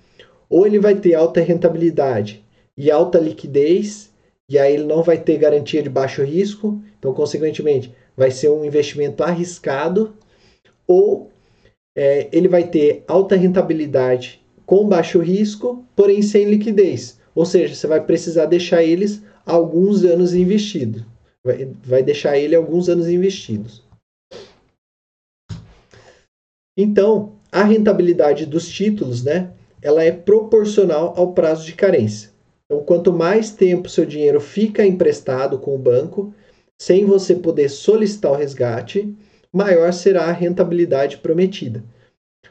Ou 0.50 0.66
ele 0.66 0.80
vai 0.80 0.96
ter 0.96 1.14
alta 1.14 1.40
rentabilidade 1.40 2.44
e 2.76 2.90
alta 2.90 3.20
liquidez, 3.20 4.11
e 4.52 4.60
aí 4.60 4.74
ele 4.74 4.84
não 4.84 5.02
vai 5.02 5.18
ter 5.18 5.38
garantia 5.38 5.82
de 5.82 5.90
baixo 5.90 6.22
risco, 6.24 6.84
então, 7.00 7.14
consequentemente, 7.14 7.96
vai 8.18 8.30
ser 8.30 8.50
um 8.50 8.66
investimento 8.66 9.24
arriscado, 9.24 10.14
ou 10.86 11.32
é, 11.96 12.28
ele 12.34 12.50
vai 12.50 12.68
ter 12.68 13.06
alta 13.08 13.38
rentabilidade 13.38 14.46
com 14.66 14.86
baixo 14.86 15.20
risco, 15.20 15.86
porém 15.96 16.22
sem 16.22 16.50
liquidez. 16.50 17.18
Ou 17.34 17.46
seja, 17.46 17.74
você 17.74 17.88
vai 17.88 18.04
precisar 18.04 18.46
deixar 18.46 18.84
eles 18.84 19.22
alguns 19.46 20.04
anos 20.04 20.34
investidos. 20.34 21.06
Vai, 21.42 21.70
vai 21.82 22.04
deixar 22.04 22.38
ele 22.38 22.54
alguns 22.54 22.90
anos 22.90 23.08
investidos. 23.08 23.82
Então, 26.78 27.38
a 27.50 27.64
rentabilidade 27.64 28.46
dos 28.46 28.68
títulos, 28.68 29.24
né, 29.24 29.54
ela 29.82 30.04
é 30.04 30.12
proporcional 30.12 31.14
ao 31.16 31.32
prazo 31.32 31.66
de 31.66 31.74
carência. 31.74 32.31
Então, 32.72 32.86
quanto 32.86 33.12
mais 33.12 33.52
tempo 33.52 33.90
seu 33.90 34.06
dinheiro 34.06 34.40
fica 34.40 34.86
emprestado 34.86 35.60
com 35.60 35.76
o 35.76 35.78
banco, 35.78 36.34
sem 36.82 37.04
você 37.04 37.36
poder 37.36 37.68
solicitar 37.68 38.32
o 38.32 38.36
resgate, 38.36 39.14
maior 39.52 39.92
será 39.92 40.24
a 40.28 40.32
rentabilidade 40.32 41.18
prometida. 41.18 41.84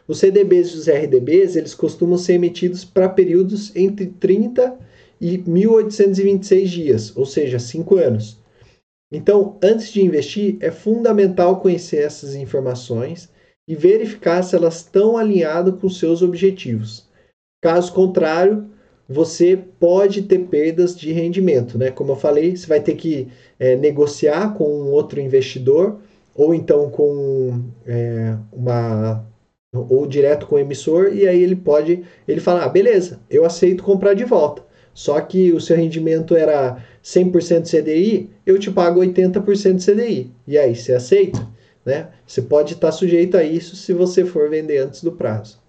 Os 0.06 0.18
CDBs 0.18 0.72
e 0.72 0.76
os 0.76 0.88
RDBs, 0.88 1.56
eles 1.56 1.72
costumam 1.72 2.18
ser 2.18 2.34
emitidos 2.34 2.84
para 2.84 3.08
períodos 3.08 3.74
entre 3.74 4.08
30 4.08 4.78
e 5.18 5.38
1826 5.38 6.70
dias, 6.70 7.16
ou 7.16 7.24
seja, 7.24 7.58
5 7.58 7.96
anos. 7.96 8.36
Então, 9.10 9.56
antes 9.62 9.90
de 9.90 10.02
investir, 10.02 10.58
é 10.60 10.70
fundamental 10.70 11.62
conhecer 11.62 12.02
essas 12.02 12.34
informações 12.34 13.30
e 13.66 13.74
verificar 13.74 14.42
se 14.42 14.54
elas 14.54 14.82
estão 14.82 15.16
alinhadas 15.16 15.80
com 15.80 15.88
seus 15.88 16.20
objetivos. 16.20 17.08
Caso 17.62 17.94
contrário, 17.94 18.69
você 19.11 19.58
pode 19.80 20.22
ter 20.22 20.38
perdas 20.38 20.94
de 20.94 21.11
rendimento, 21.11 21.76
né? 21.76 21.90
Como 21.90 22.12
eu 22.12 22.16
falei, 22.16 22.56
você 22.56 22.68
vai 22.68 22.80
ter 22.80 22.94
que 22.94 23.26
é, 23.58 23.74
negociar 23.74 24.54
com 24.54 24.64
um 24.64 24.92
outro 24.92 25.20
investidor 25.20 25.98
ou 26.32 26.54
então 26.54 26.88
com 26.88 27.61
é, 27.84 28.36
uma 28.52 29.26
ou 29.72 30.06
direto 30.06 30.46
com 30.46 30.56
o 30.56 30.58
emissor 30.58 31.12
e 31.12 31.28
aí 31.28 31.42
ele 31.42 31.54
pode 31.56 32.02
ele 32.26 32.40
fala, 32.40 32.64
ah, 32.64 32.68
beleza, 32.68 33.20
eu 33.28 33.44
aceito 33.44 33.82
comprar 33.82 34.14
de 34.14 34.24
volta. 34.24 34.62
Só 34.94 35.20
que 35.20 35.52
o 35.52 35.61
seu 35.61 35.76
rendimento 35.76 36.36
era 36.36 36.84
100% 37.02 37.68
CDI, 37.68 38.30
eu 38.44 38.58
te 38.58 38.70
pago 38.70 39.00
80% 39.00 39.84
CDI. 39.84 40.30
E 40.46 40.58
aí, 40.58 40.74
você 40.74 40.92
aceita? 40.92 41.48
Né? 41.84 42.08
Você 42.26 42.42
pode 42.42 42.74
estar 42.74 42.92
sujeito 42.92 43.36
a 43.36 43.42
isso 43.42 43.76
se 43.76 43.92
você 43.92 44.24
for 44.24 44.50
vender 44.50 44.78
antes 44.78 45.02
do 45.02 45.12
prazo. 45.12 45.61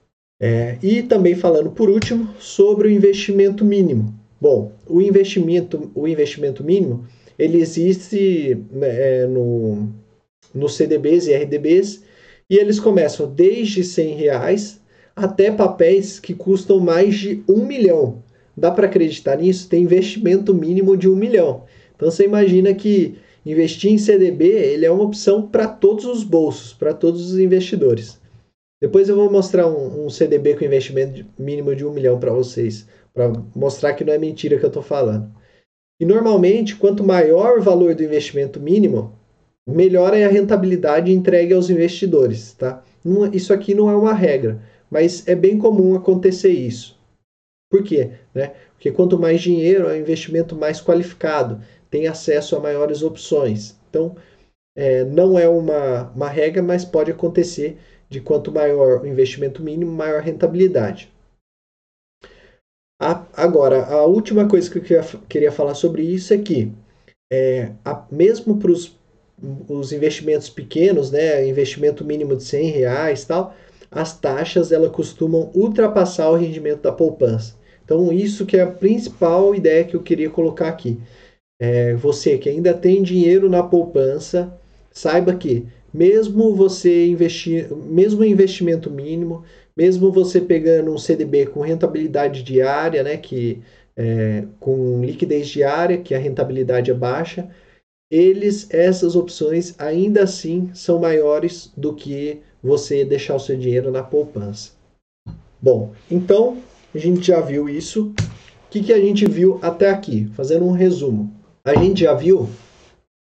É, 0.44 0.76
e 0.82 1.04
também 1.04 1.36
falando 1.36 1.70
por 1.70 1.88
último 1.88 2.34
sobre 2.40 2.88
o 2.88 2.92
investimento 2.92 3.64
mínimo. 3.64 4.12
Bom, 4.42 4.72
o 4.88 5.00
investimento, 5.00 5.92
o 5.94 6.08
investimento 6.08 6.64
mínimo 6.64 7.06
ele 7.38 7.60
existe 7.60 8.58
né, 8.72 8.88
é, 9.22 9.28
no, 9.28 9.88
no 10.52 10.68
CDBs 10.68 11.28
e 11.28 11.36
RDBs 11.36 12.02
e 12.50 12.58
eles 12.58 12.80
começam 12.80 13.32
desde 13.32 13.84
100 13.84 14.16
reais 14.16 14.82
até 15.16 15.52
papéis 15.52 16.20
que 16.20 16.34
custam 16.34 16.80
mais 16.80 17.14
de 17.16 17.44
um 17.48 17.64
milhão. 17.64 18.24
Dá 18.58 18.72
para 18.72 18.88
acreditar 18.88 19.38
nisso? 19.38 19.70
Tem 19.70 19.84
investimento 19.84 20.56
mínimo 20.56 20.98
de 20.98 21.08
um 21.08 21.16
milhão. 21.16 21.66
Então 21.96 22.10
você 22.10 22.26
imagina 22.26 22.74
que 22.74 23.16
investir 23.46 23.92
em 23.92 23.98
CDB 24.00 24.46
ele 24.48 24.88
é 24.88 24.92
uma 24.92 25.04
opção 25.04 25.48
para 25.48 25.68
todos 25.68 26.06
os 26.06 26.24
bolsos, 26.24 26.74
para 26.74 26.96
todos 26.96 27.32
os 27.32 27.40
investidores. 27.40 28.21
Depois 28.82 29.08
eu 29.08 29.16
vou 29.16 29.32
mostrar 29.32 29.68
um, 29.68 30.06
um 30.06 30.10
CDB 30.10 30.56
com 30.56 30.66
investimento 30.66 31.24
mínimo 31.38 31.76
de 31.76 31.86
um 31.86 31.92
milhão 31.92 32.20
para 32.20 32.34
vocês, 32.34 32.88
para 33.14 33.32
mostrar 33.56 33.94
que 33.94 34.04
não 34.04 34.12
é 34.12 34.18
mentira 34.18 34.58
que 34.58 34.66
eu 34.66 34.70
estou 34.70 34.82
falando. 34.82 35.32
E 36.00 36.06
normalmente, 36.06 36.76
quanto 36.76 37.04
maior 37.04 37.60
o 37.60 37.62
valor 37.62 37.94
do 37.94 38.04
investimento 38.04 38.60
mínimo, 38.60 39.16
melhor 39.68 40.16
é 40.16 40.26
a 40.26 40.30
rentabilidade 40.30 41.12
entregue 41.12 41.54
aos 41.54 41.70
investidores. 41.70 42.54
Tá? 42.54 42.84
Isso 43.32 43.54
aqui 43.54 43.76
não 43.76 43.88
é 43.88 43.96
uma 43.96 44.14
regra, 44.14 44.60
mas 44.90 45.28
é 45.28 45.36
bem 45.36 45.60
comum 45.60 45.96
acontecer 45.96 46.50
isso. 46.50 47.00
Por 47.70 47.84
quê? 47.84 48.14
Né? 48.34 48.54
Porque 48.74 48.92
quanto 48.92 49.20
mais 49.20 49.42
dinheiro, 49.42 49.88
é 49.88 49.94
um 49.94 50.02
investimento 50.02 50.56
mais 50.56 50.82
qualificado, 50.82 51.62
tem 51.92 52.08
acesso 52.08 52.56
a 52.56 52.60
maiores 52.60 53.04
opções. 53.04 53.76
Então, 53.90 54.16
é, 54.76 55.04
não 55.04 55.38
é 55.38 55.48
uma, 55.48 56.12
uma 56.16 56.30
regra, 56.30 56.64
mas 56.64 56.84
pode 56.84 57.12
acontecer 57.12 57.78
de 58.12 58.20
quanto 58.20 58.52
maior 58.52 59.02
o 59.02 59.08
investimento 59.08 59.64
mínimo, 59.64 59.90
maior 59.90 60.22
rentabilidade. 60.22 61.10
A, 63.02 63.26
agora, 63.34 63.86
a 63.86 64.06
última 64.06 64.48
coisa 64.48 64.70
que 64.70 64.78
eu 64.78 64.82
queria, 64.84 65.04
queria 65.30 65.52
falar 65.52 65.74
sobre 65.74 66.04
isso 66.04 66.34
é 66.34 66.38
que, 66.38 66.74
é, 67.32 67.72
a, 67.86 68.06
mesmo 68.12 68.58
para 68.58 68.70
os 68.70 69.92
investimentos 69.94 70.50
pequenos, 70.50 71.10
né, 71.10 71.48
investimento 71.48 72.04
mínimo 72.04 72.36
de 72.36 72.44
100 72.44 72.70
reais 72.72 73.24
tal, 73.24 73.56
as 73.90 74.20
taxas 74.20 74.74
elas 74.74 74.92
costumam 74.92 75.50
ultrapassar 75.56 76.30
o 76.30 76.36
rendimento 76.36 76.82
da 76.82 76.92
poupança. 76.92 77.56
Então, 77.84 78.12
isso 78.12 78.46
que 78.46 78.58
é 78.58 78.62
a 78.62 78.72
principal 78.72 79.56
ideia 79.56 79.86
que 79.86 79.96
eu 79.96 80.04
queria 80.04 80.30
colocar 80.30 80.68
aqui. 80.68 81.00
É, 81.62 81.94
você 81.96 82.38
que 82.38 82.50
ainda 82.50 82.74
tem 82.74 83.02
dinheiro 83.02 83.50
na 83.50 83.64
poupança, 83.64 84.54
saiba 84.92 85.34
que 85.34 85.66
mesmo 85.94 86.56
você 86.56 87.08
investir, 87.08 87.72
mesmo 87.76 88.24
investimento 88.24 88.90
mínimo, 88.90 89.44
mesmo 89.76 90.12
você 90.12 90.40
pegando 90.40 90.92
um 90.92 90.98
CDB 90.98 91.48
com 91.48 91.62
rentabilidade 91.62 92.44
diária, 92.44 93.04
né, 93.04 93.18
que 93.18 93.62
é, 93.96 94.46
com 94.60 95.04
liquidez 95.04 95.48
diária, 95.48 95.98
que 95.98 96.16
a 96.16 96.20
rentabilidade 96.20 96.92
é 96.92 96.94
baixa, 96.94 97.50
eles, 98.10 98.68
essas 98.74 99.16
opções 99.16 99.74
ainda 99.78 100.24
assim 100.24 100.70
são 100.74 101.00
maiores 101.00 101.72
do 101.78 101.94
que 101.94 102.42
você 102.62 103.06
deixar 103.06 103.36
o 103.36 103.40
seu 103.40 103.58
dinheiro 103.58 103.92
na 103.92 104.04
poupança. 104.04 104.72
Bom, 105.62 105.94
então 106.10 106.58
a 106.94 106.98
gente 106.98 107.28
já 107.28 107.40
viu 107.40 107.70
isso. 107.70 108.14
O 108.18 108.70
que, 108.70 108.84
que 108.84 108.94
a 108.94 109.00
gente 109.00 109.26
viu 109.26 109.60
até 109.62 109.90
aqui? 109.90 110.30
Fazendo 110.34 110.66
um 110.66 110.72
resumo. 110.72 111.32
A 111.64 111.76
gente 111.76 112.02
já 112.02 112.14
viu 112.14 112.50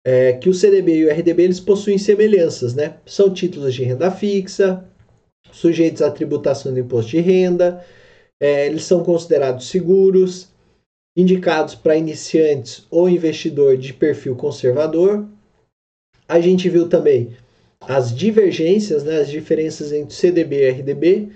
é, 0.08 0.32
que 0.32 0.48
o 0.48 0.54
CDB 0.54 1.00
e 1.00 1.06
o 1.06 1.12
RDB 1.12 1.44
eles 1.44 1.60
possuem 1.60 1.98
semelhanças, 1.98 2.74
né? 2.74 2.96
São 3.06 3.30
títulos 3.30 3.76
de 3.76 3.84
renda 3.84 4.10
fixa, 4.10 4.86
sujeitos 5.52 6.02
à 6.02 6.10
tributação 6.10 6.74
do 6.74 6.80
imposto 6.80 7.12
de 7.12 7.20
renda, 7.20 7.84
é, 8.40 8.68
eles 8.68 8.86
são 8.86 9.04
considerados 9.04 9.68
seguros, 9.68 10.48
indicados 11.14 11.76
para 11.76 11.98
iniciantes 11.98 12.88
ou 12.90 13.10
investidor 13.10 13.76
de 13.76 13.94
perfil 13.94 14.34
conservador. 14.38 15.28
A 16.26 16.40
gente 16.40 16.70
viu 16.70 16.88
também 16.88 17.36
as 17.82 18.16
divergências, 18.16 19.04
né, 19.04 19.20
as 19.20 19.30
diferenças 19.30 19.92
entre 19.92 20.16
CDB 20.16 20.56
e 20.56 20.70
RDB. 20.70 21.30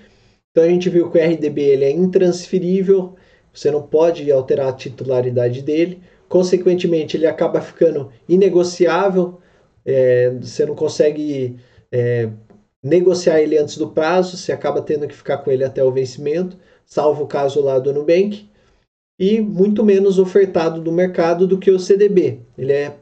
Então 0.49 0.63
a 0.63 0.69
gente 0.69 0.89
viu 0.89 1.11
que 1.11 1.17
o 1.17 1.21
RDB 1.21 1.61
ele 1.61 1.83
é 1.83 1.91
intransferível, 1.91 3.17
você 3.53 3.69
não 3.69 3.81
pode 3.81 4.31
alterar 4.31 4.69
a 4.69 4.73
titularidade 4.73 5.61
dele 5.61 6.01
consequentemente 6.31 7.17
ele 7.17 7.27
acaba 7.27 7.59
ficando 7.59 8.09
inegociável, 8.27 9.41
é, 9.85 10.29
você 10.29 10.65
não 10.65 10.73
consegue 10.73 11.59
é, 11.91 12.29
negociar 12.81 13.41
ele 13.41 13.57
antes 13.57 13.77
do 13.77 13.89
prazo, 13.89 14.37
você 14.37 14.53
acaba 14.53 14.81
tendo 14.81 15.05
que 15.09 15.13
ficar 15.13 15.39
com 15.39 15.51
ele 15.51 15.65
até 15.65 15.83
o 15.83 15.91
vencimento, 15.91 16.57
salvo 16.85 17.25
o 17.25 17.27
caso 17.27 17.61
lá 17.61 17.77
do 17.79 17.93
Nubank, 17.93 18.49
e 19.19 19.41
muito 19.41 19.83
menos 19.83 20.17
ofertado 20.17 20.81
do 20.81 20.89
mercado 20.89 21.45
do 21.45 21.59
que 21.59 21.69
o 21.69 21.77
CDB. 21.77 22.39
Ele 22.57 22.71
é 22.71 22.95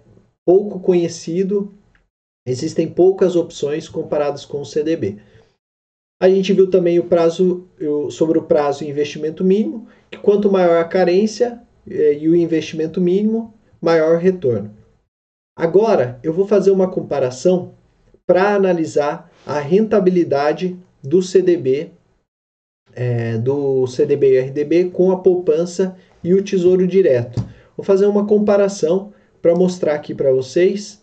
pouco 0.44 0.80
conhecido, 0.80 1.72
existem 2.48 2.90
poucas 2.90 3.36
opções 3.36 3.88
comparadas 3.88 4.44
com 4.44 4.62
o 4.62 4.66
CDB. 4.66 5.22
A 6.20 6.28
gente 6.28 6.52
viu 6.52 6.68
também 6.68 6.98
o 6.98 7.06
prazo 7.06 7.68
sobre 8.10 8.40
o 8.40 8.44
prazo 8.44 8.84
e 8.84 8.90
investimento 8.90 9.44
mínimo, 9.44 9.88
que 10.10 10.18
quanto 10.18 10.52
maior 10.52 10.82
a 10.82 10.84
carência, 10.84 11.62
e 11.90 12.28
o 12.28 12.36
investimento 12.36 13.02
mínimo, 13.02 13.54
maior 13.82 14.18
retorno. 14.18 14.74
Agora, 15.58 16.20
eu 16.24 16.32
vou 16.32 16.48
fazer 16.48 16.72
uma 16.72 16.90
comparação 16.90 17.74
para 18.26 18.54
analisar 18.56 19.32
a 19.46 19.60
rentabilidade 19.60 20.78
do 21.04 21.22
CDB, 21.22 21.92
é, 22.94 23.38
do 23.38 23.88
CDB 23.88 24.34
e 24.34 24.40
RDB 24.40 24.90
com 24.92 25.12
a 25.12 25.20
poupança 25.20 25.98
e 26.24 26.34
o 26.34 26.44
Tesouro 26.44 26.86
Direto. 26.86 27.44
Vou 27.76 27.84
fazer 27.84 28.06
uma 28.06 28.26
comparação 28.26 29.14
para 29.42 29.56
mostrar 29.56 29.96
aqui 29.96 30.14
para 30.14 30.32
vocês 30.32 31.02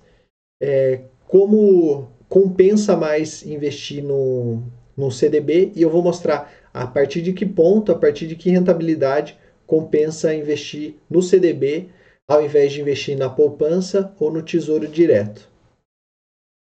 é, 0.63 1.01
como 1.27 2.09
compensa 2.29 2.97
mais 2.97 3.45
investir 3.45 4.03
no, 4.03 4.63
no 4.97 5.11
CDB 5.11 5.73
e 5.75 5.83
eu 5.83 5.91
vou 5.91 6.03
mostrar 6.03 6.53
a 6.73 6.87
partir 6.87 7.23
de 7.23 7.33
que 7.33 7.47
ponto, 7.47 7.91
a 7.91 7.95
partir 7.95 8.27
de 8.27 8.37
que 8.37 8.51
rentabilidade 8.51 9.39
compensa 9.67 10.35
investir 10.35 10.95
no 11.11 11.23
CDB 11.23 11.89
ao 12.29 12.43
invés 12.43 12.73
de 12.73 12.81
investir 12.81 13.17
na 13.17 13.29
poupança 13.29 14.13
ou 14.19 14.33
no 14.33 14.43
tesouro 14.43 14.87
direto. 14.89 15.49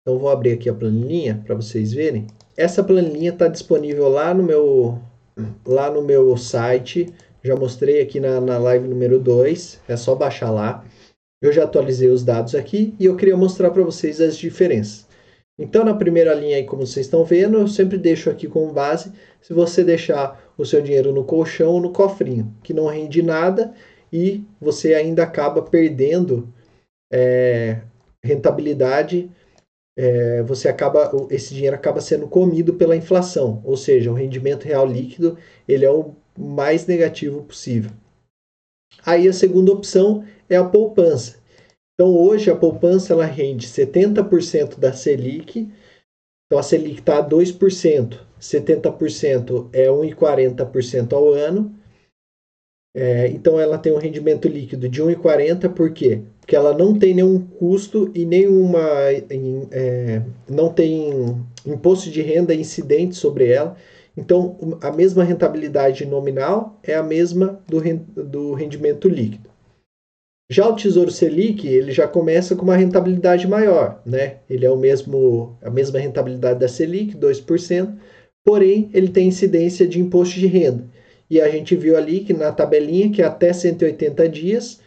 Então 0.01 0.19
vou 0.19 0.29
abrir 0.29 0.51
aqui 0.51 0.69
a 0.69 0.73
planilha 0.73 1.41
para 1.45 1.55
vocês 1.55 1.93
verem. 1.93 2.27
Essa 2.55 2.83
planilha 2.83 3.29
está 3.29 3.47
disponível 3.47 4.07
lá 4.09 4.33
no 4.33 4.43
meu 4.43 5.01
lá 5.65 5.89
no 5.89 6.01
meu 6.01 6.37
site. 6.37 7.13
Já 7.43 7.55
mostrei 7.55 8.01
aqui 8.01 8.19
na, 8.19 8.39
na 8.39 8.57
live 8.57 8.87
número 8.87 9.19
2. 9.19 9.81
É 9.87 9.97
só 9.97 10.13
baixar 10.15 10.51
lá. 10.51 10.85
Eu 11.41 11.51
já 11.51 11.63
atualizei 11.63 12.09
os 12.09 12.23
dados 12.23 12.55
aqui 12.55 12.93
e 12.99 13.05
eu 13.05 13.15
queria 13.15 13.35
mostrar 13.35 13.71
para 13.71 13.83
vocês 13.83 14.21
as 14.21 14.37
diferenças. 14.37 15.05
Então, 15.57 15.85
na 15.85 15.93
primeira 15.93 16.33
linha 16.33 16.57
aí, 16.57 16.65
como 16.65 16.85
vocês 16.85 17.05
estão 17.05 17.23
vendo, 17.23 17.57
eu 17.57 17.67
sempre 17.67 17.97
deixo 17.97 18.29
aqui 18.29 18.47
como 18.47 18.73
base 18.73 19.11
se 19.41 19.53
você 19.53 19.83
deixar 19.83 20.44
o 20.57 20.65
seu 20.65 20.81
dinheiro 20.81 21.11
no 21.11 21.23
colchão 21.23 21.73
ou 21.73 21.81
no 21.81 21.91
cofrinho, 21.91 22.53
que 22.63 22.73
não 22.73 22.87
rende 22.87 23.21
nada 23.21 23.73
e 24.11 24.43
você 24.59 24.93
ainda 24.93 25.23
acaba 25.23 25.61
perdendo 25.61 26.53
é, 27.11 27.81
rentabilidade, 28.23 29.29
é, 29.97 30.41
você 30.43 30.67
acaba 30.67 31.11
esse 31.29 31.53
dinheiro 31.53 31.75
acaba 31.75 32.01
sendo 32.01 32.27
comido 32.27 32.73
pela 32.73 32.95
inflação, 32.95 33.61
ou 33.63 33.77
seja, 33.77 34.11
o 34.11 34.15
rendimento 34.15 34.63
real 34.63 34.85
líquido 34.85 35.37
ele 35.67 35.85
é 35.85 35.91
o 35.91 36.13
mais 36.37 36.85
negativo 36.85 37.43
possível. 37.43 37.91
Aí 39.05 39.27
a 39.27 39.33
segunda 39.33 39.71
opção 39.71 40.25
é 40.49 40.55
a 40.55 40.63
poupança. 40.63 41.37
Então 41.93 42.13
hoje 42.13 42.51
a 42.51 42.55
poupança 42.55 43.13
ela 43.13 43.25
rende 43.25 43.67
70% 43.67 44.77
da 44.77 44.91
Selic, 44.91 45.69
então 46.45 46.59
a 46.59 46.63
Selic 46.63 46.99
está 46.99 47.19
a 47.19 47.27
2%. 47.27 48.24
70% 48.39 49.69
é 49.73 49.87
1,40% 49.87 51.13
ao 51.13 51.33
ano. 51.33 51.73
É, 52.95 53.27
então 53.27 53.59
ela 53.59 53.77
tem 53.77 53.91
um 53.91 53.97
rendimento 53.97 54.47
líquido 54.47 54.87
de 54.87 55.03
1,40%, 55.03 55.73
por 55.73 55.91
quê? 55.91 56.21
Porque 56.39 56.55
ela 56.55 56.77
não 56.77 56.97
tem 56.97 57.13
nenhum 57.13 57.41
custo 57.45 58.09
e 58.15 58.25
nenhuma. 58.25 58.79
É, 59.71 60.21
não 60.49 60.71
tem 60.71 61.43
imposto 61.65 62.09
de 62.09 62.21
renda 62.21 62.53
incidente 62.53 63.15
sobre 63.15 63.49
ela. 63.49 63.75
Então 64.15 64.77
a 64.81 64.91
mesma 64.91 65.23
rentabilidade 65.23 66.05
nominal 66.05 66.79
é 66.83 66.95
a 66.95 67.03
mesma 67.03 67.59
do, 67.67 67.81
do 68.23 68.53
rendimento 68.53 69.09
líquido. 69.09 69.49
Já 70.49 70.69
o 70.69 70.75
Tesouro 70.75 71.09
Selic, 71.09 71.67
ele 71.67 71.91
já 71.91 72.07
começa 72.07 72.55
com 72.55 72.61
uma 72.61 72.75
rentabilidade 72.75 73.47
maior, 73.47 73.99
né? 74.05 74.37
Ele 74.47 74.63
é 74.63 74.69
o 74.69 74.77
mesmo, 74.77 75.57
a 75.61 75.71
mesma 75.71 75.97
rentabilidade 75.97 76.59
da 76.59 76.67
Selic, 76.67 77.17
2%, 77.17 77.95
porém 78.45 78.89
ele 78.93 79.09
tem 79.09 79.27
incidência 79.27 79.87
de 79.87 79.99
imposto 79.99 80.39
de 80.39 80.45
renda. 80.45 80.87
E 81.29 81.41
a 81.41 81.49
gente 81.49 81.75
viu 81.75 81.97
ali 81.97 82.19
que 82.19 82.33
na 82.33 82.51
tabelinha 82.51 83.11
que 83.11 83.21
até 83.21 83.51
180 83.51 84.29
dias 84.29 84.79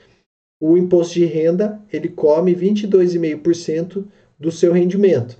o 0.60 0.76
imposto 0.76 1.14
de 1.14 1.24
renda 1.24 1.80
ele 1.92 2.08
come 2.08 2.54
22,5% 2.54 4.06
do 4.38 4.52
seu 4.52 4.72
rendimento. 4.72 5.36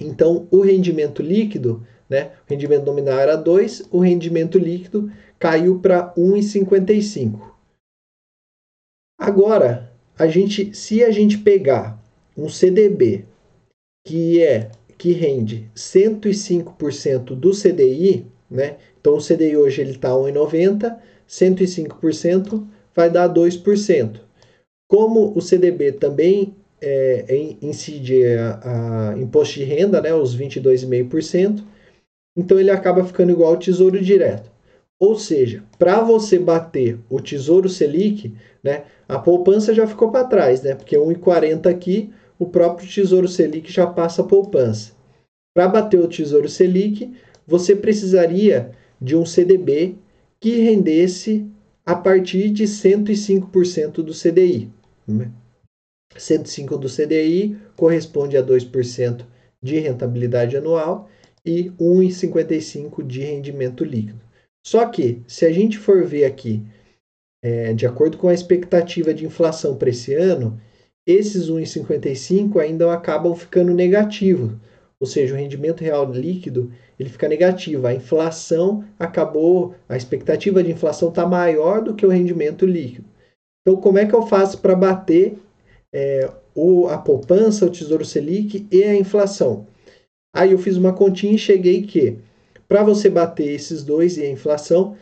Então, 0.00 0.46
o 0.50 0.60
rendimento 0.60 1.22
líquido, 1.22 1.86
né, 2.08 2.32
o 2.46 2.50
rendimento 2.50 2.84
nominal 2.84 3.18
era 3.18 3.36
2, 3.36 3.88
o 3.90 3.98
rendimento 3.98 4.58
líquido 4.58 5.10
caiu 5.38 5.78
para 5.80 6.14
1,55. 6.14 7.54
Agora, 9.18 9.92
a 10.18 10.26
gente, 10.26 10.74
se 10.74 11.02
a 11.02 11.10
gente 11.10 11.38
pegar 11.38 12.02
um 12.36 12.48
CDB 12.48 13.24
que 14.06 14.42
é 14.42 14.70
que 14.98 15.12
rende 15.12 15.70
105% 15.74 17.34
do 17.34 17.50
CDI, 17.50 18.26
né? 18.50 18.76
Então 19.00 19.16
o 19.16 19.22
CDI 19.22 19.56
hoje 19.56 19.80
ele 19.80 19.92
está 19.92 20.10
1,90, 20.10 20.96
105% 21.28 22.66
vai 22.94 23.10
dar 23.10 23.28
2%. 23.28 24.20
Como 24.88 25.36
o 25.36 25.40
CDB 25.40 25.92
também 25.92 26.54
é, 26.80 27.56
incide 27.60 28.24
a, 28.36 29.12
a, 29.12 29.18
imposto 29.18 29.54
de 29.54 29.64
renda, 29.64 30.00
né, 30.00 30.14
os 30.14 30.36
22,5%, 30.36 31.62
então 32.36 32.58
ele 32.58 32.70
acaba 32.70 33.04
ficando 33.04 33.32
igual 33.32 33.50
ao 33.50 33.58
Tesouro 33.58 34.00
Direto. 34.00 34.50
Ou 34.98 35.18
seja, 35.18 35.62
para 35.78 36.00
você 36.00 36.38
bater 36.38 36.98
o 37.10 37.20
Tesouro 37.20 37.68
Selic, 37.68 38.34
né, 38.62 38.84
a 39.08 39.18
poupança 39.18 39.74
já 39.74 39.86
ficou 39.86 40.10
para 40.10 40.24
trás, 40.24 40.62
né, 40.62 40.74
porque 40.74 40.96
1,40 40.96 41.66
aqui, 41.66 42.10
o 42.38 42.46
próprio 42.46 42.88
Tesouro 42.88 43.28
Selic 43.28 43.72
já 43.72 43.86
passa 43.86 44.22
a 44.22 44.26
poupança. 44.26 44.92
Para 45.54 45.68
bater 45.68 45.98
o 45.98 46.08
Tesouro 46.08 46.48
Selic, 46.48 47.12
você 47.46 47.74
precisaria 47.74 48.72
de 49.00 49.16
um 49.16 49.24
CDB 49.24 49.96
que 50.40 50.56
rendesse 50.56 51.46
a 51.84 51.94
partir 51.94 52.50
de 52.50 52.64
105% 52.64 54.02
do 54.02 54.12
CDI. 54.12 54.70
105 56.16 56.76
do 56.76 56.88
CDI 56.88 57.56
corresponde 57.76 58.36
a 58.36 58.42
2% 58.42 59.24
de 59.62 59.78
rentabilidade 59.78 60.56
anual 60.56 61.08
e 61.44 61.70
1,55 61.80 63.06
de 63.06 63.20
rendimento 63.20 63.84
líquido. 63.84 64.20
Só 64.66 64.84
que, 64.86 65.22
se 65.28 65.46
a 65.46 65.52
gente 65.52 65.78
for 65.78 66.04
ver 66.04 66.24
aqui, 66.24 66.62
é, 67.42 67.72
de 67.72 67.86
acordo 67.86 68.18
com 68.18 68.28
a 68.28 68.34
expectativa 68.34 69.14
de 69.14 69.24
inflação 69.24 69.76
para 69.76 69.90
esse 69.90 70.12
ano, 70.14 70.60
esses 71.06 71.48
1,55 71.48 72.60
ainda 72.60 72.92
acabam 72.92 73.34
ficando 73.34 73.72
negativos, 73.72 74.52
ou 74.98 75.06
seja, 75.06 75.34
o 75.34 75.36
rendimento 75.36 75.82
real 75.82 76.10
líquido 76.10 76.72
ele 76.98 77.10
fica 77.10 77.28
negativo. 77.28 77.86
A 77.86 77.94
inflação 77.94 78.84
acabou, 78.98 79.74
a 79.88 79.96
expectativa 79.96 80.62
de 80.62 80.72
inflação 80.72 81.10
está 81.10 81.26
maior 81.26 81.82
do 81.82 81.94
que 81.94 82.04
o 82.04 82.08
rendimento 82.08 82.66
líquido. 82.66 83.04
Então, 83.60 83.80
como 83.80 83.98
é 83.98 84.06
que 84.06 84.14
eu 84.14 84.26
faço 84.26 84.58
para 84.58 84.74
bater 84.74 85.36
é, 85.92 86.30
o, 86.54 86.88
a 86.88 86.98
poupança, 86.98 87.66
o 87.66 87.70
Tesouro 87.70 88.04
Selic 88.04 88.66
e 88.70 88.82
a 88.84 88.96
inflação? 88.96 89.66
Aí 90.34 90.52
eu 90.52 90.58
fiz 90.58 90.76
uma 90.76 90.92
continha 90.92 91.34
e 91.34 91.38
cheguei 91.38 91.82
que 91.82 92.18
para 92.68 92.82
você 92.82 93.08
bater 93.08 93.48
esses 93.48 93.84
dois 93.84 94.16
e 94.16 94.22
a 94.22 94.30
inflação, 94.30 94.96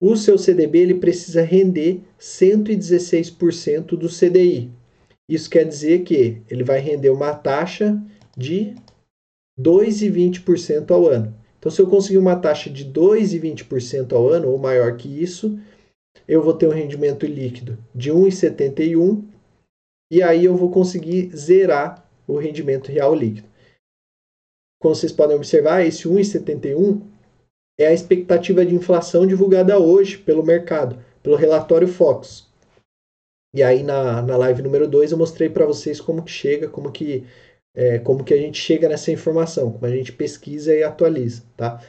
o 0.00 0.16
seu 0.16 0.38
CDB 0.38 0.78
ele 0.78 0.94
precisa 0.94 1.42
render 1.42 2.00
116% 2.18 3.96
do 3.96 4.08
CDI. 4.08 4.70
Isso 5.30 5.48
quer 5.48 5.64
dizer 5.64 6.02
que 6.02 6.42
ele 6.50 6.64
vai 6.64 6.80
render 6.80 7.10
uma 7.10 7.32
taxa 7.32 7.96
de 8.36 8.74
2,20% 9.56 10.90
ao 10.90 11.06
ano. 11.06 11.32
Então, 11.56 11.70
se 11.70 11.80
eu 11.80 11.88
conseguir 11.88 12.18
uma 12.18 12.34
taxa 12.34 12.68
de 12.68 12.84
2,20% 12.84 14.12
ao 14.12 14.28
ano, 14.28 14.48
ou 14.48 14.58
maior 14.58 14.96
que 14.96 15.08
isso, 15.08 15.56
eu 16.26 16.42
vou 16.42 16.52
ter 16.52 16.66
um 16.66 16.72
rendimento 16.72 17.26
líquido 17.26 17.78
de 17.94 18.10
1,71 18.10 19.22
e 20.10 20.20
aí 20.20 20.44
eu 20.44 20.56
vou 20.56 20.68
conseguir 20.68 21.30
zerar 21.36 22.04
o 22.26 22.36
rendimento 22.36 22.90
real 22.90 23.14
líquido. 23.14 23.48
Como 24.80 24.96
vocês 24.96 25.12
podem 25.12 25.36
observar, 25.36 25.86
esse 25.86 26.08
1,71 26.08 27.02
é 27.78 27.86
a 27.86 27.92
expectativa 27.92 28.66
de 28.66 28.74
inflação 28.74 29.24
divulgada 29.24 29.78
hoje 29.78 30.18
pelo 30.18 30.42
mercado, 30.42 30.98
pelo 31.22 31.36
relatório 31.36 31.86
Fox. 31.86 32.49
E 33.54 33.62
aí 33.62 33.82
na, 33.82 34.22
na 34.22 34.36
live 34.36 34.62
número 34.62 34.86
2 34.86 35.12
eu 35.12 35.18
mostrei 35.18 35.48
para 35.48 35.66
vocês 35.66 36.00
como 36.00 36.22
que 36.22 36.30
chega, 36.30 36.68
como 36.68 36.90
que 36.92 37.24
é, 37.74 37.98
como 37.98 38.24
que 38.24 38.34
a 38.34 38.36
gente 38.36 38.58
chega 38.60 38.88
nessa 38.88 39.12
informação, 39.12 39.72
como 39.72 39.86
a 39.86 39.90
gente 39.90 40.12
pesquisa 40.12 40.74
e 40.74 40.82
atualiza, 40.82 41.44
tá? 41.56 41.80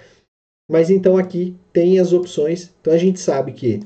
Mas 0.70 0.90
então 0.90 1.18
aqui 1.18 1.56
tem 1.74 2.00
as 2.00 2.14
opções. 2.14 2.74
Então 2.80 2.94
a 2.94 2.98
gente 2.98 3.20
sabe 3.20 3.52
que 3.52 3.82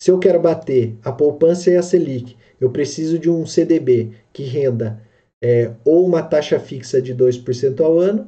se 0.00 0.10
eu 0.10 0.18
quero 0.18 0.40
bater 0.40 0.96
a 1.02 1.10
poupança 1.10 1.70
e 1.70 1.76
a 1.76 1.82
Selic, 1.82 2.36
eu 2.60 2.70
preciso 2.70 3.18
de 3.18 3.30
um 3.30 3.46
CDB 3.46 4.12
que 4.32 4.42
renda 4.42 5.02
é, 5.42 5.72
ou 5.84 6.06
uma 6.06 6.22
taxa 6.22 6.58
fixa 6.58 7.00
de 7.00 7.14
2% 7.14 7.80
ao 7.80 7.98
ano 7.98 8.26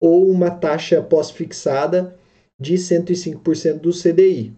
ou 0.00 0.30
uma 0.30 0.50
taxa 0.50 1.02
pós-fixada 1.02 2.16
de 2.58 2.74
105% 2.74 3.80
do 3.80 3.90
CDI. 3.90 4.54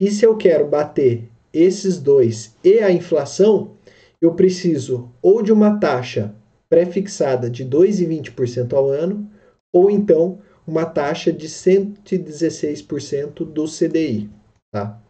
E 0.00 0.10
se 0.10 0.24
eu 0.24 0.36
quero 0.36 0.66
bater 0.66 1.29
esses 1.52 1.98
dois 1.98 2.56
e 2.62 2.78
a 2.78 2.90
inflação, 2.90 3.76
eu 4.20 4.34
preciso 4.34 5.10
ou 5.22 5.42
de 5.42 5.52
uma 5.52 5.78
taxa 5.78 6.34
pré-fixada 6.68 7.50
de 7.50 7.64
2,20% 7.64 8.72
ao 8.74 8.88
ano, 8.88 9.28
ou 9.72 9.90
então 9.90 10.38
uma 10.66 10.84
taxa 10.86 11.32
de 11.32 11.48
116% 11.48 13.44
do 13.44 13.64
CDI. 13.64 14.30
Tá? 14.72 15.00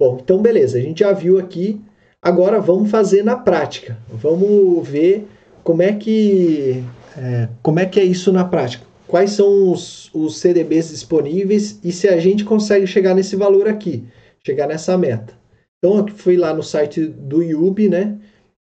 Bom, 0.00 0.18
então 0.22 0.40
beleza, 0.40 0.78
a 0.78 0.80
gente 0.80 1.00
já 1.00 1.12
viu 1.12 1.38
aqui. 1.38 1.80
Agora 2.20 2.60
vamos 2.60 2.90
fazer 2.90 3.24
na 3.24 3.36
prática. 3.36 3.98
Vamos 4.08 4.88
ver 4.88 5.26
como 5.64 5.82
é 5.82 5.92
que 5.92 6.84
é, 7.16 7.48
como 7.62 7.80
é 7.80 7.86
que 7.86 7.98
é 7.98 8.04
isso 8.04 8.32
na 8.32 8.44
prática. 8.44 8.84
Quais 9.08 9.32
são 9.32 9.70
os, 9.70 10.10
os 10.14 10.38
CDBs 10.38 10.90
disponíveis 10.90 11.78
e 11.82 11.92
se 11.92 12.08
a 12.08 12.18
gente 12.18 12.44
consegue 12.44 12.86
chegar 12.86 13.14
nesse 13.14 13.36
valor 13.36 13.68
aqui, 13.68 14.04
chegar 14.46 14.66
nessa 14.66 14.96
meta. 14.96 15.34
Então 15.78 15.98
eu 15.98 16.08
fui 16.08 16.36
lá 16.36 16.54
no 16.54 16.62
site 16.62 17.04
do 17.04 17.42
IUB, 17.42 17.88
né? 17.88 18.18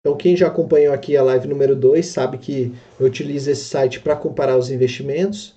Então, 0.08 0.16
quem 0.16 0.38
já 0.38 0.48
acompanhou 0.48 0.94
aqui 0.94 1.18
a 1.18 1.24
live 1.24 1.50
número 1.50 1.76
2 1.76 2.06
sabe 2.06 2.38
que 2.38 2.74
eu 2.98 3.08
utilizo 3.08 3.52
esse 3.52 3.66
site 3.66 4.00
para 4.00 4.16
comparar 4.16 4.58
os 4.58 4.72
investimentos. 4.72 5.54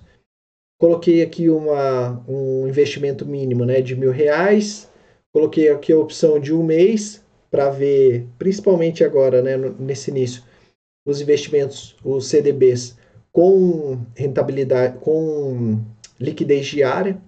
Coloquei 0.77 1.21
aqui 1.21 1.47
uma, 1.49 2.21
um 2.27 2.67
investimento 2.67 3.25
mínimo 3.25 3.63
né, 3.63 3.79
de 3.81 3.95
mil 3.95 4.11
reais. 4.11 4.91
Coloquei 5.33 5.69
aqui 5.69 5.93
a 5.93 5.97
opção 5.97 6.37
de 6.37 6.53
um 6.53 6.63
mês 6.63 7.23
para 7.49 7.69
ver, 7.69 8.27
principalmente 8.37 9.05
agora, 9.05 9.41
né, 9.41 9.55
nesse 9.79 10.11
início, 10.11 10.43
os 11.05 11.21
investimentos, 11.21 11.95
os 12.03 12.27
CDBs 12.27 12.97
com 13.31 13.99
rentabilidade, 14.15 14.97
com 14.99 15.79
liquidez 16.19 16.65
diária. 16.65 17.21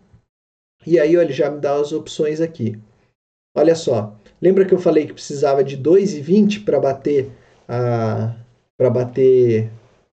E 0.86 1.00
aí, 1.00 1.16
olha, 1.18 1.32
já 1.32 1.50
me 1.50 1.60
dá 1.60 1.76
as 1.76 1.92
opções 1.92 2.42
aqui. 2.42 2.80
Olha 3.56 3.76
só, 3.76 4.18
Lembra 4.44 4.66
que 4.66 4.74
eu 4.74 4.78
falei 4.78 5.08
que 5.08 5.14
precisava 5.14 5.64
de 5.64 5.78
2,20 5.78 6.66
para 6.66 6.78
bater 6.78 7.32
a 7.66 8.36
para 8.78 8.90
bater 8.90 9.72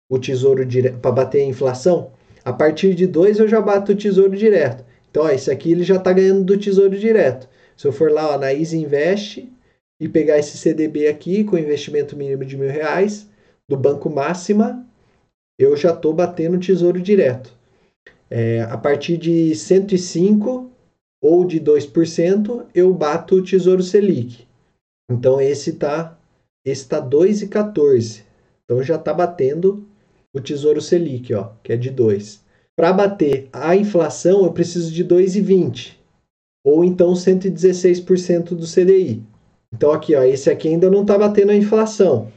o 0.07 0.19
tesouro 0.19 0.67
direto, 0.67 0.99
para 0.99 1.13
bater 1.13 1.41
a 1.41 1.47
inflação? 1.47 2.13
A 2.45 2.53
partir 2.53 2.95
de 2.95 3.07
2 3.07 3.39
eu 3.39 3.49
já 3.49 3.59
bato 3.59 3.93
o 3.93 3.97
tesouro 3.97 4.37
direto. 4.37 4.85
Então, 5.11 5.23
ó, 5.25 5.31
esse 5.31 5.51
aqui 5.51 5.73
ele 5.73 5.83
já 5.83 5.97
está 5.97 6.13
ganhando 6.13 6.45
do 6.45 6.59
tesouro 6.59 6.99
direto. 6.99 7.49
Se 7.75 7.87
eu 7.87 7.93
for 7.93 8.13
lá 8.13 8.35
ó, 8.35 8.39
na 8.39 8.53
Easy 8.53 8.77
Invest 8.77 9.51
e 9.99 10.07
pegar 10.07 10.39
esse 10.39 10.59
CDB 10.59 11.09
aqui 11.09 11.43
com 11.43 11.57
investimento 11.57 12.15
mínimo 12.15 12.45
de 12.45 12.55
mil 12.55 12.71
reais 12.71 13.27
do 13.67 13.79
Banco 13.79 14.11
Máxima, 14.11 14.87
eu 15.59 15.75
já 15.75 15.95
estou 15.95 16.13
batendo 16.13 16.59
o 16.59 16.61
tesouro 16.61 17.01
direto. 17.01 17.58
É, 18.31 18.63
a 18.63 18.77
partir 18.77 19.17
de 19.17 19.55
105 19.55 20.71
ou 21.21 21.45
de 21.45 21.61
2%, 21.61 22.67
eu 22.75 22.93
bato 22.93 23.37
o 23.37 23.43
Tesouro 23.43 23.83
Selic. 23.83 24.47
Então 25.11 25.41
esse 25.41 25.71
está 25.71 26.17
esse 26.65 26.87
tá 26.87 27.01
2,14. 27.01 28.23
Então 28.65 28.83
já 28.83 28.97
está 28.97 29.15
batendo 29.15 29.87
o 30.35 30.41
Tesouro 30.41 30.81
Selic, 30.81 31.33
ó, 31.33 31.53
que 31.63 31.73
é 31.73 31.77
de 31.77 31.91
2. 31.91 32.45
Para 32.77 32.93
bater 32.93 33.49
a 33.53 33.75
inflação, 33.75 34.45
eu 34.45 34.53
preciso 34.53 34.93
de 34.93 35.05
2,20 35.05 35.97
ou 36.65 36.85
então 36.85 37.15
116% 37.15 38.51
do 38.51 38.67
CDI. 38.67 39.23
Então 39.73 39.91
aqui, 39.91 40.15
ó, 40.15 40.23
esse 40.23 40.51
aqui 40.51 40.69
ainda 40.69 40.91
não 40.91 41.03
está 41.03 41.17
batendo 41.17 41.51
a 41.51 41.57
inflação. 41.57 42.31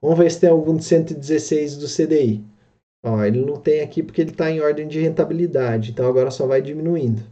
Vamos 0.00 0.18
ver 0.18 0.30
se 0.30 0.40
tem 0.40 0.50
algum 0.50 0.76
de 0.76 0.84
116 0.84 1.76
do 1.76 1.86
CDI. 1.86 2.42
Ó, 3.04 3.22
ele 3.22 3.44
não 3.44 3.56
tem 3.56 3.82
aqui 3.82 4.02
porque 4.02 4.22
ele 4.22 4.30
está 4.30 4.50
em 4.50 4.60
ordem 4.60 4.88
de 4.88 4.98
rentabilidade, 4.98 5.90
então 5.90 6.08
agora 6.08 6.30
só 6.30 6.46
vai 6.46 6.62
diminuindo. 6.62 7.22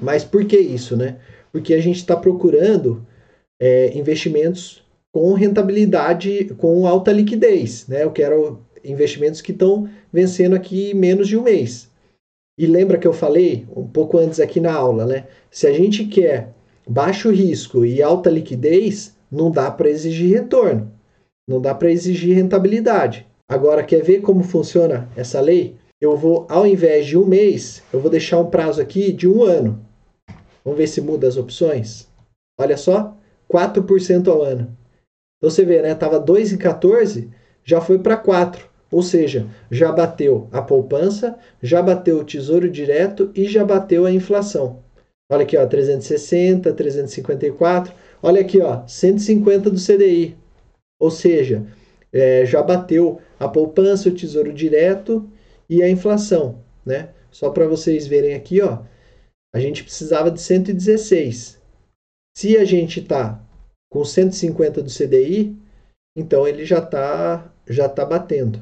Mas 0.00 0.24
por 0.24 0.44
que 0.44 0.56
isso, 0.56 0.96
né? 0.96 1.18
Porque 1.50 1.74
a 1.74 1.80
gente 1.80 1.96
está 1.96 2.16
procurando 2.16 3.04
é, 3.60 3.96
investimentos 3.98 4.84
com 5.12 5.32
rentabilidade, 5.32 6.54
com 6.56 6.86
alta 6.86 7.10
liquidez, 7.10 7.88
né? 7.88 8.04
Eu 8.04 8.12
quero 8.12 8.64
investimentos 8.84 9.40
que 9.40 9.50
estão 9.50 9.90
vencendo 10.12 10.54
aqui 10.54 10.94
menos 10.94 11.26
de 11.26 11.36
um 11.36 11.42
mês. 11.42 11.90
E 12.56 12.66
lembra 12.66 12.98
que 12.98 13.08
eu 13.08 13.12
falei 13.12 13.66
um 13.74 13.86
pouco 13.86 14.18
antes 14.18 14.38
aqui 14.38 14.60
na 14.60 14.72
aula, 14.72 15.04
né? 15.04 15.26
Se 15.50 15.66
a 15.66 15.72
gente 15.72 16.04
quer 16.04 16.54
baixo 16.88 17.30
risco 17.30 17.84
e 17.84 18.00
alta 18.00 18.30
liquidez, 18.30 19.16
não 19.30 19.50
dá 19.50 19.70
para 19.70 19.90
exigir 19.90 20.32
retorno, 20.32 20.92
não 21.48 21.60
dá 21.60 21.74
para 21.74 21.90
exigir 21.90 22.36
rentabilidade. 22.36 23.26
Agora, 23.50 23.82
quer 23.82 24.02
ver 24.02 24.20
como 24.20 24.42
funciona 24.42 25.10
essa 25.16 25.40
lei? 25.40 25.76
eu 26.00 26.16
vou, 26.16 26.46
ao 26.48 26.66
invés 26.66 27.06
de 27.06 27.18
um 27.18 27.26
mês, 27.26 27.82
eu 27.92 28.00
vou 28.00 28.10
deixar 28.10 28.38
um 28.38 28.48
prazo 28.48 28.80
aqui 28.80 29.12
de 29.12 29.28
um 29.28 29.42
ano. 29.42 29.84
Vamos 30.64 30.78
ver 30.78 30.86
se 30.86 31.00
muda 31.00 31.28
as 31.28 31.36
opções. 31.36 32.08
Olha 32.58 32.76
só, 32.76 33.14
4% 33.52 34.28
ao 34.28 34.42
ano. 34.42 34.74
Então 35.36 35.50
você 35.50 35.64
vê, 35.64 35.82
né? 35.82 35.94
Tava 35.94 36.22
2,14, 36.24 37.28
já 37.62 37.80
foi 37.80 37.98
para 37.98 38.16
4. 38.16 38.68
Ou 38.90 39.02
seja, 39.02 39.46
já 39.70 39.92
bateu 39.92 40.48
a 40.50 40.60
poupança, 40.60 41.38
já 41.62 41.82
bateu 41.82 42.18
o 42.18 42.24
tesouro 42.24 42.68
direto 42.68 43.30
e 43.34 43.46
já 43.46 43.64
bateu 43.64 44.04
a 44.04 44.10
inflação. 44.10 44.82
Olha 45.30 45.42
aqui, 45.42 45.56
ó, 45.56 45.64
360, 45.66 46.72
354. 46.72 47.92
Olha 48.22 48.40
aqui, 48.40 48.60
ó, 48.60 48.86
150 48.86 49.70
do 49.70 49.76
CDI. 49.76 50.36
Ou 50.98 51.10
seja, 51.10 51.66
é, 52.12 52.44
já 52.44 52.62
bateu 52.62 53.20
a 53.38 53.48
poupança, 53.48 54.08
o 54.08 54.14
tesouro 54.14 54.52
direto 54.52 55.28
e 55.68 55.82
a 55.82 55.88
inflação, 55.88 56.62
né? 56.84 57.10
Só 57.30 57.50
para 57.50 57.66
vocês 57.66 58.06
verem 58.06 58.34
aqui, 58.34 58.60
ó, 58.60 58.80
a 59.54 59.60
gente 59.60 59.84
precisava 59.84 60.30
de 60.30 60.40
116. 60.40 61.60
Se 62.36 62.56
a 62.56 62.64
gente 62.64 63.00
está 63.00 63.40
com 63.90 64.04
150 64.04 64.82
do 64.82 64.90
CDI, 64.90 65.56
então 66.16 66.46
ele 66.46 66.64
já 66.64 66.78
está 66.78 67.52
já 67.68 67.88
tá 67.88 68.04
batendo. 68.04 68.60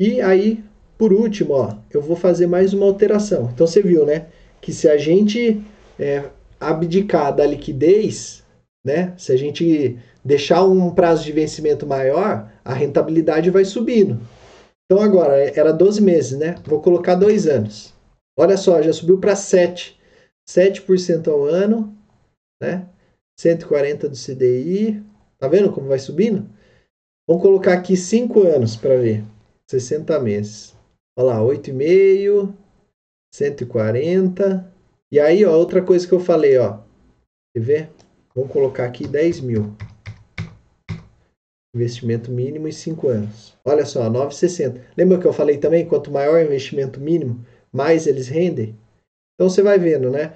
E 0.00 0.20
aí, 0.20 0.64
por 0.96 1.12
último, 1.12 1.54
ó, 1.54 1.76
eu 1.90 2.02
vou 2.02 2.16
fazer 2.16 2.46
mais 2.46 2.72
uma 2.72 2.86
alteração. 2.86 3.50
Então 3.52 3.66
você 3.66 3.80
viu, 3.80 4.04
né, 4.04 4.26
que 4.60 4.72
se 4.72 4.88
a 4.88 4.96
gente 4.96 5.62
é, 5.98 6.24
abdicar 6.60 7.34
da 7.34 7.46
liquidez, 7.46 8.44
né? 8.84 9.14
Se 9.16 9.32
a 9.32 9.36
gente 9.36 9.98
deixar 10.24 10.64
um 10.64 10.90
prazo 10.90 11.24
de 11.24 11.32
vencimento 11.32 11.86
maior, 11.86 12.50
a 12.68 12.74
rentabilidade 12.74 13.48
vai 13.48 13.64
subindo. 13.64 14.20
Então 14.84 15.02
agora 15.02 15.38
era 15.58 15.72
12 15.72 16.02
meses, 16.02 16.38
né? 16.38 16.54
Vou 16.66 16.82
colocar 16.82 17.14
dois 17.14 17.46
anos. 17.46 17.94
Olha 18.38 18.58
só, 18.58 18.82
já 18.82 18.92
subiu 18.92 19.18
para 19.18 19.34
7. 19.34 19.98
7% 20.46 21.28
ao 21.28 21.44
ano, 21.44 21.96
né? 22.62 22.86
140 23.40 24.10
do 24.10 24.14
CDI. 24.14 25.02
Tá 25.38 25.48
vendo 25.48 25.72
como 25.72 25.88
vai 25.88 25.98
subindo? 25.98 26.46
Vamos 27.26 27.42
colocar 27.42 27.72
aqui 27.72 27.96
5 27.96 28.42
anos 28.42 28.76
para 28.76 28.98
ver. 28.98 29.24
60 29.70 30.18
meses. 30.20 30.76
Olha 31.18 31.28
lá, 31.28 31.40
8,5, 31.40 32.52
140. 33.34 34.74
E 35.10 35.18
aí, 35.18 35.42
ó, 35.44 35.56
outra 35.56 35.80
coisa 35.80 36.06
que 36.06 36.12
eu 36.12 36.20
falei, 36.20 36.58
ó. 36.58 36.80
Quer 37.54 37.62
ver? 37.62 37.90
Vamos 38.34 38.52
colocar 38.52 38.84
aqui 38.84 39.06
10 39.06 39.40
mil. 39.40 39.74
Investimento 41.78 42.30
mínimo 42.30 42.66
em 42.66 42.72
5 42.72 43.08
anos. 43.08 43.54
Olha 43.64 43.86
só, 43.86 44.10
9,60. 44.10 44.80
Lembra 44.96 45.18
que 45.18 45.26
eu 45.26 45.32
falei 45.32 45.58
também? 45.58 45.86
Quanto 45.86 46.10
maior 46.10 46.34
o 46.34 46.42
investimento 46.42 47.00
mínimo, 47.00 47.44
mais 47.72 48.06
eles 48.06 48.26
rendem? 48.26 48.74
Então 49.34 49.48
você 49.48 49.62
vai 49.62 49.78
vendo, 49.78 50.10
né? 50.10 50.32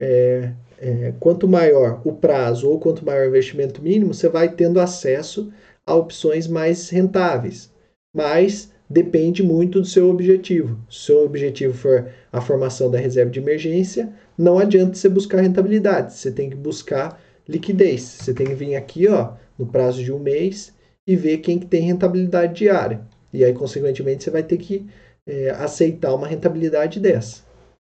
É, 0.00 0.52
é, 0.78 1.12
quanto 1.20 1.46
maior 1.46 2.00
o 2.04 2.12
prazo 2.12 2.68
ou 2.70 2.80
quanto 2.80 3.04
maior 3.04 3.26
o 3.26 3.28
investimento 3.28 3.82
mínimo, 3.82 4.14
você 4.14 4.28
vai 4.28 4.48
tendo 4.54 4.80
acesso 4.80 5.52
a 5.86 5.94
opções 5.94 6.46
mais 6.46 6.88
rentáveis. 6.88 7.70
Mas 8.14 8.72
depende 8.88 9.42
muito 9.42 9.80
do 9.80 9.86
seu 9.86 10.08
objetivo. 10.08 10.78
Se 10.88 10.96
o 10.96 11.06
seu 11.06 11.24
objetivo 11.24 11.74
for 11.74 12.08
a 12.32 12.40
formação 12.40 12.90
da 12.90 12.98
reserva 12.98 13.30
de 13.30 13.40
emergência, 13.40 14.10
não 14.38 14.58
adianta 14.58 14.94
você 14.94 15.08
buscar 15.08 15.42
rentabilidade, 15.42 16.14
você 16.14 16.30
tem 16.30 16.48
que 16.48 16.56
buscar 16.56 17.20
liquidez. 17.46 18.02
Você 18.02 18.32
tem 18.32 18.46
que 18.46 18.54
vir 18.54 18.76
aqui 18.76 19.08
ó, 19.08 19.32
no 19.58 19.66
prazo 19.66 20.02
de 20.02 20.12
um 20.12 20.18
mês 20.18 20.72
e 21.06 21.14
ver 21.14 21.38
quem 21.38 21.58
que 21.58 21.66
tem 21.66 21.82
rentabilidade 21.82 22.54
diária. 22.54 23.00
E 23.32 23.44
aí, 23.44 23.52
consequentemente, 23.52 24.24
você 24.24 24.30
vai 24.30 24.42
ter 24.42 24.56
que 24.56 24.86
é, 25.26 25.50
aceitar 25.50 26.14
uma 26.14 26.26
rentabilidade 26.26 26.98
dessa. 26.98 27.44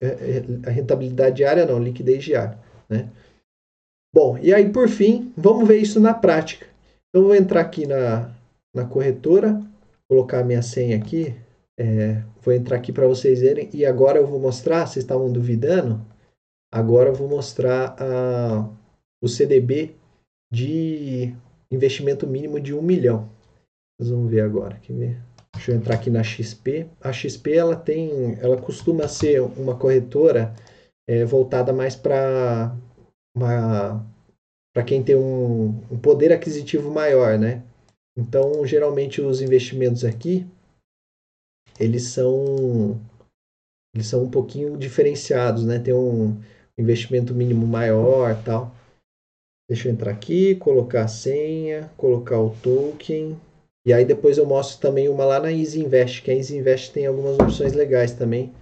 É, 0.00 0.06
é, 0.06 0.68
a 0.68 0.70
rentabilidade 0.70 1.36
diária 1.36 1.66
não, 1.66 1.78
liquidez 1.78 2.22
diária. 2.22 2.58
Né? 2.88 3.10
Bom, 4.14 4.38
e 4.38 4.52
aí 4.52 4.70
por 4.70 4.88
fim, 4.88 5.32
vamos 5.36 5.66
ver 5.66 5.78
isso 5.78 6.00
na 6.00 6.14
prática. 6.14 6.66
Então, 7.08 7.26
vou 7.26 7.34
entrar 7.34 7.60
aqui 7.60 7.86
na, 7.86 8.34
na 8.74 8.84
corretora, 8.84 9.60
colocar 10.08 10.44
minha 10.44 10.62
senha 10.62 10.96
aqui, 10.96 11.34
é, 11.78 12.22
vou 12.40 12.54
entrar 12.54 12.76
aqui 12.76 12.92
para 12.92 13.06
vocês 13.06 13.40
verem, 13.40 13.68
e 13.72 13.84
agora 13.84 14.18
eu 14.18 14.26
vou 14.26 14.40
mostrar, 14.40 14.86
vocês 14.86 15.04
estavam 15.04 15.30
duvidando, 15.30 16.04
agora 16.72 17.10
eu 17.10 17.14
vou 17.14 17.28
mostrar 17.28 17.94
a, 17.98 18.68
o 19.22 19.28
CDB 19.28 19.94
de 20.50 21.34
investimento 21.72 22.26
mínimo 22.26 22.60
de 22.60 22.74
um 22.74 22.82
milhão. 22.82 23.28
Vamos 24.00 24.30
ver 24.30 24.40
agora, 24.42 24.78
quer 24.78 24.92
ver? 24.94 25.22
Deixa 25.54 25.72
eu 25.72 25.76
entrar 25.76 25.94
aqui 25.96 26.08
na 26.10 26.22
XP. 26.22 26.88
A 27.00 27.12
XP 27.12 27.52
ela 27.54 27.74
tem, 27.74 28.38
ela 28.40 28.60
costuma 28.60 29.08
ser 29.08 29.40
uma 29.40 29.76
corretora 29.76 30.54
é, 31.08 31.24
voltada 31.24 31.72
mais 31.72 31.96
para 31.96 32.74
para 33.34 34.84
quem 34.84 35.02
tem 35.02 35.16
um, 35.16 35.68
um 35.90 35.98
poder 35.98 36.32
aquisitivo 36.32 36.90
maior, 36.90 37.38
né? 37.38 37.64
Então, 38.16 38.64
geralmente 38.66 39.20
os 39.20 39.40
investimentos 39.40 40.04
aqui 40.04 40.46
eles 41.78 42.04
são 42.04 43.00
eles 43.94 44.06
são 44.06 44.24
um 44.24 44.30
pouquinho 44.30 44.76
diferenciados, 44.76 45.64
né? 45.64 45.78
Tem 45.78 45.94
um 45.94 46.40
investimento 46.78 47.34
mínimo 47.34 47.66
maior, 47.66 48.40
tal. 48.44 48.74
Deixa 49.68 49.88
eu 49.88 49.92
entrar 49.92 50.10
aqui, 50.10 50.54
colocar 50.54 51.04
a 51.04 51.08
senha, 51.08 51.90
colocar 51.96 52.40
o 52.40 52.50
token. 52.62 53.38
E 53.86 53.92
aí 53.92 54.04
depois 54.04 54.38
eu 54.38 54.46
mostro 54.46 54.80
também 54.80 55.08
uma 55.08 55.24
lá 55.26 55.38
na 55.38 55.52
Easy 55.52 55.80
Invest, 55.80 56.22
que 56.22 56.30
a 56.30 56.34
Easy 56.34 56.56
Invest 56.56 56.92
tem 56.92 57.06
algumas 57.06 57.38
opções 57.38 57.74
legais 57.74 58.12
também 58.12 58.52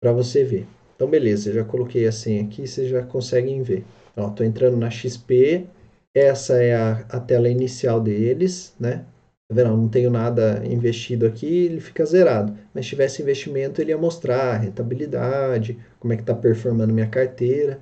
para 0.00 0.12
você 0.12 0.44
ver. 0.44 0.66
Então 0.94 1.08
beleza, 1.08 1.52
já 1.52 1.64
coloquei 1.64 2.06
a 2.06 2.12
senha 2.12 2.42
aqui, 2.44 2.66
vocês 2.66 2.88
já 2.88 3.02
conseguem 3.02 3.62
ver. 3.62 3.84
Ó, 4.16 4.30
tô 4.30 4.44
entrando 4.44 4.76
na 4.76 4.90
XP, 4.90 5.66
essa 6.14 6.62
é 6.62 6.74
a, 6.74 7.04
a 7.08 7.20
tela 7.20 7.48
inicial 7.48 8.00
deles, 8.00 8.74
né? 8.78 9.04
Tá 9.48 9.54
vendo? 9.54 9.76
Não 9.76 9.88
tenho 9.88 10.10
nada 10.10 10.62
investido 10.64 11.26
aqui, 11.26 11.64
ele 11.64 11.80
fica 11.80 12.04
zerado. 12.04 12.56
Mas 12.72 12.84
se 12.84 12.90
tivesse 12.90 13.20
investimento, 13.22 13.80
ele 13.80 13.90
ia 13.90 13.98
mostrar 13.98 14.54
a 14.54 14.58
rentabilidade, 14.58 15.76
como 15.98 16.12
é 16.12 16.16
que 16.16 16.22
está 16.22 16.34
performando 16.34 16.94
minha 16.94 17.08
carteira. 17.08 17.80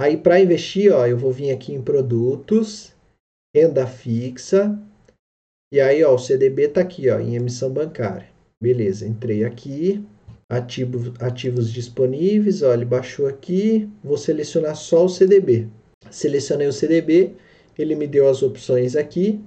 Aí 0.00 0.16
para 0.16 0.40
investir, 0.40 0.90
ó, 0.90 1.06
eu 1.06 1.18
vou 1.18 1.30
vir 1.30 1.50
aqui 1.50 1.74
em 1.74 1.82
produtos, 1.82 2.90
renda 3.54 3.86
fixa, 3.86 4.74
e 5.70 5.78
aí 5.78 6.02
ó, 6.02 6.14
o 6.14 6.18
CDB 6.18 6.68
está 6.68 6.80
aqui 6.80 7.10
ó, 7.10 7.20
em 7.20 7.36
emissão 7.36 7.70
bancária. 7.70 8.30
Beleza, 8.62 9.06
entrei 9.06 9.44
aqui, 9.44 10.02
ativo, 10.48 11.12
ativos 11.20 11.70
disponíveis, 11.70 12.62
ó, 12.62 12.72
ele 12.72 12.86
baixou 12.86 13.26
aqui, 13.26 13.90
vou 14.02 14.16
selecionar 14.16 14.74
só 14.74 15.04
o 15.04 15.08
CDB. 15.10 15.68
Selecionei 16.10 16.66
o 16.66 16.72
CDB, 16.72 17.34
ele 17.78 17.94
me 17.94 18.06
deu 18.06 18.26
as 18.26 18.42
opções 18.42 18.96
aqui. 18.96 19.38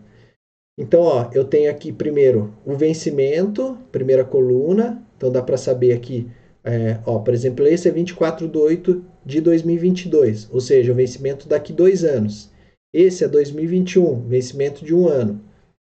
Então, 0.80 1.02
ó, 1.02 1.32
eu 1.34 1.46
tenho 1.46 1.72
aqui 1.72 1.92
primeiro 1.92 2.54
o 2.64 2.76
vencimento, 2.76 3.76
primeira 3.92 4.24
coluna, 4.24 5.04
então 5.18 5.32
dá 5.32 5.42
para 5.42 5.58
saber 5.58 5.94
aqui 5.94 6.30
é, 6.64 7.00
ó, 7.06 7.20
por 7.20 7.34
exemplo, 7.34 7.68
esse 7.68 7.88
é 7.88 7.92
24 7.92 8.48
de 8.48 8.58
8 8.58 9.06
de 9.26 9.42
2022, 9.42 10.50
ou 10.52 10.62
seja, 10.62 10.92
o 10.92 10.96
vencimento 10.96 11.48
daqui 11.48 11.74
dois 11.74 12.04
anos. 12.04 12.50
Esse 12.94 13.24
é 13.24 13.28
2021, 13.28 14.28
vencimento 14.28 14.86
de 14.86 14.96
um 14.96 15.08
ano. 15.08 15.42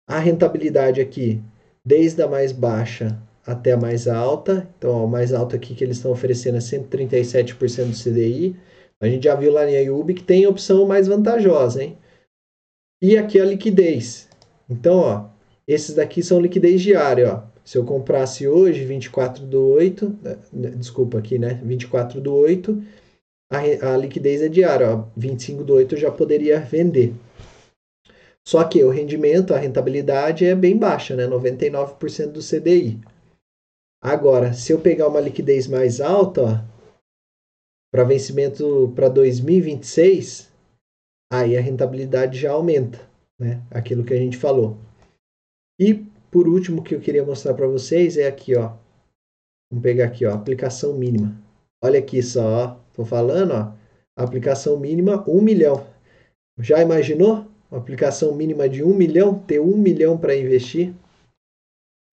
A 0.07 0.19
rentabilidade 0.19 1.01
aqui, 1.01 1.41
desde 1.85 2.21
a 2.21 2.27
mais 2.27 2.51
baixa 2.51 3.17
até 3.45 3.71
a 3.71 3.77
mais 3.77 4.07
alta. 4.07 4.69
Então, 4.77 4.91
ó, 4.91 5.03
a 5.05 5.07
mais 5.07 5.33
alta 5.33 5.55
aqui 5.55 5.73
que 5.73 5.83
eles 5.83 5.97
estão 5.97 6.11
oferecendo 6.11 6.57
é 6.57 6.61
137% 6.61 7.85
do 7.85 8.03
CDI. 8.03 8.55
A 9.01 9.07
gente 9.07 9.23
já 9.23 9.35
viu 9.35 9.51
lá 9.51 9.63
na 9.63 9.71
IUB 9.71 10.13
que 10.13 10.23
tem 10.23 10.45
opção 10.45 10.85
mais 10.85 11.07
vantajosa, 11.07 11.83
hein? 11.83 11.97
E 13.01 13.17
aqui 13.17 13.39
a 13.39 13.45
liquidez. 13.45 14.27
Então, 14.69 14.97
ó, 14.97 15.29
esses 15.67 15.95
daqui 15.95 16.21
são 16.21 16.39
liquidez 16.39 16.81
diária, 16.81 17.33
ó. 17.33 17.48
Se 17.69 17.77
eu 17.77 17.85
comprasse 17.85 18.47
hoje, 18.47 18.83
24 18.83 19.45
do 19.45 19.63
8, 19.63 20.09
né, 20.23 20.39
né, 20.51 20.69
desculpa 20.71 21.19
aqui, 21.19 21.37
né? 21.37 21.61
24 21.63 22.19
do 22.19 22.33
8, 22.33 22.81
a, 23.47 23.93
a 23.93 23.95
liquidez 23.95 24.41
é 24.41 24.49
diária, 24.49 24.89
ó, 24.89 25.07
25 25.15 25.63
do 25.63 25.75
8 25.75 25.93
eu 25.93 25.99
já 25.99 26.11
poderia 26.11 26.59
vender. 26.61 27.13
Só 28.43 28.63
que 28.63 28.83
o 28.83 28.89
rendimento, 28.89 29.53
a 29.53 29.59
rentabilidade 29.59 30.45
é 30.45 30.55
bem 30.55 30.75
baixa, 30.75 31.15
né? 31.15 31.27
99% 31.27 32.31
do 32.31 32.41
CDI. 32.41 32.99
Agora, 34.01 34.51
se 34.51 34.71
eu 34.71 34.81
pegar 34.81 35.07
uma 35.07 35.21
liquidez 35.21 35.67
mais 35.67 36.01
alta, 36.01 36.65
para 37.93 38.03
vencimento 38.03 38.91
para 38.95 39.09
2026, 39.09 40.51
aí 41.31 41.55
a 41.55 41.61
rentabilidade 41.61 42.39
já 42.39 42.51
aumenta, 42.51 42.99
né? 43.39 43.61
Aquilo 43.69 44.03
que 44.03 44.15
a 44.15 44.17
gente 44.17 44.37
falou. 44.37 44.75
E 45.79 46.08
por 46.31 46.47
último, 46.47 46.83
que 46.83 46.95
eu 46.95 46.99
queria 46.99 47.25
mostrar 47.25 47.53
para 47.53 47.67
vocês 47.67 48.17
é 48.17 48.27
aqui, 48.27 48.55
ó. 48.55 48.73
Vamos 49.71 49.83
pegar 49.83 50.05
aqui, 50.05 50.25
ó, 50.25 50.33
aplicação 50.33 50.97
mínima. 50.97 51.35
Olha 51.83 51.99
aqui 51.99 52.21
só, 52.21 52.43
ó. 52.43 52.75
Tô 52.93 53.05
falando, 53.05 53.51
ó. 53.51 53.73
Aplicação 54.15 54.79
mínima, 54.79 55.23
1 55.27 55.41
milhão. 55.41 55.87
Já 56.59 56.81
imaginou? 56.81 57.45
Uma 57.71 57.79
aplicação 57.79 58.35
mínima 58.35 58.67
de 58.67 58.83
1 58.83 58.93
milhão, 58.93 59.39
ter 59.39 59.59
1 59.59 59.77
milhão 59.77 60.17
para 60.17 60.35
investir? 60.35 60.93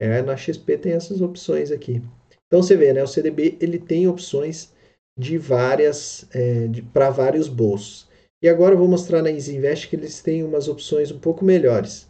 É, 0.00 0.22
na 0.22 0.36
XP 0.36 0.78
tem 0.78 0.92
essas 0.92 1.20
opções 1.20 1.70
aqui. 1.70 2.02
Então 2.46 2.62
você 2.62 2.76
vê, 2.76 2.92
né? 2.92 3.02
O 3.02 3.08
CDB 3.08 3.56
ele 3.60 3.78
tem 3.78 4.06
opções 4.06 4.72
de 5.18 5.38
várias, 5.38 6.28
é, 6.34 6.68
para 6.92 7.10
vários 7.10 7.48
bolsos. 7.48 8.06
E 8.42 8.48
agora 8.48 8.74
eu 8.74 8.78
vou 8.78 8.86
mostrar 8.86 9.22
na 9.22 9.30
Easy 9.30 9.56
Invest 9.56 9.88
que 9.88 9.96
eles 9.96 10.22
têm 10.22 10.44
umas 10.44 10.68
opções 10.68 11.10
um 11.10 11.18
pouco 11.18 11.44
melhores. 11.44 12.06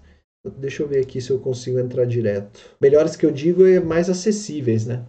Deixa 0.50 0.82
eu 0.82 0.88
ver 0.88 1.00
aqui 1.00 1.20
se 1.20 1.30
eu 1.30 1.38
consigo 1.38 1.78
entrar 1.78 2.04
direto. 2.04 2.60
Melhores 2.80 3.16
que 3.16 3.26
eu 3.26 3.30
digo 3.30 3.66
é 3.66 3.80
mais 3.80 4.08
acessíveis, 4.08 4.86
né? 4.86 5.04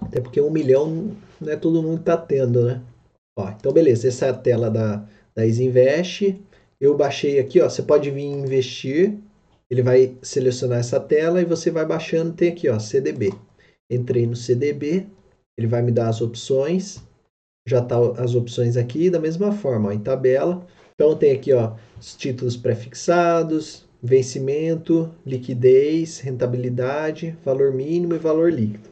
Até 0.00 0.20
porque 0.20 0.40
um 0.40 0.50
milhão 0.50 1.12
não 1.40 1.52
é 1.52 1.56
todo 1.56 1.82
mundo 1.82 1.98
que 1.98 2.04
tá 2.04 2.16
tendo, 2.16 2.64
né? 2.64 2.82
Ó, 3.38 3.48
então 3.50 3.72
beleza, 3.72 4.08
essa 4.08 4.26
é 4.26 4.30
a 4.30 4.34
tela 4.34 4.70
da, 4.70 5.06
da 5.34 5.46
Isinvest. 5.46 6.40
Eu 6.80 6.96
baixei 6.96 7.38
aqui, 7.38 7.60
ó, 7.60 7.68
você 7.68 7.82
pode 7.82 8.10
vir 8.10 8.24
investir. 8.24 9.18
Ele 9.70 9.82
vai 9.82 10.16
selecionar 10.22 10.78
essa 10.78 11.00
tela 11.00 11.40
e 11.40 11.44
você 11.44 11.70
vai 11.70 11.84
baixando, 11.84 12.32
tem 12.32 12.50
aqui, 12.50 12.68
ó, 12.68 12.78
CDB. 12.78 13.32
Entrei 13.90 14.26
no 14.26 14.36
CDB, 14.36 15.06
ele 15.58 15.66
vai 15.66 15.82
me 15.82 15.92
dar 15.92 16.08
as 16.08 16.20
opções. 16.20 17.02
Já 17.66 17.82
tá 17.82 17.96
as 18.18 18.34
opções 18.34 18.76
aqui 18.76 19.10
da 19.10 19.18
mesma 19.18 19.52
forma, 19.52 19.88
ó, 19.88 19.92
em 19.92 19.98
tabela. 19.98 20.66
Então 20.94 21.16
tem 21.16 21.32
aqui, 21.32 21.52
ó, 21.52 21.74
os 22.00 22.14
títulos 22.14 22.56
prefixados, 22.56 23.85
vencimento, 24.06 25.12
liquidez, 25.24 26.20
rentabilidade, 26.20 27.36
valor 27.44 27.72
mínimo 27.72 28.14
e 28.14 28.18
valor 28.18 28.52
líquido. 28.52 28.88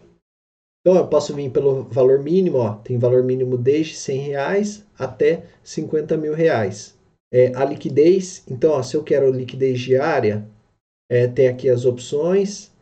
Então 0.80 0.98
eu 0.98 1.06
posso 1.06 1.34
vir 1.34 1.50
pelo 1.50 1.84
valor 1.84 2.22
mínimo, 2.22 2.58
ó, 2.58 2.74
tem 2.74 2.98
valor 2.98 3.22
mínimo 3.22 3.56
desde 3.56 3.94
100 3.96 4.18
reais 4.18 4.86
até 4.98 5.44
50 5.62 6.16
mil 6.16 6.34
reais. 6.34 6.94
É, 7.32 7.52
a 7.54 7.64
liquidez, 7.64 8.44
então 8.48 8.72
ó, 8.72 8.82
se 8.82 8.94
eu 8.94 9.02
quero 9.02 9.30
liquidez 9.30 9.80
diária, 9.80 10.46
é, 11.10 11.26
tem 11.26 11.48
aqui 11.48 11.68
as 11.68 11.84
opções. 11.84 12.72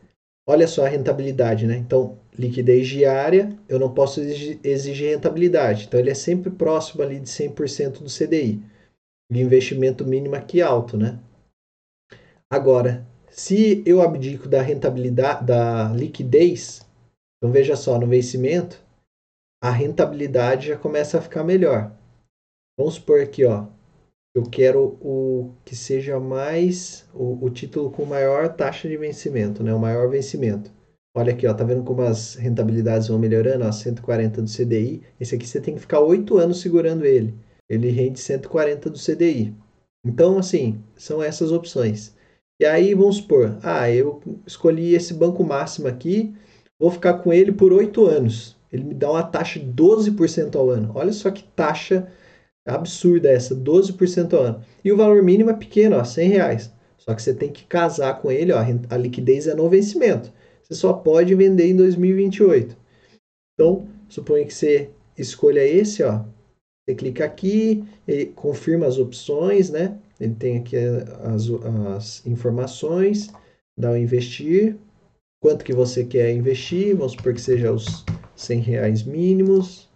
Olha 0.47 0.67
só 0.67 0.85
a 0.85 0.89
rentabilidade, 0.89 1.65
né? 1.65 1.77
Então, 1.77 2.17
liquidez 2.37 2.87
diária, 2.87 3.57
eu 3.69 3.79
não 3.79 3.93
posso 3.93 4.19
exigir, 4.19 5.09
rentabilidade. 5.11 5.85
Então, 5.85 5.99
ele 5.99 6.09
é 6.09 6.15
sempre 6.15 6.49
próximo 6.49 7.01
ali 7.01 7.19
de 7.19 7.29
100% 7.29 7.99
do 7.99 8.09
CDI. 8.09 8.61
E 9.31 9.39
investimento 9.39 10.05
mínimo 10.05 10.35
aqui 10.35 10.61
alto, 10.61 10.97
né? 10.97 11.17
Agora, 12.53 13.03
se 13.31 13.81
eu 13.83 13.99
abdico 13.99 14.47
da 14.47 14.61
rentabilidade, 14.61 15.43
da 15.43 15.91
liquidez, 15.91 16.87
então 17.35 17.51
veja 17.51 17.75
só, 17.75 17.97
no 17.97 18.05
vencimento, 18.05 18.79
a 19.59 19.71
rentabilidade 19.71 20.67
já 20.67 20.77
começa 20.77 21.17
a 21.17 21.21
ficar 21.21 21.43
melhor. 21.43 21.91
Vamos 22.77 22.93
supor 22.93 23.21
aqui, 23.21 23.43
ó, 23.43 23.65
eu 24.35 24.43
quero 24.43 24.99
o 25.01 25.49
que 25.65 25.75
seja 25.75 26.19
mais 26.19 27.09
o, 27.11 27.43
o, 27.43 27.49
título 27.49 27.89
com 27.89 28.05
maior 28.05 28.47
taxa 28.55 28.87
de 28.87 28.97
vencimento, 28.97 29.63
né? 29.63 29.73
O 29.73 29.79
maior 29.79 30.07
vencimento. 30.07 30.71
Olha 31.17 31.33
aqui, 31.33 31.47
ó, 31.47 31.55
tá 31.55 31.63
vendo 31.63 31.83
como 31.83 32.03
as 32.03 32.35
rentabilidades 32.35 33.07
vão 33.07 33.17
melhorando? 33.17 33.65
Ó, 33.65 33.71
140 33.71 34.43
do 34.43 34.47
CDI. 34.47 35.01
Esse 35.19 35.33
aqui 35.33 35.47
você 35.47 35.59
tem 35.59 35.73
que 35.73 35.81
ficar 35.81 36.01
8 36.01 36.37
anos 36.37 36.61
segurando 36.61 37.03
ele. 37.03 37.33
Ele 37.67 37.89
rende 37.89 38.19
140 38.19 38.91
do 38.91 38.99
CDI. 38.99 39.55
Então, 40.05 40.37
assim, 40.37 40.79
são 40.95 41.23
essas 41.23 41.51
opções. 41.51 42.13
E 42.59 42.65
aí 42.65 42.93
vamos 42.93 43.17
supor, 43.17 43.57
ah, 43.63 43.89
eu 43.89 44.21
escolhi 44.45 44.93
esse 44.93 45.13
banco 45.13 45.43
máximo 45.43 45.87
aqui, 45.87 46.33
vou 46.79 46.91
ficar 46.91 47.15
com 47.15 47.33
ele 47.33 47.51
por 47.51 47.73
8 47.73 48.05
anos. 48.05 48.55
Ele 48.71 48.83
me 48.83 48.93
dá 48.93 49.11
uma 49.11 49.23
taxa 49.23 49.59
de 49.59 49.65
12% 49.65 50.55
ao 50.55 50.69
ano. 50.69 50.91
Olha 50.95 51.11
só 51.11 51.29
que 51.29 51.43
taxa 51.43 52.07
absurda 52.65 53.29
essa, 53.29 53.55
12% 53.55 54.33
ao 54.33 54.43
ano. 54.43 54.61
E 54.83 54.91
o 54.91 54.97
valor 54.97 55.21
mínimo 55.21 55.49
é 55.49 55.53
pequeno, 55.53 55.97
ó, 55.97 56.03
100 56.03 56.29
reais. 56.29 56.71
Só 56.97 57.13
que 57.13 57.21
você 57.21 57.33
tem 57.33 57.51
que 57.51 57.65
casar 57.65 58.21
com 58.21 58.31
ele, 58.31 58.53
ó, 58.53 58.59
a 58.89 58.97
liquidez 58.97 59.47
é 59.47 59.53
no 59.53 59.69
vencimento. 59.69 60.31
Você 60.63 60.75
só 60.75 60.93
pode 60.93 61.35
vender 61.35 61.67
em 61.67 61.75
2028. 61.75 62.77
Então, 63.53 63.87
suponha 64.07 64.45
que 64.45 64.53
você 64.53 64.89
escolha 65.17 65.65
esse, 65.65 66.01
ó. 66.01 66.23
Você 66.85 66.95
clica 66.95 67.25
aqui, 67.25 67.83
confirma 68.35 68.87
as 68.87 68.97
opções, 68.97 69.69
né? 69.69 69.97
Ele 70.23 70.35
tem 70.35 70.57
aqui 70.57 70.77
as, 70.77 71.49
as 71.95 72.25
informações, 72.25 73.29
dá 73.77 73.91
o 73.91 73.97
investir, 73.97 74.77
quanto 75.41 75.65
que 75.65 75.73
você 75.73 76.05
quer 76.05 76.31
investir, 76.31 76.95
vamos 76.95 77.11
supor 77.11 77.33
que 77.33 77.41
seja 77.41 77.73
os 77.73 78.05
100 78.35 78.59
reais 78.61 79.03
mínimos, 79.03 79.89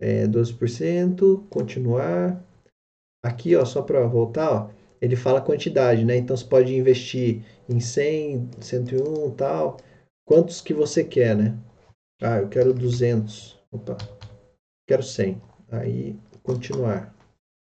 é, 0.00 0.26
12%, 0.26 1.44
continuar. 1.50 2.42
Aqui, 3.24 3.56
ó, 3.56 3.64
só 3.64 3.82
para 3.82 4.06
voltar, 4.06 4.52
ó, 4.52 4.70
ele 5.00 5.16
fala 5.16 5.40
quantidade, 5.40 6.04
né? 6.04 6.16
Então 6.16 6.36
você 6.36 6.44
pode 6.44 6.74
investir 6.74 7.42
em 7.68 7.80
100, 7.80 8.48
101, 8.60 9.30
tal, 9.32 9.78
quantos 10.24 10.60
que 10.60 10.72
você 10.72 11.02
quer, 11.02 11.36
né? 11.36 11.58
Ah, 12.22 12.38
eu 12.38 12.48
quero 12.48 12.72
200. 12.72 13.58
Opa. 13.72 13.96
Quero 14.86 15.02
100. 15.02 15.40
Aí 15.70 16.16
continuar. 16.42 17.14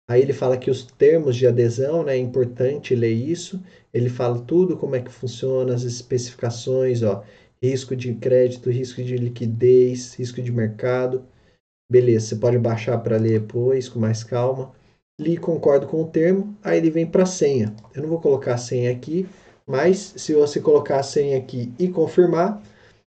Aí 0.09 0.21
ele 0.21 0.33
fala 0.33 0.57
que 0.57 0.71
os 0.71 0.85
termos 0.85 1.37
de 1.37 1.47
adesão, 1.47 2.03
né, 2.03 2.15
é 2.15 2.19
importante 2.19 2.95
ler 2.95 3.13
isso. 3.13 3.63
Ele 3.93 4.09
fala 4.09 4.41
tudo 4.41 4.77
como 4.77 4.97
é 4.97 5.01
que 5.01 5.11
funciona, 5.11 5.75
as 5.75 5.85
especificações, 5.85 7.03
ó, 7.03 7.23
risco 7.63 7.95
de 7.95 8.15
crédito, 8.15 8.71
risco 8.71 9.03
de 9.03 9.17
liquidez, 9.17 10.15
risco 10.15 10.43
de 10.43 10.51
mercado. 10.51 11.25
Beleza, 11.91 12.27
você 12.27 12.37
pode 12.37 12.59
baixar 12.59 12.99
para 12.99 13.17
ler 13.17 13.41
depois 13.41 13.89
com 13.89 14.01
mais 14.01 14.25
calma. 14.25 14.73
Li 15.21 15.37
concordo 15.37 15.87
com 15.87 16.03
o 16.03 16.09
termo, 16.09 16.57
aí 16.65 16.79
ele 16.79 16.91
vem 16.91 17.07
para 17.07 17.23
a 17.23 17.27
senha. 17.27 17.75
Eu 17.95 18.03
não 18.03 18.09
vou 18.09 18.21
colocar 18.21 18.55
a 18.55 18.59
senha 18.59 18.91
aqui, 18.91 19.29
mas 19.67 20.15
se 20.17 20.35
você 20.35 20.59
colocar 20.59 20.99
a 20.99 21.03
senha 21.03 21.39
aqui 21.39 21.73
e 21.79 21.89
confirmar, 21.89 22.61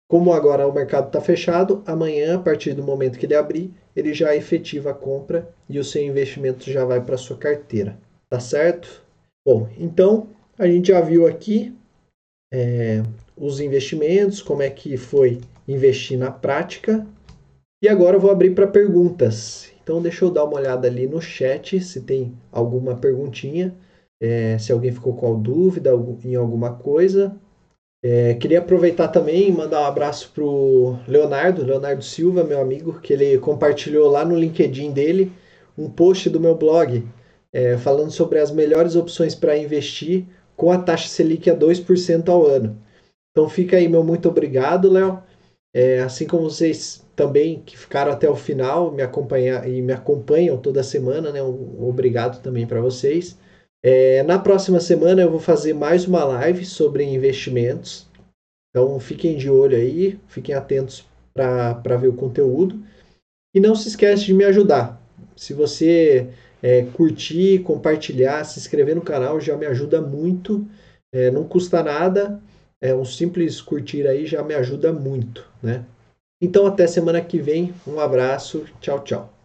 como 0.09 0.32
agora 0.32 0.66
o 0.66 0.72
mercado 0.72 1.09
está 1.09 1.20
fechado, 1.20 1.82
amanhã, 1.84 2.36
a 2.36 2.39
partir 2.39 2.72
do 2.72 2.82
momento 2.82 3.18
que 3.18 3.26
ele 3.26 3.34
abrir, 3.34 3.74
ele 3.99 4.14
já 4.14 4.34
efetiva 4.36 4.90
a 4.90 4.94
compra 4.94 5.49
e 5.68 5.78
o 5.78 5.84
seu 5.84 6.03
investimento 6.03 6.70
já 6.70 6.84
vai 6.84 7.01
para 7.01 7.16
sua 7.16 7.36
carteira. 7.36 7.99
Tá 8.30 8.38
certo? 8.38 9.03
Bom, 9.44 9.68
então 9.76 10.28
a 10.57 10.66
gente 10.66 10.88
já 10.88 11.01
viu 11.01 11.26
aqui 11.26 11.74
é, 12.53 13.03
os 13.36 13.59
investimentos, 13.59 14.40
como 14.40 14.62
é 14.62 14.70
que 14.70 14.96
foi 14.96 15.40
investir 15.66 16.16
na 16.16 16.30
prática. 16.30 17.05
E 17.82 17.88
agora 17.88 18.16
eu 18.16 18.20
vou 18.20 18.30
abrir 18.30 18.55
para 18.55 18.66
perguntas. 18.66 19.72
Então 19.82 20.01
deixa 20.01 20.24
eu 20.24 20.30
dar 20.30 20.44
uma 20.44 20.59
olhada 20.59 20.86
ali 20.86 21.07
no 21.07 21.20
chat 21.20 21.80
se 21.80 22.03
tem 22.03 22.34
alguma 22.53 22.96
perguntinha, 22.96 23.74
é, 24.22 24.59
se 24.59 24.70
alguém 24.70 24.92
ficou 24.92 25.14
com 25.14 25.40
dúvida 25.40 25.90
em 26.24 26.36
alguma 26.36 26.74
coisa. 26.74 27.34
É, 28.11 28.32
queria 28.32 28.61
aproveitar 28.61 29.09
também 29.09 29.50
e 29.50 29.52
mandar 29.52 29.82
um 29.82 29.84
abraço 29.84 30.30
pro 30.32 30.96
Leonardo, 31.06 31.62
Leonardo 31.62 32.02
Silva, 32.02 32.42
meu 32.42 32.59
amigo, 32.59 32.98
que 33.02 33.12
ele 33.12 33.36
compartilhou 33.36 34.09
lá 34.09 34.24
no 34.24 34.34
LinkedIn 34.34 34.92
dele 34.92 35.30
um 35.76 35.90
post 35.90 36.30
do 36.30 36.40
meu 36.40 36.54
blog 36.54 37.06
é, 37.52 37.76
falando 37.76 38.11
sobre 38.11 38.38
as 38.38 38.50
melhores 38.50 38.96
opções 38.96 39.34
para 39.34 39.59
investir 39.59 40.24
com 40.56 40.72
a 40.72 40.78
taxa 40.78 41.06
Selic 41.06 41.50
a 41.50 41.54
2% 41.54 42.30
ao 42.30 42.46
ano. 42.46 42.80
Então 43.30 43.46
fica 43.46 43.76
aí 43.76 43.86
meu 43.86 44.02
muito 44.02 44.26
obrigado, 44.26 44.90
Léo. 44.90 45.22
É, 45.74 46.00
assim 46.00 46.26
como 46.26 46.48
vocês 46.48 47.04
também 47.14 47.61
que 47.61 47.76
ficaram 47.76 48.11
até 48.11 48.26
o 48.26 48.34
final 48.34 48.90
me 48.90 49.02
acompanhar 49.02 49.68
e 49.68 49.82
me 49.82 49.92
acompanham 49.92 50.56
toda 50.56 50.82
semana, 50.82 51.30
né? 51.30 51.42
Um 51.42 51.86
obrigado 51.86 52.40
também 52.40 52.66
para 52.66 52.80
vocês. 52.80 53.36
É, 53.83 54.22
na 54.24 54.39
próxima 54.39 54.81
semana 54.81 55.22
eu 55.22 55.31
vou 55.31 55.41
fazer 55.41 55.72
mais 55.72 56.07
uma 56.07 56.24
live 56.24 56.64
sobre 56.64 57.05
investimentos. 57.05 58.07
Então 58.70 58.99
fiquem 58.99 59.37
de 59.37 59.51
olho 59.51 59.76
aí, 59.76 60.18
fiquem 60.29 60.55
atentos 60.55 61.07
para 61.33 61.97
ver 61.97 62.09
o 62.09 62.14
conteúdo. 62.14 62.83
E 63.55 63.61
não 63.61 63.74
se 63.74 63.89
esquece 63.89 64.24
de 64.24 64.35
me 64.35 64.45
ajudar. 64.45 65.01
Se 65.37 65.55
você 65.55 66.29
é, 66.62 66.83
curtir, 66.95 67.61
compartilhar, 67.61 68.45
se 68.45 68.59
inscrever 68.59 68.95
no 68.95 69.03
canal 69.03 69.41
já 69.41 69.57
me 69.57 69.66
ajuda 69.66 70.01
muito. 70.01 70.66
É, 71.12 71.31
não 71.31 71.45
custa 71.45 71.83
nada. 71.83 72.41
É 72.81 72.95
um 72.95 73.05
simples 73.05 73.61
curtir 73.61 74.07
aí 74.07 74.26
já 74.26 74.43
me 74.43 74.55
ajuda 74.55 74.93
muito, 74.93 75.45
né? 75.62 75.85
Então 76.41 76.66
até 76.66 76.87
semana 76.87 77.20
que 77.20 77.39
vem. 77.39 77.74
Um 77.87 77.99
abraço. 77.99 78.64
Tchau, 78.81 79.01
tchau. 79.01 79.38